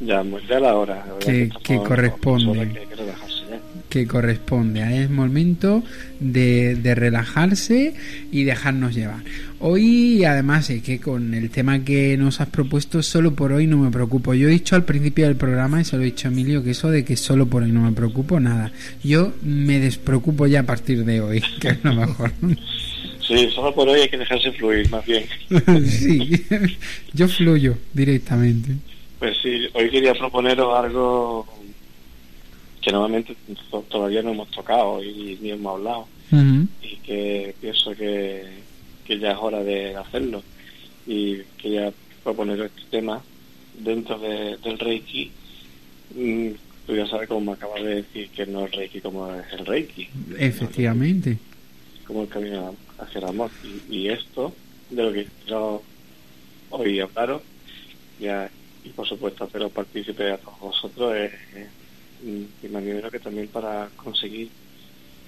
[0.00, 1.04] Ya, ya la hora.
[1.20, 2.96] que, que corresponde que
[4.06, 5.02] corresponde.
[5.02, 5.82] Es momento
[6.20, 7.94] de, de, relajarse
[8.30, 9.22] y dejarnos llevar.
[9.60, 13.76] Hoy, además, es que con el tema que nos has propuesto, solo por hoy no
[13.78, 14.34] me preocupo.
[14.34, 16.70] Yo he dicho al principio del programa, y se lo he dicho a Emilio, que
[16.70, 18.72] eso de que solo por hoy no me preocupo, nada.
[19.04, 22.32] Yo me despreocupo ya a partir de hoy, que es lo mejor.
[23.26, 25.24] Sí, solo por hoy hay que dejarse fluir, más bien.
[25.86, 26.44] sí,
[27.12, 28.72] yo fluyo directamente.
[29.18, 31.46] Pues sí, hoy quería proponeros algo
[32.82, 33.36] que normalmente
[33.88, 36.08] todavía no hemos tocado y ni hemos hablado.
[36.82, 38.62] Y que pienso que,
[39.06, 40.42] ya es hora de hacerlo.
[41.06, 41.92] Y quería
[42.24, 43.22] proponer este tema
[43.78, 45.30] dentro del Reiki.
[46.14, 46.48] Mm,
[46.86, 49.64] tú ya sabes como me acabas de decir que no es Reiki como es el
[49.64, 50.08] Reiki.
[50.38, 51.38] Efectivamente.
[52.06, 53.50] Como el camino hacia el amor.
[53.88, 54.52] Y, esto
[54.90, 55.82] de lo que quiero
[56.70, 57.42] hoy hablaros
[58.18, 58.50] ya,
[58.84, 61.32] y por supuesto haceros partícipe a todos vosotros es
[62.22, 64.50] y, y que también para conseguir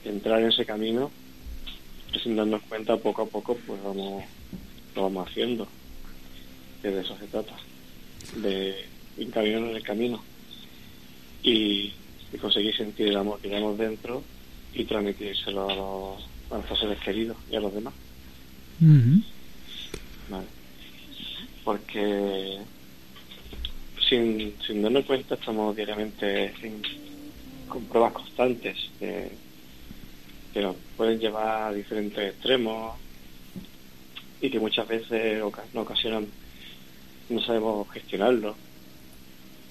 [0.05, 1.11] entrar en ese camino,
[2.23, 4.25] sin darnos cuenta poco a poco, pues vamos,
[4.95, 5.67] lo vamos haciendo.
[6.83, 7.55] Que de eso se trata,
[8.37, 8.85] de
[9.17, 10.23] encaminarnos en el camino
[11.43, 11.93] y,
[12.41, 14.23] conseguir sentir el amor que llevamos dentro
[14.75, 17.95] y transmitírselo a los, a nuestros seres queridos y a los demás.
[21.65, 22.59] Porque
[24.15, 26.53] sin, darnos cuenta estamos diariamente
[27.69, 29.31] con pruebas constantes que,
[30.61, 32.97] nos pueden llevar a diferentes extremos
[34.41, 35.43] y que muchas veces
[35.73, 36.29] no ocasionan,
[37.29, 38.55] no sabemos gestionarlo,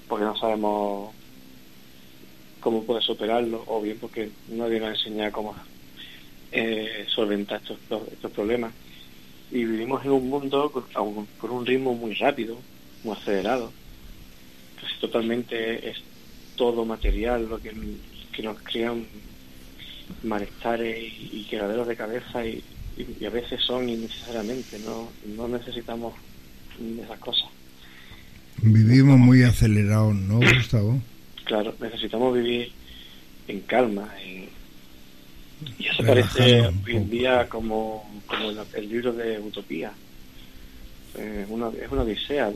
[0.10, 1.14] porque no sabemos
[2.60, 5.56] cómo poder superarlo, o bien porque nadie nos enseña cómo
[6.52, 7.80] eh, solventar estos,
[8.12, 8.74] estos problemas.
[9.52, 12.58] Y vivimos en un mundo con un ritmo muy rápido,
[13.06, 13.72] muy acelerado,
[15.04, 15.98] totalmente es
[16.56, 17.74] todo material lo que,
[18.42, 19.06] nos crean
[20.24, 22.64] malestares y, y quedaderos de cabeza y,
[23.26, 26.14] a veces son innecesariamente, no, no necesitamos
[27.04, 27.50] esas cosas.
[28.62, 31.02] Vivimos muy acelerados, ¿no, Gustavo?
[31.44, 32.72] Claro, necesitamos vivir
[33.50, 34.08] en calma.
[34.22, 39.92] y eso parece hoy en día como, como el, libro de Utopía.
[41.18, 42.52] Eh, una, es una odisea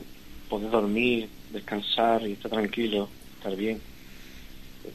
[0.48, 3.80] poder dormir, descansar y estar tranquilo, estar bien,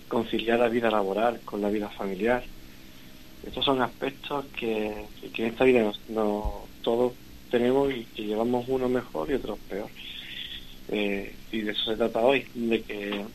[0.07, 2.43] conciliar la vida laboral con la vida familiar.
[3.45, 7.13] Estos son aspectos que, en esta vida no, todos
[7.51, 9.89] tenemos y que llevamos uno mejor y otro peor.
[10.89, 13.25] Eh, y de eso se trata hoy, de que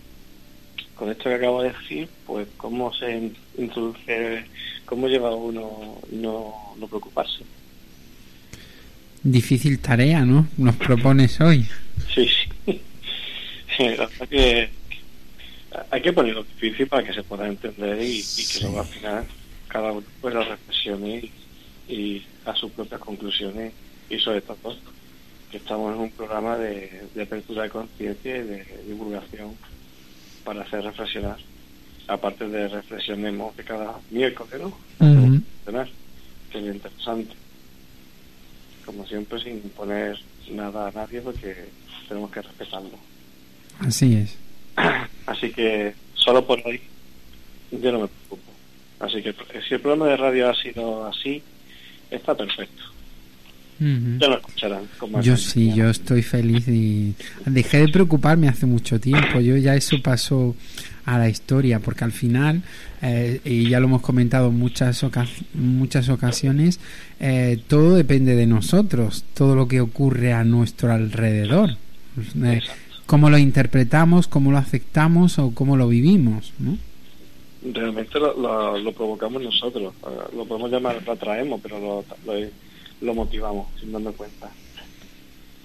[0.95, 4.45] con esto que acabo de decir, pues cómo se introduce,
[4.85, 7.45] cómo lleva uno no, no preocuparse.
[9.23, 10.49] Difícil tarea, ¿no?
[10.57, 11.67] Nos propones hoy.
[12.15, 12.48] Sí, sí.
[15.91, 19.27] Hay que ponerlo difícil para que se pueda entender y, que luego al final
[19.69, 21.25] cada uno las reflexiones
[21.89, 23.73] y, a sus propias conclusiones
[24.11, 24.77] y sobre todo
[25.51, 29.55] que estamos en un programa de, apertura de conciencia y de divulgación
[30.45, 31.39] para hacer reflexionar
[32.07, 34.73] aparte de reflexionemos de cada miércoles ¿no?
[36.51, 37.35] que es interesante.
[38.87, 40.19] Como siempre sin imponer
[40.51, 41.69] nada a nadie porque
[42.09, 43.08] tenemos que respetarlo
[43.81, 44.37] así es
[45.27, 46.81] así que solo por hoy
[47.71, 48.49] yo no me preocupo
[49.01, 49.33] Así que
[49.67, 51.43] si el programa de radio ha sido así,
[52.11, 52.83] está perfecto.
[53.81, 54.83] Ya lo escucharán.
[55.23, 57.15] yo sí, yo estoy feliz y
[57.47, 59.39] dejé de preocuparme hace mucho tiempo.
[59.39, 60.57] Yo ya eso pasó
[61.05, 62.63] a la historia, porque al final,
[63.03, 65.07] eh, y ya lo hemos comentado en muchas,
[65.55, 66.81] muchas ocasiones,
[67.21, 71.77] eh, todo depende de nosotros, todo lo que ocurre a nuestro alrededor.
[72.43, 72.61] Eh,
[73.09, 76.53] cómo lo interpretamos, cómo lo aceptamos o cómo lo vivimos.
[76.59, 76.77] ¿no?
[77.73, 79.95] realmente lo, lo, provocamos nosotros.
[80.37, 82.05] Lo podemos llamar, lo atraemos, pero lo,
[83.01, 84.51] lo, motivamos sin darnos cuenta.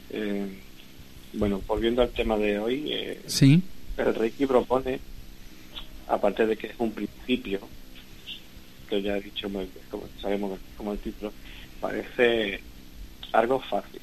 [0.10, 0.57] Eh,
[1.34, 3.61] bueno, volviendo al tema de hoy, eh, ¿Sí?
[3.98, 5.02] el Reiki propone,
[6.07, 7.60] aparte de que es un principio,
[8.90, 9.49] que ya he dicho,
[9.91, 11.34] como sabemos como el título,
[11.82, 12.61] parece
[13.34, 13.99] algo fácil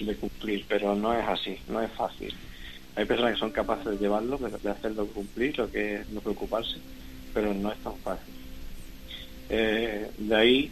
[0.00, 2.34] de cumplir, pero no es así, no es fácil.
[2.96, 6.76] Hay personas que son capaces de llevarlo, de hacerlo cumplir, lo que es no preocuparse,
[7.32, 8.34] pero no es tan fácil.
[9.48, 10.70] Eh, de ahí,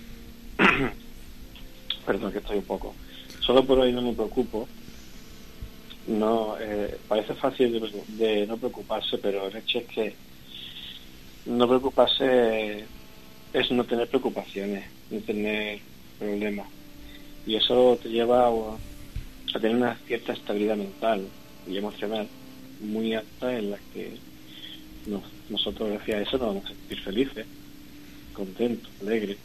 [2.07, 2.95] perdón que estoy un poco,
[3.41, 4.69] solo por hoy no me preocupo.
[6.07, 7.81] No, eh, parece fácil
[8.19, 10.15] de, no preocuparse, pero el hecho es que
[11.47, 12.85] no preocuparse
[13.53, 15.81] es no tener preocupaciones, no tener
[16.19, 16.69] problemas.
[17.47, 21.29] Y eso te lleva a, a tener una cierta estabilidad mental
[21.67, 22.29] y emocional
[22.81, 24.17] muy alta en la que
[25.49, 27.47] nosotros gracias a eso nos vamos a sentir felices,
[28.33, 29.39] contentos, alegres.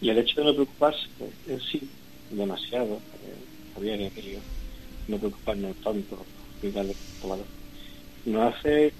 [0.00, 1.06] Y el hecho de no preocuparse
[1.48, 1.88] en sí,
[2.30, 4.40] demasiado, eh, Javier y Emilio,
[5.08, 6.24] no preocuparnos tanto
[6.62, 7.46] darle valor,
[8.24, 8.92] nos hace,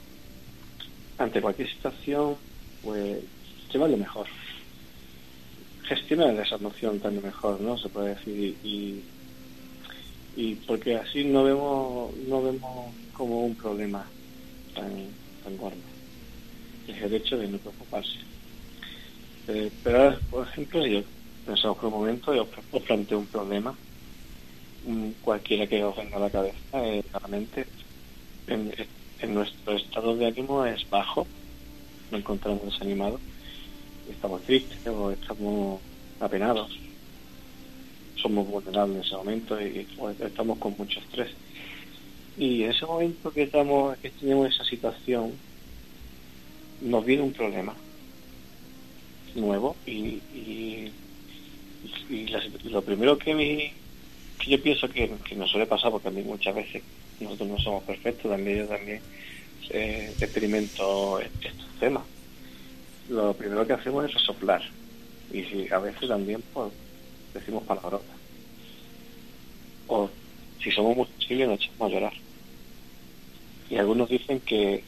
[1.19, 2.37] ante cualquier situación,
[2.83, 3.19] pues
[3.73, 4.27] llevarlo mejor.
[5.85, 7.79] Gestionar esa emoción también mejor, ¿no?
[7.79, 8.57] Se puede decir.
[8.63, 9.03] Y,
[10.37, 14.09] y porque así no vemos, no vemos como un problema
[14.75, 15.09] tan,
[16.87, 18.19] es el hecho de no preocuparse.
[19.49, 21.03] Eh, pero por ejemplo, yo
[21.47, 22.49] pensamos por un momento y os,
[22.87, 23.77] planteo un problema,
[25.23, 27.67] cualquiera que os venga a la cabeza, eh, claramente,
[28.47, 31.27] en, nuestro estado de ánimo es bajo,
[32.11, 33.21] nos encontramos desanimados,
[34.09, 35.81] estamos tristes o estamos
[36.21, 36.71] apenados,
[38.21, 39.87] somos vulnerables en ese momento y
[40.21, 41.31] estamos con mucho estrés
[42.39, 45.33] y en ese momento que estamos, que tenemos esa situación,
[46.81, 47.75] nos viene un problema
[49.35, 50.93] nuevo y, y,
[52.65, 53.73] lo primero que, mi,
[54.39, 56.83] que yo pienso que, que, nos suele pasar, porque a mí muchas veces
[57.19, 59.01] nosotros no somos perfectos, también yo también
[59.71, 62.05] eh, experimento estos temas.
[63.09, 64.63] Lo primero que hacemos es resoplar
[65.33, 66.73] y a veces también pues
[67.35, 68.01] decimos palabras
[69.87, 70.11] o
[70.63, 72.13] si somos muy sensibles nos echamos a llorar
[73.71, 74.83] y algunos dicen que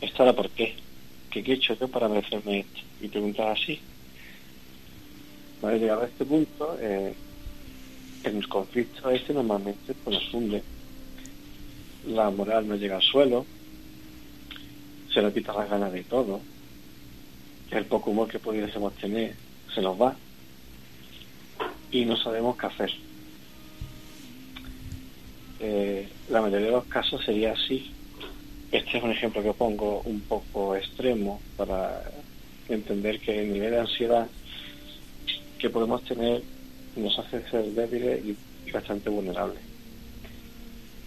[0.00, 0.74] esto era por qué,
[1.30, 2.80] que qué he hecho yo para merecerme esto.
[3.00, 3.80] Y preguntar así.
[5.60, 7.14] Vale, llegado a este punto, eh,
[8.24, 10.62] en el conflicto este normalmente pues, nos hunde.
[12.06, 13.44] La moral no llega al suelo,
[15.12, 16.40] se nos quita las ganas de todo,
[17.70, 19.34] el poco humor que pudiésemos tener
[19.74, 20.16] se nos va
[21.90, 22.90] y no sabemos qué hacer.
[25.60, 27.90] Eh, la mayoría de los casos sería así.
[28.70, 32.02] Este es un ejemplo que pongo un poco extremo para
[32.68, 34.28] entender que el nivel de ansiedad
[35.58, 36.42] que podemos tener
[36.96, 39.60] nos hace ser débiles y, bastante vulnerables.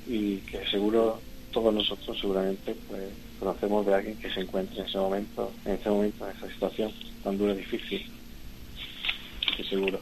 [0.07, 1.21] Y que seguro
[1.51, 3.03] todos nosotros seguramente pues
[3.39, 6.91] conocemos de alguien que se encuentre en ese momento, en ese momento, en esa situación
[7.23, 8.09] tan dura y difícil.
[9.55, 9.99] Que seguro.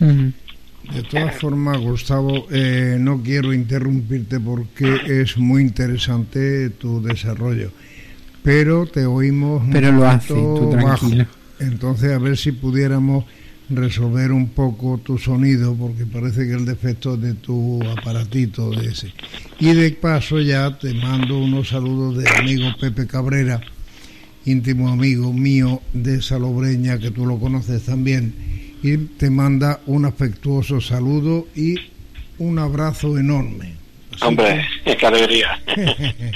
[0.00, 7.70] De todas formas, Gustavo, eh, no quiero interrumpirte porque es muy interesante tu desarrollo,
[8.42, 11.26] pero te oímos pero lo hace, tú tranquilo.
[11.60, 13.26] Entonces, a ver si pudiéramos
[13.68, 18.88] resolver un poco tu sonido, porque parece que el defecto es de tu aparatito de
[18.88, 19.12] ese.
[19.60, 23.60] Y de paso ya te mando unos saludos de amigo Pepe Cabrera,
[24.46, 28.49] íntimo amigo mío de Salobreña, que tú lo conoces también
[28.82, 31.76] y te manda un afectuoso saludo y
[32.38, 33.74] un abrazo enorme.
[34.22, 34.66] Hombre,
[34.98, 35.58] qué alegría.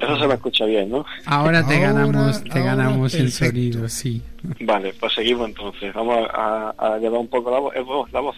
[0.00, 1.04] Eso se me escucha bien, ¿no?
[1.26, 4.22] Ahora te ganamos, te ganamos el sonido, sí.
[4.60, 5.92] Vale, pues seguimos entonces.
[5.92, 8.36] Vamos a, a llevar un poco la voz, eh, la voz.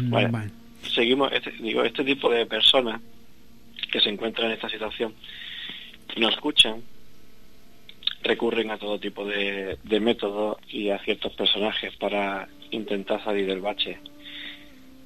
[0.00, 0.50] Mm, Vale.
[0.94, 3.00] Seguimos, este, digo, este tipo de personas
[3.90, 5.12] que se encuentran en esta situación
[6.16, 6.80] no escuchan,
[8.22, 13.98] recurren a todo tipo de, métodos y a ciertos personajes para intentar salir del bache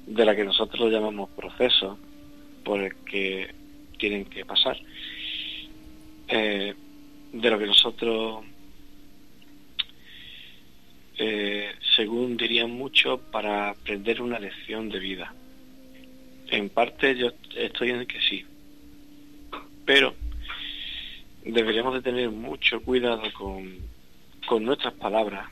[0.05, 1.97] de la que nosotros lo llamamos proceso
[2.63, 3.53] por el que
[3.97, 4.77] tienen que pasar.
[6.29, 6.73] Eh,
[7.33, 8.45] de lo que nosotros,
[11.17, 15.33] eh, según dirían mucho, para aprender una lección de vida.
[16.49, 18.45] En parte yo estoy en el que sí,
[19.85, 20.15] pero
[21.51, 23.77] deberíamos de tener mucho cuidado con,
[24.47, 25.49] con nuestras palabras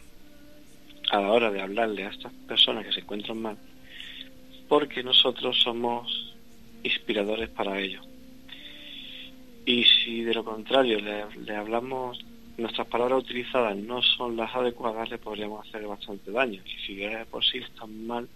[1.11, 3.57] a la hora de hablarle a estas personas que se encuentran mal,
[4.67, 6.33] porque nosotros somos
[6.83, 8.05] inspiradores para ellos.
[9.65, 12.23] Y si de lo contrario le, hablamos,
[12.57, 16.61] nuestras palabras utilizadas no son las adecuadas, le podríamos hacer bastante daño.
[16.65, 18.27] Y si es por sí están mal,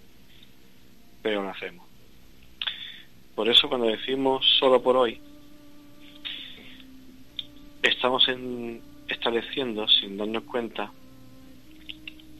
[1.22, 1.88] pero lo hacemos.
[3.36, 5.22] Por eso cuando decimos solo por hoy,
[7.81, 10.91] estamos en, estableciendo, sin darnos cuenta,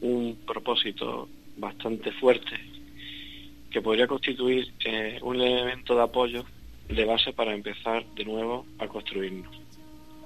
[0.00, 2.58] un propósito bastante fuerte
[3.70, 6.44] que podría constituir eh, un elemento de apoyo
[6.88, 9.54] de base para empezar de nuevo a construirnos,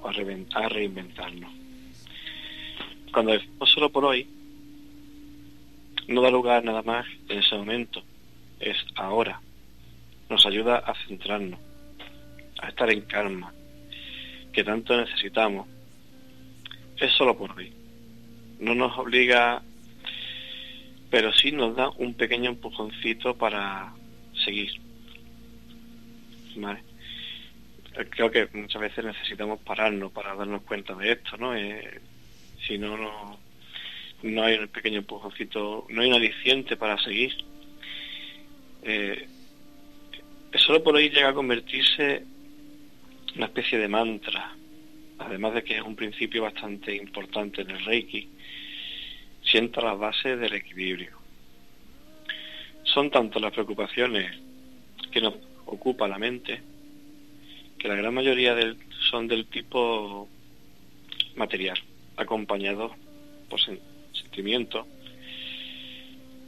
[0.02, 1.52] a, a reinventarnos.
[3.12, 4.26] Cuando decimos solo por hoy,
[6.08, 8.02] no da lugar nada más en ese momento,
[8.60, 9.40] es ahora.
[10.28, 11.60] Nos ayuda a centrarnos,
[12.60, 13.53] a estar en calma,
[14.54, 15.66] que tanto necesitamos.
[16.96, 17.72] Es solo por hoy.
[18.60, 19.60] No nos obliga,
[21.10, 23.92] pero sí nos da un pequeño empujoncito para
[24.44, 24.70] seguir.
[26.56, 26.82] Vale.
[28.10, 31.54] Creo que muchas veces necesitamos pararnos para darnos cuenta de esto, ¿no?
[31.54, 32.00] Eh,
[32.66, 33.38] si no, no,
[34.22, 37.32] no hay un pequeño empujoncito, no hay un aliciente para seguir.
[38.82, 39.28] Eh,
[40.54, 42.24] solo por hoy llega a convertirse
[43.36, 44.54] una especie de mantra,
[45.18, 48.28] además de que es un principio bastante importante en el Reiki,
[49.42, 51.18] sienta las bases del equilibrio.
[52.84, 54.30] Son tanto las preocupaciones
[55.10, 55.34] que nos
[55.66, 56.60] ocupa la mente,
[57.78, 58.56] que la gran mayoría
[59.10, 60.28] son del tipo
[61.36, 61.78] material,
[62.16, 62.92] acompañados
[63.48, 64.86] por sentimientos.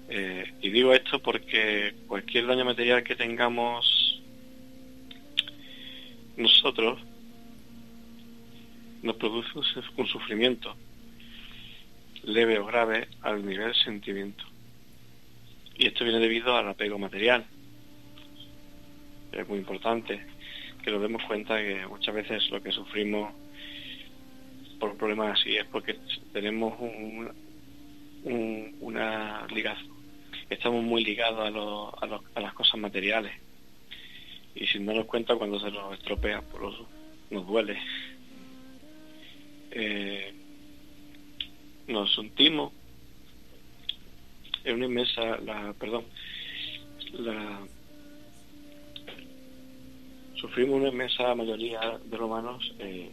[0.08, 4.06] Eh, y digo esto porque cualquier daño material que tengamos
[6.36, 7.00] nosotros
[9.02, 10.76] nos produce un sufrimiento
[12.24, 14.44] leve o grave al nivel sentimiento.
[15.78, 17.46] Y esto viene debido al apego material.
[19.32, 20.26] Es muy importante
[20.82, 23.32] que nos demos cuenta que muchas veces lo que sufrimos
[24.80, 25.98] por problemas así es porque
[26.32, 27.30] tenemos un,
[28.24, 29.94] un, una ligación.
[30.50, 31.40] Estamos muy ligados
[32.02, 33.32] a, a, a las cosas materiales
[34.57, 36.87] y sin darnos cuenta cuando se nos estropea, por eso
[37.31, 37.78] nos duele.
[39.70, 40.33] Eh,
[41.89, 42.73] nos sentimos
[44.65, 46.05] en una inmensa, la, perdón,
[47.12, 47.61] la,
[50.37, 53.11] sufrimos una inmensa mayoría de los humanos, eh,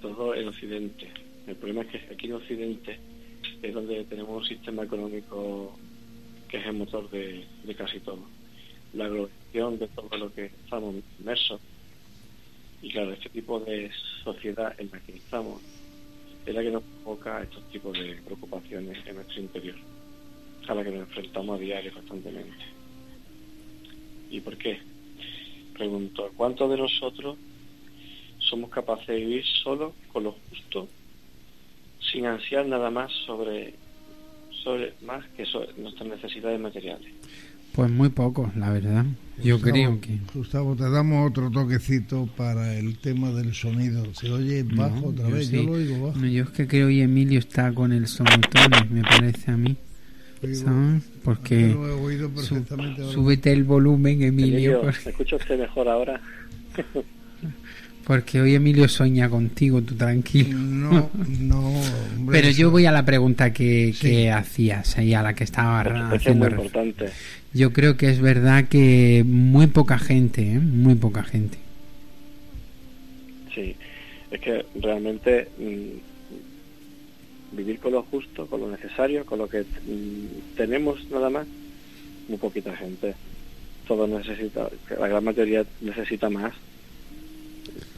[0.00, 1.12] todo en Occidente.
[1.46, 2.98] El problema es que aquí en Occidente
[3.62, 5.78] es donde tenemos un sistema económico
[6.48, 8.24] que es el motor de, de casi todo
[8.96, 9.08] la
[9.56, 11.60] de todo lo que estamos inmersos.
[12.82, 13.90] Y claro, este tipo de
[14.22, 15.62] sociedad en la que estamos
[16.44, 19.76] es la que nos provoca estos tipos de preocupaciones en nuestro interior,
[20.68, 22.64] a la que nos enfrentamos a diario constantemente.
[24.30, 24.78] ¿Y por qué?
[25.72, 27.38] Pregunto, ¿cuántos de nosotros
[28.38, 30.86] somos capaces de vivir solo con lo justo,
[32.12, 33.72] sin ansiar nada más sobre,
[34.62, 37.10] sobre más que sobre nuestras necesidades materiales?
[37.76, 39.04] Pues muy poco, la verdad.
[39.44, 40.18] Yo creo que.
[40.34, 44.02] Gustavo, te damos otro toquecito para el tema del sonido.
[44.14, 45.50] ¿Se oye bajo otra vez?
[45.50, 46.18] Yo lo oigo bajo.
[46.18, 49.76] No, yo es que creo que Emilio está con el sonotone, me parece a mí.
[50.54, 51.02] ¿Sabes?
[51.22, 51.68] Porque.
[51.68, 54.54] Lo he oído perfectamente su, súbete el volumen, Emilio.
[54.56, 54.98] Emilio porque...
[55.04, 56.18] ¿Me escucha usted mejor ahora?
[58.04, 60.56] Porque hoy Emilio sueña contigo, tú tranquilo.
[60.56, 61.68] No, no.
[62.16, 64.00] Hombre, Pero yo voy a la pregunta que, Sí.
[64.08, 66.82] que hacías ahí, a la que estaba Porque es haciendo muy referencia.
[66.84, 67.12] importante.
[67.56, 70.58] Yo creo que es verdad que muy poca gente, ¿eh?
[70.58, 71.56] muy poca gente.
[73.54, 73.74] Sí,
[74.30, 80.56] es que realmente mm, vivir con lo justo, con lo necesario, con lo que mm,
[80.58, 81.46] tenemos nada más,
[82.28, 83.14] muy poquita gente.
[83.88, 84.68] Todo necesita,
[85.00, 86.52] la gran mayoría necesita más.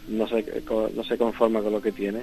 [0.08, 0.62] no se,
[0.94, 2.20] no se conforma con lo que tiene.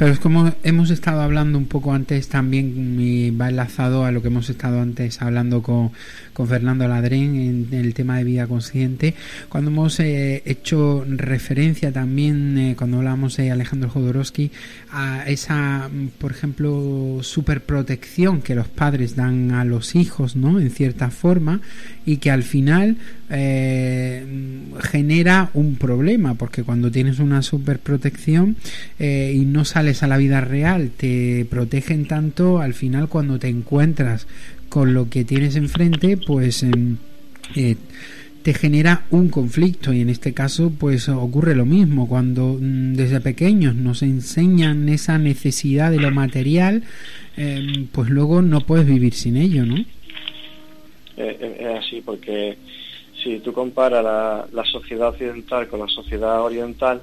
[0.00, 4.22] Pero es como hemos estado hablando un poco antes también, y va enlazado a lo
[4.22, 5.92] que hemos estado antes hablando con,
[6.32, 9.14] con Fernando Ladrén en, el tema de vida consciente,
[9.50, 14.50] cuando hemos eh, hecho referencia también, eh, cuando hablamos de Alejandro Jodorowsky,
[14.90, 20.58] a esa, por ejemplo, superprotección que los padres dan a los hijos, ¿no?
[20.58, 21.60] En cierta forma,
[22.06, 22.96] y que al final
[23.30, 24.24] eh,
[24.80, 28.56] genera un problema, porque cuando tienes una superprotección
[28.98, 33.48] eh, y no sales a la vida real, te protegen tanto, al final cuando te
[33.48, 34.26] encuentras
[34.68, 36.96] con lo que tienes enfrente, pues em,
[37.54, 37.76] eh,
[38.42, 43.20] te genera un conflicto y en este caso pues ocurre lo mismo cuando mm, desde
[43.20, 46.82] pequeños nos enseñan esa necesidad de lo material
[47.36, 49.84] em, pues luego no puedes vivir sin ello ¿no?
[51.18, 52.56] es así porque
[53.22, 57.02] si tú comparas la, la sociedad occidental con la sociedad oriental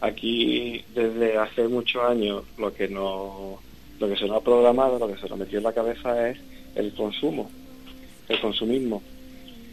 [0.00, 3.58] aquí desde hace muchos años lo que no
[3.98, 6.38] lo que se nos ha programado lo que se nos metió en la cabeza es
[6.74, 7.50] el consumo,
[8.28, 9.02] el consumismo.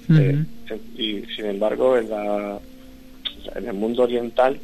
[0.09, 0.43] Eh,
[0.95, 2.59] y sin embargo, en, la,
[3.55, 4.59] en el mundo oriental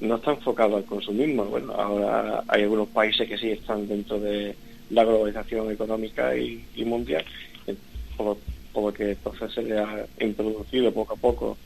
[0.00, 1.44] no está enfocado al consumismo.
[1.44, 4.54] Bueno, ahora hay algunos países que sí están dentro de
[4.90, 7.24] la globalización económica y, mundial,
[7.66, 7.74] eh,
[8.16, 8.36] por,
[8.72, 11.56] por, lo que entonces se le ha introducido poco a poco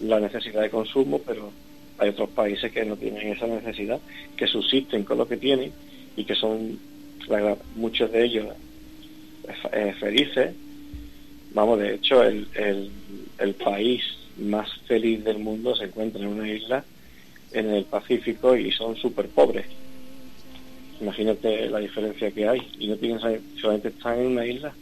[0.00, 1.50] la necesidad de consumo, pero
[1.98, 4.00] hay otros países que no tienen esa necesidad,
[4.36, 5.72] que subsisten con lo que tienen
[6.16, 6.78] y que son
[7.76, 8.46] muchos de ellos
[9.72, 10.54] eh, felices.
[11.52, 12.48] Vamos, de hecho, el,
[13.38, 14.02] el, país
[14.38, 16.84] más feliz del mundo se encuentra en una isla
[17.52, 19.66] en el Pacífico y son súper pobres.
[21.00, 22.60] Imagínate la diferencia que hay.
[22.78, 23.20] Y no tienen,
[23.60, 24.74] solamente están en una isla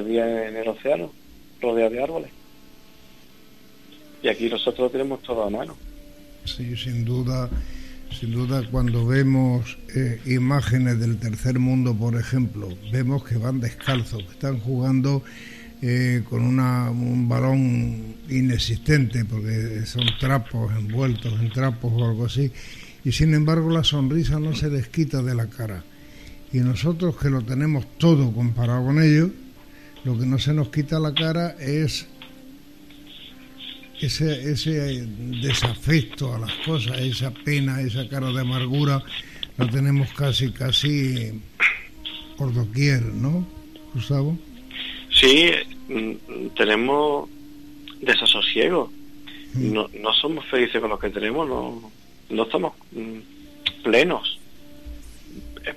[0.00, 1.12] en el océano,
[1.60, 2.30] rodeada de árboles.
[4.22, 5.76] Y aquí nosotros tenemos todo a mano.
[6.44, 7.48] Sí, sin duda
[8.18, 14.22] sin duda, cuando vemos eh, imágenes del tercer mundo, por ejemplo, vemos que van descalzos,
[14.22, 15.24] que están jugando
[15.82, 22.52] eh, con una, un balón inexistente, porque son trapos envueltos en trapos o algo así,
[23.04, 25.82] y sin embargo la sonrisa no se les quita de la cara.
[26.52, 29.30] Y nosotros que lo tenemos todo comparado con ellos,
[30.04, 32.06] lo que no se nos quita la cara es
[34.00, 35.06] ese, ese
[35.40, 39.02] desafecto a las cosas, esa pena, esa cara de amargura,
[39.56, 41.40] la tenemos casi, casi
[42.36, 43.46] por doquier, ¿no,
[43.94, 44.36] Gustavo?
[45.10, 45.50] Sí,
[45.88, 47.28] mm, tenemos
[48.00, 48.92] desasosiego.
[49.54, 49.72] Mm.
[49.72, 51.90] No, no somos felices con lo que tenemos, no,
[52.30, 54.38] no estamos mm, plenos.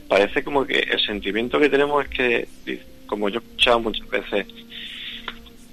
[0.09, 2.47] Parece como que el sentimiento que tenemos es que,
[3.07, 4.45] como yo he escuchado muchas veces,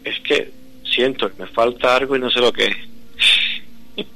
[0.05, 0.53] es que
[0.85, 4.07] siento que me falta algo y no sé lo que es.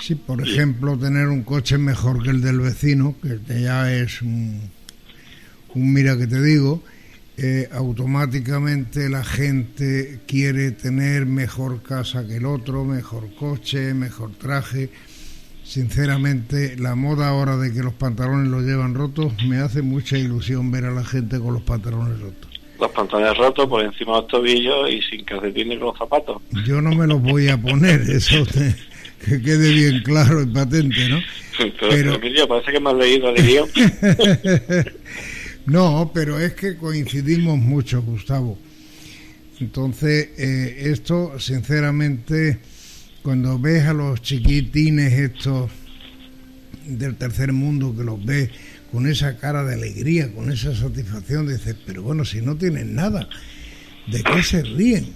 [0.00, 4.70] Sí, por ejemplo, tener un coche mejor que el del vecino, que ya es un,
[5.74, 6.82] mira que te digo,
[7.36, 14.90] eh, automáticamente la gente quiere tener mejor casa que el otro, mejor coche, mejor traje.
[15.72, 20.70] Sinceramente, la moda ahora de que los pantalones los llevan rotos me hace mucha ilusión
[20.70, 24.28] ver a la gente con los pantalones rotos los pantalones rotos por encima de los
[24.28, 26.42] tobillos y sin calcetines con los zapatos.
[26.66, 28.44] Yo no me los voy a poner, eso
[29.24, 31.20] que quede bien claro y patente, ¿no?
[31.88, 33.68] Pero, parece que me has leído el guion.
[35.66, 38.58] no, pero es que coincidimos mucho, Gustavo.
[39.58, 42.58] Entonces, eh, esto, sinceramente,
[43.22, 45.70] cuando ves a los chiquitines estos
[46.86, 48.50] del tercer mundo que los ves
[48.90, 53.28] con esa cara de alegría, con esa satisfacción, dices, pero bueno, si no tienen nada,
[54.08, 55.14] ¿de qué se ríen?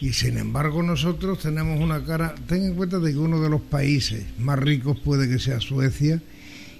[0.00, 3.60] Y sin embargo nosotros tenemos una cara, ten en cuenta de que uno de los
[3.60, 6.20] países más ricos puede que sea Suecia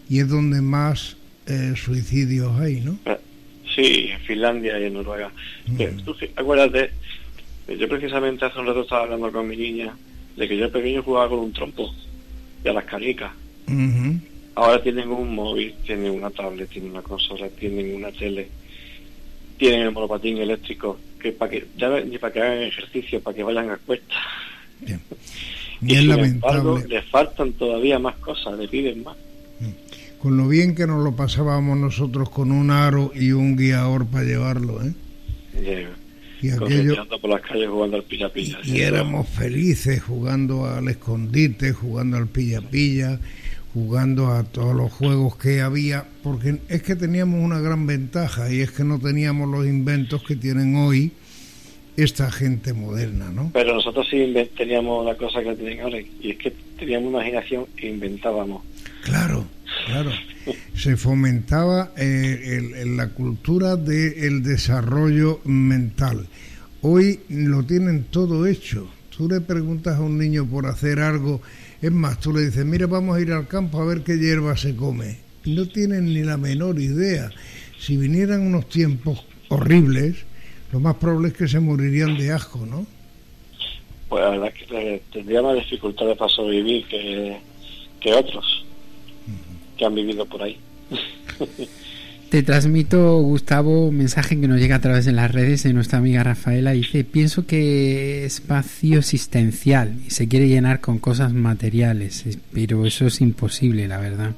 [0.08, 2.98] y es donde más eh, suicidios hay, ¿no?
[3.04, 3.18] Eh,
[3.76, 5.30] sí, en Finlandia y en Noruega.
[5.66, 6.00] Mm.
[6.34, 6.90] Acuérdate,
[7.68, 9.94] yo precisamente hace un rato estaba hablando con mi niña
[10.36, 11.92] de que yo pequeño jugaba con un trompo
[12.64, 13.32] y a las canicas.
[14.54, 18.48] Ahora tienen un móvil, tienen una tablet, tienen una consola, tienen una tele,
[19.56, 23.42] tienen el monopatín eléctrico, que para que ya ni para que hagan ejercicio, para que
[23.42, 24.14] vayan a cuesta.
[25.80, 29.16] y sin embargo, les faltan todavía más cosas, le piden más.
[29.60, 30.20] Mm.
[30.20, 34.24] Con lo bien que nos lo pasábamos nosotros con un aro y un guiador para
[34.24, 34.92] llevarlo, ¿eh?
[36.42, 38.58] Y, aquello, por las calles jugando al pilla-pilla.
[38.64, 43.20] Y, éramos felices jugando al escondite, jugando al pilla-pilla
[43.72, 48.60] jugando a todos los juegos que había, porque es que teníamos una gran ventaja y
[48.60, 51.12] es que no teníamos los inventos que tienen hoy
[51.96, 53.50] esta gente moderna, ¿no?
[53.52, 57.88] Pero nosotros sí teníamos la cosa que tienen ahora y es que teníamos imaginación e
[57.88, 58.62] inventábamos.
[59.04, 59.46] Claro,
[59.86, 60.10] claro.
[60.74, 66.26] Se fomentaba eh, la cultura del desarrollo mental.
[66.80, 68.88] Hoy lo tienen todo hecho.
[69.16, 71.40] Tú le preguntas a un niño por hacer algo,
[71.80, 74.56] es más, tú le dices, mira, vamos a ir al campo a ver qué hierba
[74.56, 75.18] se come.
[75.44, 77.30] No tienen ni la menor idea.
[77.78, 80.24] Si vinieran unos tiempos horribles,
[80.72, 82.86] lo más probable es que se morirían de asco, ¿no?
[84.08, 87.38] Pues la verdad es que tendría más dificultades para sobrevivir que,
[88.00, 88.64] que otros
[90.26, 90.56] por ahí.
[92.32, 95.98] Te transmito, Gustavo, un mensaje que nos llega a través de las redes de nuestra
[95.98, 96.72] amiga Rafaela.
[96.72, 103.06] Dice, pienso que es vacío existencial y se quiere llenar con cosas materiales, pero eso
[103.06, 104.32] es imposible, la verdad.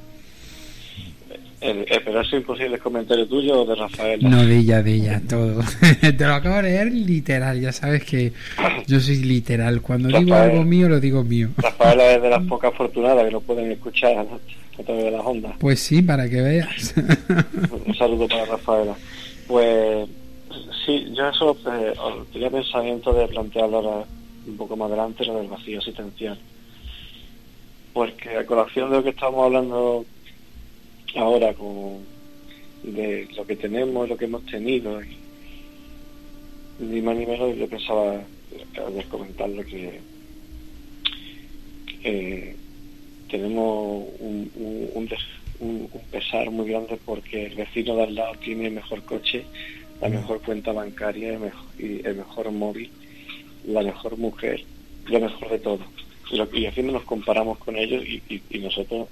[1.65, 4.29] Eh, eh, pero es imposible el comentario tuyo o de Rafaela.
[4.29, 5.63] No, de ella, de ella, todo.
[6.01, 8.33] Te lo acabo de leer literal, ya sabes que
[8.85, 9.81] yo soy literal.
[9.81, 11.49] Cuando digo algo mío, lo digo mío.
[11.57, 15.53] Rafaela es de las pocas afortunadas que no pueden escuchar a través de las ondas.
[15.57, 16.93] Pues sí, para que veas.
[17.87, 18.95] Un saludo para Rafaela.
[19.47, 20.07] Pues
[20.85, 21.93] sí, yo eso eh,
[22.31, 24.05] tenía pensamiento de plantearlo ahora
[24.45, 26.37] un poco más adelante, lo del vacío asistencial.
[27.91, 30.05] Porque a colación de lo que estamos hablando
[31.15, 32.15] ahora con
[32.83, 35.17] de lo que tenemos, lo que hemos tenido y
[36.79, 38.21] ni más ni menos yo pensaba
[38.77, 39.99] al comentarlo que,
[42.01, 42.55] que
[43.29, 45.09] tenemos un, un,
[45.59, 49.45] un, pesar muy grande porque el vecino de al lado tiene el mejor coche,
[50.01, 52.91] la mejor cuenta bancaria el mejor, y el mejor móvil,
[53.65, 54.63] la mejor mujer,
[55.07, 55.79] lo mejor de todo.
[56.31, 59.07] Y, lo, y así nos comparamos con ellos y, y nosotros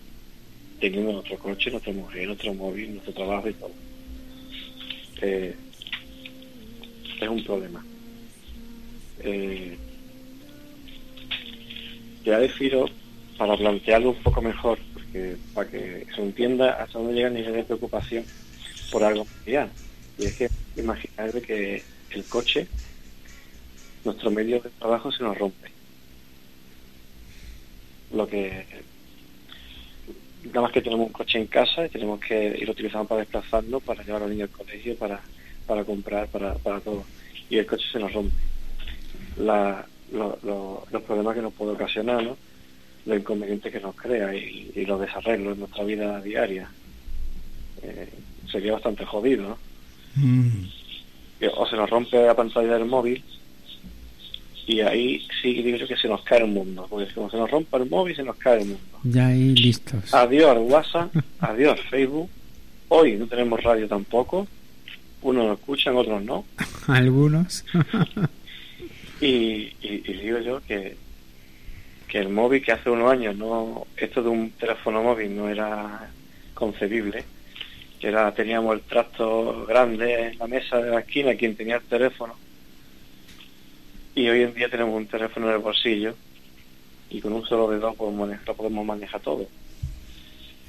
[0.79, 3.71] teniendo nuestro coche, nuestra mujer, nuestro móvil, nuestro trabajo y todo.
[5.21, 5.55] Eh,
[7.21, 7.83] es un problema.
[9.19, 9.77] Eh,
[12.25, 12.89] ya decido,
[13.37, 17.53] para plantearlo un poco mejor, porque para que se entienda hasta dónde llega el nivel
[17.53, 18.25] de preocupación
[18.91, 19.69] por algo mundial.
[20.17, 22.67] Y es que imaginar que el coche,
[24.03, 25.71] nuestro medio de trabajo se nos rompe.
[28.13, 28.65] Lo que
[30.45, 33.81] nada más que tenemos un coche en casa y tenemos que ir utilizando para desplazarnos,
[33.83, 35.21] para llevar a los niños al colegio, para,
[35.65, 37.03] para comprar, para, para todo.
[37.49, 38.35] Y el coche se nos rompe.
[39.37, 42.37] La, los problemas que nos puede ocasionar, ¿no?
[43.05, 46.69] los inconvenientes que nos crea y, los desarreglos en nuestra vida diaria.
[47.81, 48.09] Eh,
[48.49, 49.57] sería bastante jodido, ¿no?
[50.15, 50.65] Mm.
[51.57, 53.21] O se nos rompe la pantalla del móvil
[54.65, 57.51] y ahí sí digo yo que se nos cae el mundo, porque como se nos
[57.51, 58.99] rompa el móvil, se nos cae el mundo.
[59.03, 60.13] Ya ahí listos.
[60.13, 62.29] Adiós WhatsApp, adiós Facebook.
[62.87, 64.47] Hoy no tenemos radio tampoco.
[65.21, 66.45] Unos lo escuchan, otros no.
[66.87, 67.65] Algunos.
[69.21, 70.95] y, digo yo que,
[72.07, 76.09] que el móvil que hace unos años, no esto de un teléfono móvil no era
[76.53, 77.25] concebible,
[77.99, 81.83] que era teníamos el tracto grande en la mesa de la esquina, quien tenía el
[81.83, 82.35] teléfono
[84.15, 86.15] y hoy en día tenemos un teléfono en el bolsillo
[87.09, 89.47] y con un solo dedo podemos manejar, podemos manejar todo.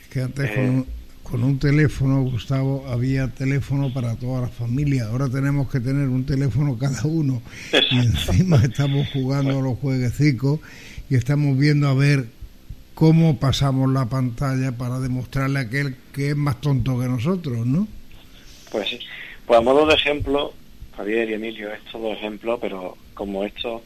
[0.01, 0.85] Es que antes eh,
[1.23, 5.07] con, un, teléfono, Gustavo, había teléfono para toda la familia.
[5.07, 7.43] Ahora tenemos que tener un teléfono cada uno.
[7.91, 10.61] Y encima estamos jugando a los jueguecitos
[11.09, 12.27] y estamos viendo a ver
[12.95, 17.89] cómo pasamos la pantalla para demostrarle a aquel que es más tonto que nosotros, ¿no?
[18.71, 18.99] Pues sí.
[19.47, 20.55] Pues a modo de ejemplo,
[20.97, 23.83] Javier y Emilio, estos dos ejemplos, pero como esto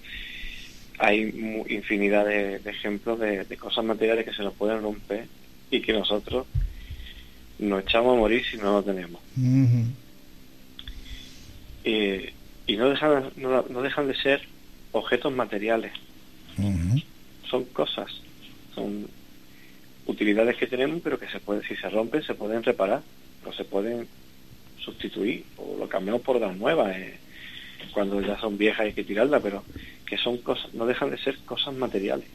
[0.98, 5.26] hay infinidad de, ejemplos de, cosas materiales que se nos pueden romper
[5.70, 6.46] y que nosotros
[7.58, 9.20] nos echamos a morir si no lo tenemos.
[11.84, 14.42] y, no, dejan, no, dejan de ser
[14.92, 15.92] objetos materiales.
[17.48, 18.10] Son cosas,
[18.74, 19.08] son
[20.06, 23.02] utilidades que tenemos, pero que se si se rompen, se pueden reparar
[23.44, 24.08] o se pueden
[24.88, 26.96] sustituir o lo cambiamos por las nuevas.
[26.96, 27.18] Eh
[27.92, 29.64] cuando ya son viejas hay que tirarlas, pero
[30.06, 32.26] que son cosas, no dejan de ser cosas materiales.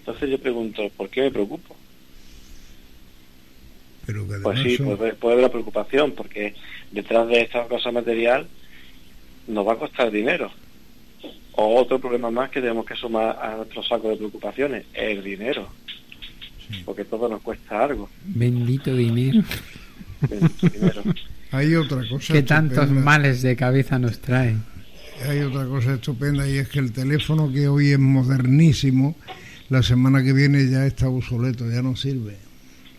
[0.00, 1.76] Entonces yo pregunto, ¿por qué me preocupo?
[4.06, 6.54] Pero pues sí, puede, haber la preocupación, porque
[6.90, 8.48] detrás de esta cosa material
[9.46, 10.50] nos va a costar dinero.
[11.52, 15.68] O otro problema más que tenemos que sumar a nuestro saco de preocupaciones, el dinero.
[16.84, 18.08] Porque todo nos cuesta algo.
[18.24, 19.42] Bendito dinero.
[20.22, 21.02] Bendito dinero.
[21.50, 22.32] Hay otra cosa.
[22.32, 24.62] Que tantos males de cabeza nos traen.
[25.26, 29.16] Hay otra cosa estupenda y es que el teléfono que hoy es modernísimo,
[29.68, 32.36] la semana que viene ya está obsoleto, ya no sirve.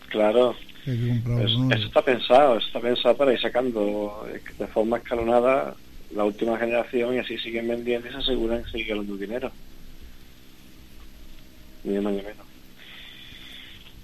[0.08, 0.54] Claro.
[0.84, 4.26] eso está pensado, está pensado para ir sacando
[4.58, 5.74] de forma escalonada
[6.14, 9.50] la última generación y así siguen vendiendo y se aseguran seguir ganando dinero.
[11.84, 12.46] Ni más ni menos.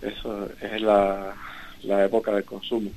[0.01, 1.35] Eso es la,
[1.83, 2.91] la época del consumo.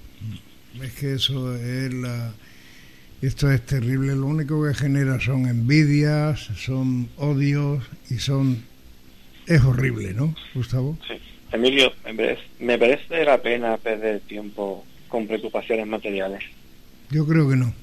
[0.81, 2.33] Es que eso es la...
[3.21, 8.63] Esto es terrible, lo único que genera son envidias, son odios y son...
[9.45, 10.97] Es horrible, ¿no, Gustavo?
[11.07, 11.15] Sí.
[11.51, 11.91] Emilio,
[12.59, 16.43] me parece la pena perder tiempo con preocupaciones materiales.
[17.09, 17.73] Yo creo que no.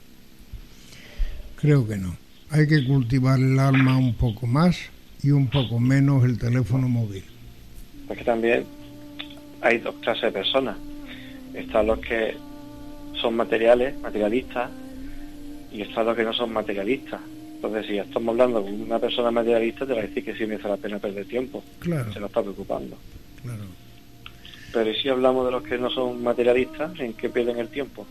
[1.56, 2.16] Creo que no.
[2.50, 4.78] Hay que cultivar el alma un poco más
[5.22, 7.24] y un poco menos el teléfono móvil.
[8.06, 8.64] Porque también
[9.60, 10.76] hay dos clases de personas.
[11.52, 12.36] Están los que
[13.20, 14.70] son materiales, materialistas,
[15.72, 17.20] y están los que no son materialistas.
[17.56, 20.68] Entonces, si estamos hablando con una persona materialista, te va a decir que sí merece
[20.68, 21.64] la pena perder tiempo.
[21.80, 22.12] Claro.
[22.12, 22.96] Se lo está preocupando.
[23.42, 23.64] Claro.
[24.72, 28.06] Pero si hablamos de los que no son materialistas, ¿en qué pierden el tiempo?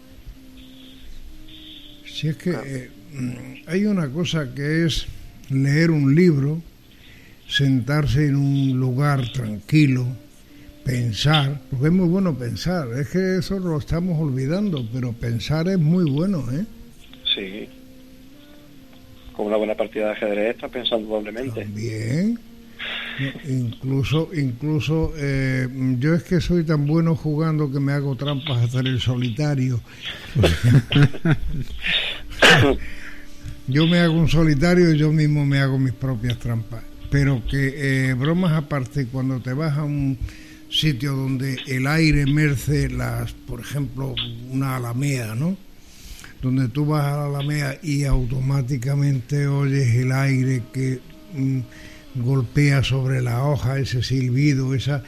[2.06, 5.06] Si es que eh, mm, hay una cosa que es
[5.50, 6.62] leer un libro,
[7.48, 10.08] sentarse en un lugar tranquilo,
[10.86, 15.80] pensar, porque es muy bueno pensar, es que eso lo estamos olvidando, pero pensar es
[15.80, 16.64] muy bueno, ¿eh?
[17.34, 17.68] Sí.
[19.34, 21.66] Con una buena partida de ajedrez estás pensando doblemente.
[21.66, 22.40] Bien.
[23.48, 25.68] Incluso, incluso eh,
[26.00, 29.80] yo es que soy tan bueno jugando que me hago trampas hasta en el solitario.
[33.68, 36.84] yo me hago un solitario y yo mismo me hago mis propias trampas.
[37.10, 40.18] Pero que eh, bromas aparte, cuando te vas a un
[40.76, 44.14] sitio donde el aire merce las, por ejemplo,
[44.52, 45.58] una alamea, ¿no?
[46.42, 51.00] Donde tú vas a la alamea y automáticamente oyes el aire que...
[51.34, 51.62] Mm,
[52.16, 55.04] golpea sobre la hoja, ese silbido, esa,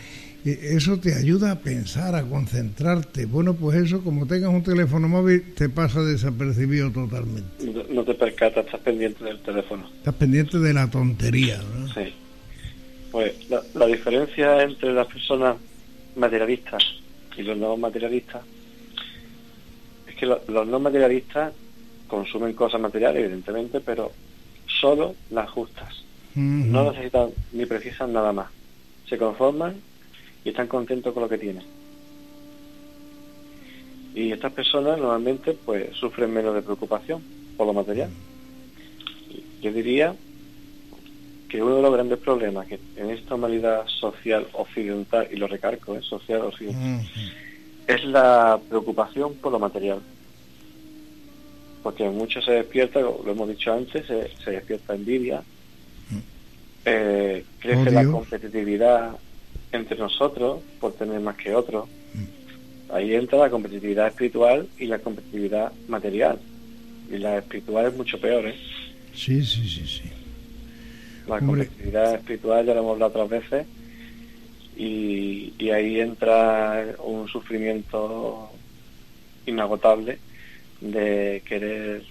[0.45, 3.25] e, eso te ayuda a pensar, a concentrarte.
[3.25, 7.65] Bueno, pues eso, como tengas un teléfono móvil, te pasa desapercibido totalmente.
[7.89, 9.89] No, te percatas, estás pendiente del teléfono.
[9.97, 11.87] Estás pendiente de la tontería, ¿no?
[11.93, 12.13] Sí.
[13.11, 15.57] Pues la, diferencia entre las personas
[16.15, 16.83] materialistas
[17.37, 18.43] y los no materialistas
[20.07, 21.53] es que los no materialistas
[22.07, 24.11] consumen cosas materiales, evidentemente, pero
[24.67, 26.03] solo las justas
[26.37, 28.47] no necesitan ni precisan nada más.
[29.09, 29.75] Se conforman
[30.45, 31.63] y están contentos con lo que tienen.
[34.13, 37.23] Y estas personas normalmente pues sufren menos de preocupación
[37.55, 38.09] por lo material.
[39.61, 40.15] Yo diría
[41.49, 45.95] que uno de los grandes problemas que en esta humanidad social occidental, y lo recargo,
[45.95, 46.01] ¿eh?
[46.01, 47.07] social occidental,
[47.87, 49.99] es la preocupación por lo material.
[51.83, 55.41] Porque mucho se despierta, lo hemos dicho antes, se, se despierta envidia,
[56.89, 59.11] eh, crece la competitividad
[59.73, 61.87] entre nosotros por tener más que otros.
[62.13, 62.93] Mm.
[62.93, 66.39] Ahí entra la competitividad espiritual y la competitividad material.
[67.11, 68.55] Y la espiritual es mucho peor, ¿eh?
[69.13, 70.16] Sí, sí, sí, sí.
[71.27, 73.67] La competitividad espiritual ya lo hemos hablado otras veces
[74.77, 78.49] y, y ahí entra un sufrimiento
[79.45, 80.19] inagotable
[80.81, 82.03] de querer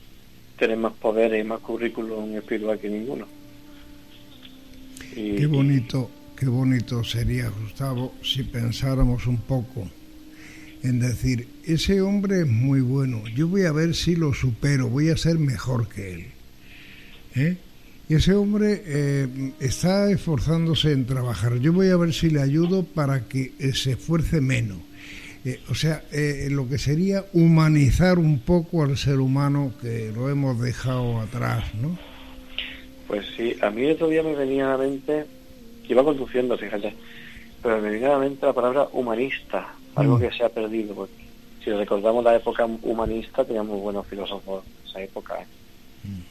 [0.59, 3.27] tener más poder y más currículum espiritual que ninguno.
[5.15, 9.89] Qué bonito, qué bonito sería, Gustavo, si pensáramos un poco
[10.83, 15.09] en decir, ese hombre es muy bueno, yo voy a ver si lo supero, voy
[15.09, 16.27] a ser mejor que él.
[17.35, 17.57] ¿Eh?
[18.09, 22.85] Y ese hombre eh, está esforzándose en trabajar, yo voy a ver si le ayudo
[22.85, 24.79] para que eh, se esfuerce menos.
[25.71, 26.03] o sea,
[26.51, 31.97] lo que sería humanizar un poco al ser humano que lo hemos dejado atrás, ¿no?
[33.07, 35.25] Pues sí, a mí otro día me venía a la mente,
[35.89, 36.95] iba conduciendo, fíjate,
[37.63, 40.21] pero me venía a la mente la palabra humanista, algo mm.
[40.21, 41.25] que se ha perdido, porque
[41.65, 45.41] si recordamos la época humanista, teníamos buenos filósofos esa época.
[45.41, 45.47] ¿eh?
[46.05, 46.23] Mm.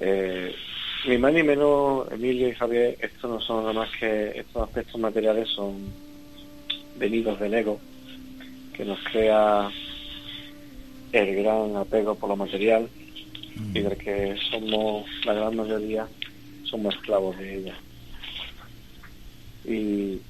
[0.00, 0.54] Eh,
[1.06, 5.00] ni más ni menos, Emilio y Javier, esto no son nada más que estos aspectos
[5.00, 5.92] materiales son
[6.98, 7.80] venidos del ego,
[8.74, 9.70] que nos crea
[11.12, 12.88] el gran apego por lo material
[13.74, 16.06] y del que somos, la gran mayoría,
[16.64, 17.74] somos esclavos de ella.
[19.64, 20.20] Y,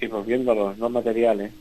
[0.00, 1.52] y volviendo a los no materiales,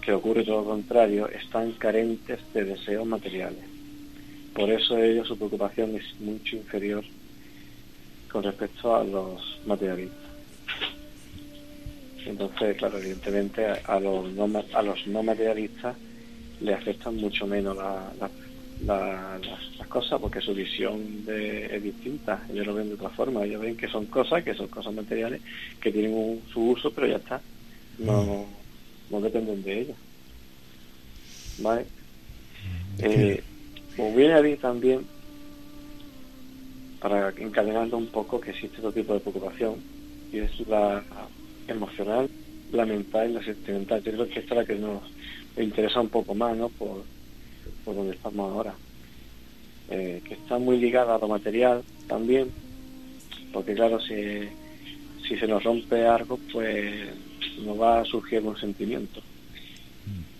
[0.00, 3.75] que ocurre todo lo contrario, están carentes de deseos materiales.
[4.56, 7.04] Por eso ellos su preocupación es mucho inferior
[8.32, 10.30] con respecto a los materialistas.
[12.24, 15.94] Entonces, claro, evidentemente a, los, no, a los no materialistas
[16.62, 18.10] le afectan mucho menos la,
[18.86, 19.38] la,
[19.76, 23.76] las, cosas porque su visión es distinta ellos lo ven de otra forma ellos ven
[23.76, 25.40] que son cosas que son cosas materiales
[25.80, 27.40] que tienen su uso pero ya está
[27.98, 29.12] no, mm.
[29.12, 29.96] no dependen de ellas
[31.58, 31.86] ¿vale?
[32.98, 33.42] Eh,
[33.96, 35.06] Como viene a decir también,
[37.00, 39.76] para encadenarlo un poco, que existe otro tipo de preocupación,
[40.32, 41.02] y es la
[41.68, 42.28] emocional,
[42.72, 44.02] la mental y la sentimental.
[44.02, 45.02] Yo creo que esta es la que nos
[45.56, 46.68] interesa un poco más, ¿no?
[46.68, 47.04] Por,
[47.84, 48.74] por donde estamos ahora.
[49.88, 52.50] Eh, que está muy ligada a lo material también,
[53.52, 54.48] porque claro, si,
[55.26, 57.08] si se nos rompe algo, pues
[57.64, 59.20] nos va a surgir un sentimiento.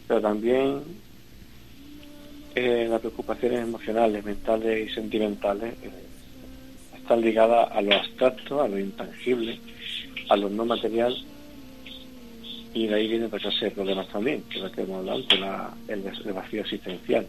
[0.08, 0.82] Pero también
[2.56, 5.90] las preocupaciones emocionales, mentales y sentimentales eh,
[6.96, 9.60] están ligadas a lo abstracto, a lo intangible,
[10.28, 11.14] a lo no material,
[12.72, 15.22] y de ahí viene otra clase de problemas también, que es lo que hemos hablado,
[15.38, 16.02] la, el,
[16.32, 17.26] vacío existencial.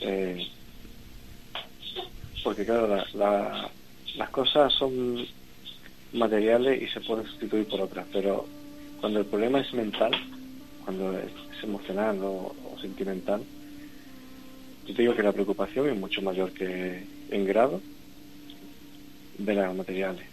[0.00, 0.46] Eh,
[2.42, 5.24] porque claro, las cosas son
[6.12, 8.46] materiales y se pueden sustituir por otras, pero
[9.00, 10.12] cuando el problema es mental,
[10.84, 11.30] cuando es,
[11.62, 13.42] emocional o, sentimental,
[14.86, 17.80] yo te digo que la preocupación es mucho mayor que en grado
[19.38, 20.26] de las materiales.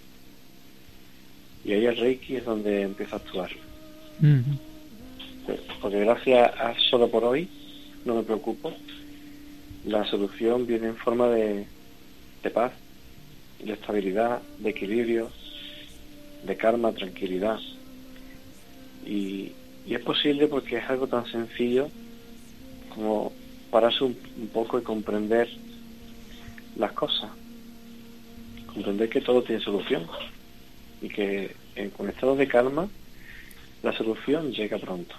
[1.63, 3.51] Y ahí el Reiki es donde empieza a actuar.
[5.81, 7.47] Porque gracias a solo por hoy,
[8.05, 8.73] no me preocupo,
[9.85, 11.65] la solución viene en forma de,
[12.43, 12.73] de paz,
[13.63, 15.29] de estabilidad, de equilibrio,
[16.45, 17.59] de calma, tranquilidad.
[19.05, 19.53] Y,
[19.87, 21.89] es posible porque es algo tan sencillo
[22.93, 23.31] como
[23.71, 24.15] pararse un,
[24.53, 25.49] poco y comprender
[26.77, 27.29] las cosas.
[28.67, 30.07] Comprender que todo tiene solución
[31.01, 32.87] y que en, con estado de calma
[33.83, 35.15] la solución llega pronto.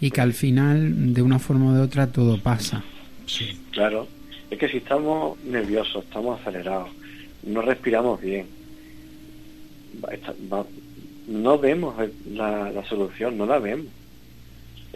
[0.00, 2.82] Y que al final, de una forma de otra, todo pasa.
[3.26, 3.58] Sí.
[3.70, 4.06] Claro.
[4.50, 6.90] Es que si estamos nerviosos, estamos acelerados,
[7.42, 8.46] no respiramos bien,
[11.26, 11.94] no vemos
[12.30, 13.86] la, solución, no la vemos.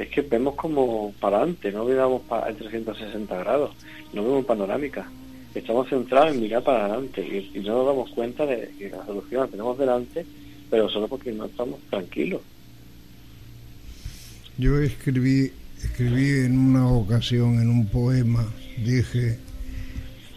[0.01, 3.73] Es que vemos como para adelante, no vemos para 360 grados,
[4.15, 5.07] no vemos panorámica.
[5.55, 9.43] Estamos centrados en mirar para adelante y, no nos damos cuenta de que la solución
[9.43, 10.25] la tenemos delante,
[10.71, 12.41] pero solo porque no estamos tranquilos.
[14.57, 15.53] Yo escribí,
[15.85, 18.47] escribí en una ocasión, en un poema,
[18.83, 19.39] dije,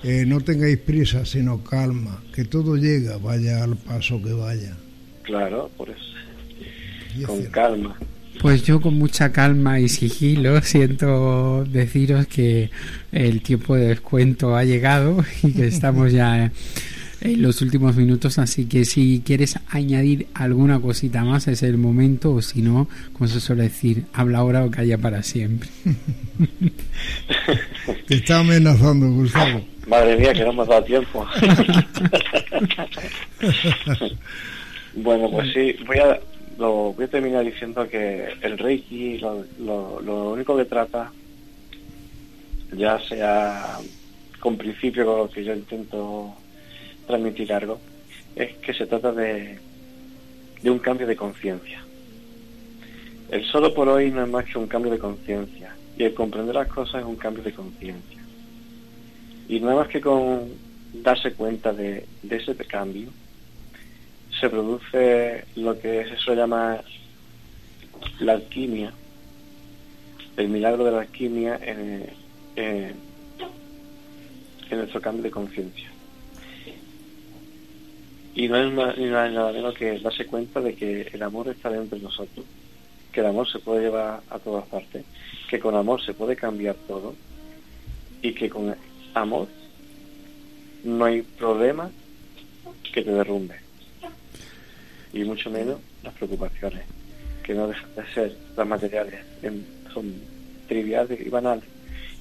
[0.03, 4.76] eh, no tengáis prisa, sino calma, que todo llega, vaya al paso que vaya.
[5.22, 6.03] Claro, por eso.
[7.26, 7.98] Con calma.
[8.41, 12.69] Pues yo con mucha calma y sigilo siento deciros que
[13.11, 16.51] el tiempo de descuento ha llegado y que estamos ya
[17.23, 22.34] en los últimos minutos, así que si quieres añadir alguna cosita más es el momento
[22.34, 25.69] o si no, como se suele decir, habla ahora o calla para siempre.
[28.07, 29.61] Te está amenazando, Gustavo.
[29.88, 31.26] Madre mía, que no hemos dado tiempo.
[34.95, 36.19] bueno, pues sí, voy a,
[36.57, 41.11] lo, voy a terminar diciendo que el Reiki lo, lo, único que trata,
[42.75, 43.80] ya sea
[44.39, 46.34] con principio con lo que yo intento
[47.07, 47.80] transmitir algo,
[48.35, 49.59] es que se trata de,
[50.61, 51.84] de un cambio de conciencia.
[53.30, 56.55] El solo por hoy no es más que un cambio de conciencia y el comprender
[56.55, 58.19] las cosas es un cambio de conciencia.
[59.47, 60.49] Y nada más que con
[60.93, 63.09] darse cuenta de, ese cambio,
[64.44, 66.84] se produce lo que se suele llamar
[68.20, 68.91] la alquimia,
[70.36, 72.10] el milagro de la alquimia en,
[72.57, 72.94] en,
[74.70, 75.90] nuestro cambio de conciencia.
[78.36, 82.03] Y no es nada, menos que darse cuenta de que el amor está dentro de
[82.03, 82.45] nosotros,
[83.14, 85.06] que el amor se puede llevar a todas partes,
[85.49, 87.15] que con amor se puede cambiar todo
[88.22, 88.76] y que con
[89.14, 89.48] amor,
[90.84, 91.90] no hay problema
[92.94, 93.62] que te derrumbe.
[95.14, 96.81] Y mucho menos las preocupaciones,
[97.44, 99.19] que no dejan de ser las materiales,
[99.94, 100.14] son
[100.68, 101.65] triviales y banales,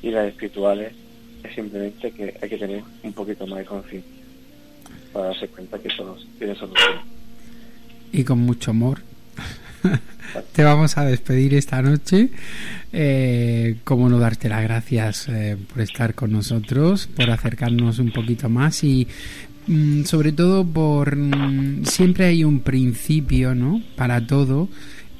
[0.02, 0.92] y las espirituales
[1.42, 4.10] es simplemente que hay que tener un poquito más de conciencia
[5.12, 7.00] para darse cuenta que eso tiene solución.
[8.12, 9.00] Y con mucho amor
[10.52, 12.30] te vamos a despedir esta noche.
[12.92, 18.50] Eh, como no darte las gracias eh, por estar con nosotros, por acercarnos un poquito
[18.50, 19.08] más y
[20.04, 23.82] sobre todo por mm, siempre hay un principio, ¿no?
[23.96, 24.68] Para todo.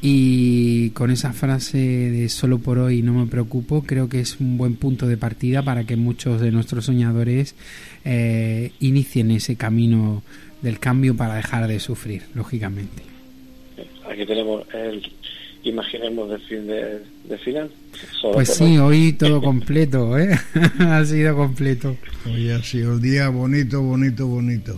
[0.04, 4.58] Y con esa frase de solo por hoy no me preocupo, creo que es un
[4.58, 7.54] buen punto de partida para que muchos de nuestros soñadores
[8.04, 10.24] eh, inicien ese camino
[10.60, 13.12] del cambio para dejar de sufrir, lógicamente
[14.12, 15.02] aquí tenemos el
[15.64, 17.70] imaginemos del fin de, final.
[18.32, 20.38] pues sí, hoy todo completo, ¿eh?
[20.78, 21.96] ha sido completo.
[22.26, 24.76] Hoy ha sido el día bonito, bonito, bonito.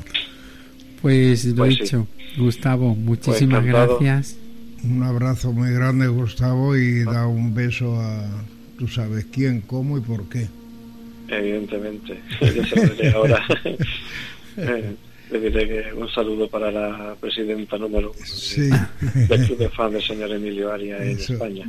[1.01, 2.07] Pues lo he pues dicho,
[2.37, 4.37] Gustavo, muchísimas pues gracias.
[4.85, 8.45] Un abrazo muy grande, Gustavo, y da un beso a,
[8.79, 10.49] tú sabes quién, cómo y por qué.
[11.29, 12.19] Evidentemente,
[13.15, 13.43] ahora.
[15.31, 18.69] Le diré que un saludo para la presidenta número uno Sí.
[19.29, 21.33] del Club de Fans del señor Emilio Arias en Eso.
[21.33, 21.65] España.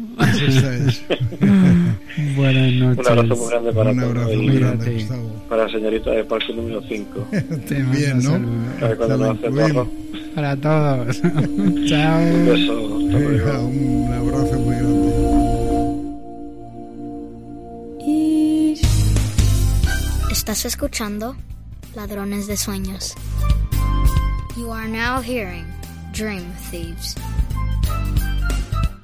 [0.47, 1.01] Esa es.
[2.35, 3.07] Buenas Un noches.
[3.07, 5.05] abrazo muy grande para Un abrazo muy grande,
[5.49, 7.27] para la señorita de parque número 5.
[7.67, 8.97] Te mando Bien, ¿no?
[8.97, 9.89] cuando nos hace barro.
[10.35, 11.21] Para todos.
[11.23, 12.19] Un Chao.
[12.45, 12.73] beso.
[12.73, 12.97] luego.
[13.07, 15.15] Venga, un abrazo muy grande.
[20.31, 21.35] Estás escuchando
[21.95, 23.13] Ladrones de Sueños.
[24.57, 25.65] You are now hearing
[26.13, 27.15] Dream Thieves.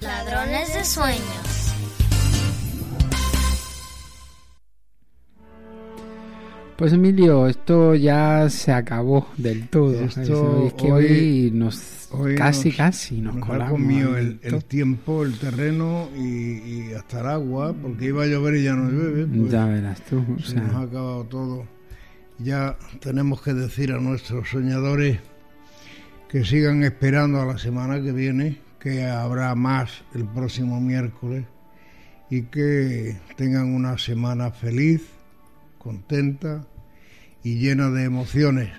[0.02, 1.72] Ladrones de Sueños.
[6.78, 9.94] Pues Emilio, esto ya se acabó del todo.
[10.02, 13.72] Esto es que hoy- hoy, nos Hoy casi nos- casi nos, Nos ha colamos.
[13.74, 18.28] comido ahí el, el tiempo, el terreno y, y hasta el agua, porque iba a
[18.28, 19.28] llover y ya no llueve.
[19.28, 20.26] pues Ya verás tú.
[20.36, 21.66] o se sea, nos ha acabado todo.
[22.44, 25.20] Ya tenemos que decir a nuestros soñadores
[26.28, 31.46] que sigan esperando a la semana que viene, que habrá más el próximo miércoles
[32.30, 35.02] y que tengan una semana feliz,
[35.78, 36.66] contenta
[37.44, 38.70] y llena de emociones.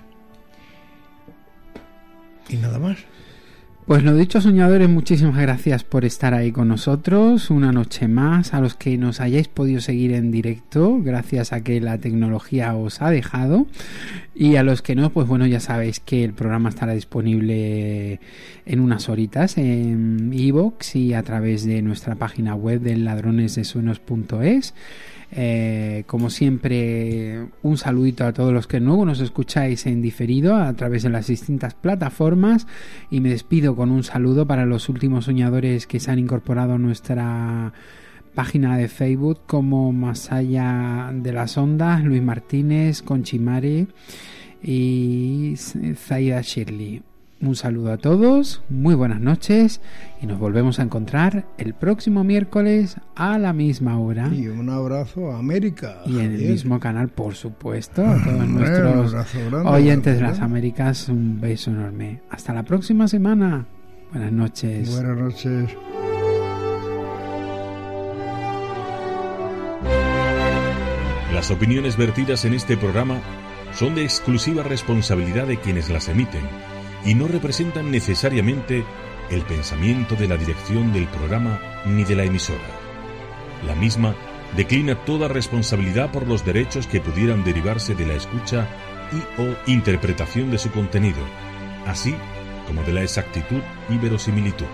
[2.49, 2.97] Y nada más.
[3.85, 8.53] Pues lo dicho, soñadores, muchísimas gracias por estar ahí con nosotros una noche más.
[8.53, 13.01] A los que nos hayáis podido seguir en directo, gracias a que la tecnología os
[13.01, 13.67] ha dejado.
[14.33, 18.21] Y a los que no, pues bueno, ya sabéis que el programa estará disponible
[18.65, 24.73] en unas horitas en iVoox y a través de nuestra página web del ladronesdesuenos.es.
[25.35, 30.71] Eh, como siempre, un saludito a todos los que luego nos escucháis en diferido a
[30.73, 32.67] través de las distintas plataformas
[33.09, 36.77] y me despido con un saludo para los últimos soñadores que se han incorporado a
[36.77, 37.73] nuestra
[38.35, 39.91] página de Facebook como
[40.29, 43.87] allá de las ondas, Luis Martínez, Conchimare
[44.61, 45.55] y
[45.95, 47.12] Zaida Shirley.
[47.43, 49.81] Un saludo a todos, muy buenas noches
[50.21, 55.29] y nos volvemos a encontrar el próximo miércoles a la misma hora Y un abrazo
[55.29, 56.03] a América.
[56.05, 60.21] y en el mismo canal, por supuesto, a todos Hombre, un nuestros grande, oyentes de
[60.21, 62.21] las Américas, un beso enorme.
[62.29, 63.65] Hasta la próxima semana.
[64.13, 64.89] Buenas noches.
[64.89, 65.75] Buenas noches.
[71.33, 73.19] Las opiniones vertidas en este programa
[73.73, 76.43] son de exclusiva responsabilidad de quienes las emiten
[77.05, 78.83] y no representan necesariamente
[79.29, 82.59] el pensamiento de la dirección del programa ni de la emisora.
[83.65, 84.15] La misma
[84.55, 88.67] declina toda responsabilidad por los derechos que pudieran derivarse de la escucha
[89.11, 91.19] y o interpretación de su contenido,
[91.85, 92.15] así
[92.67, 94.67] como de la exactitud y verosimilitud.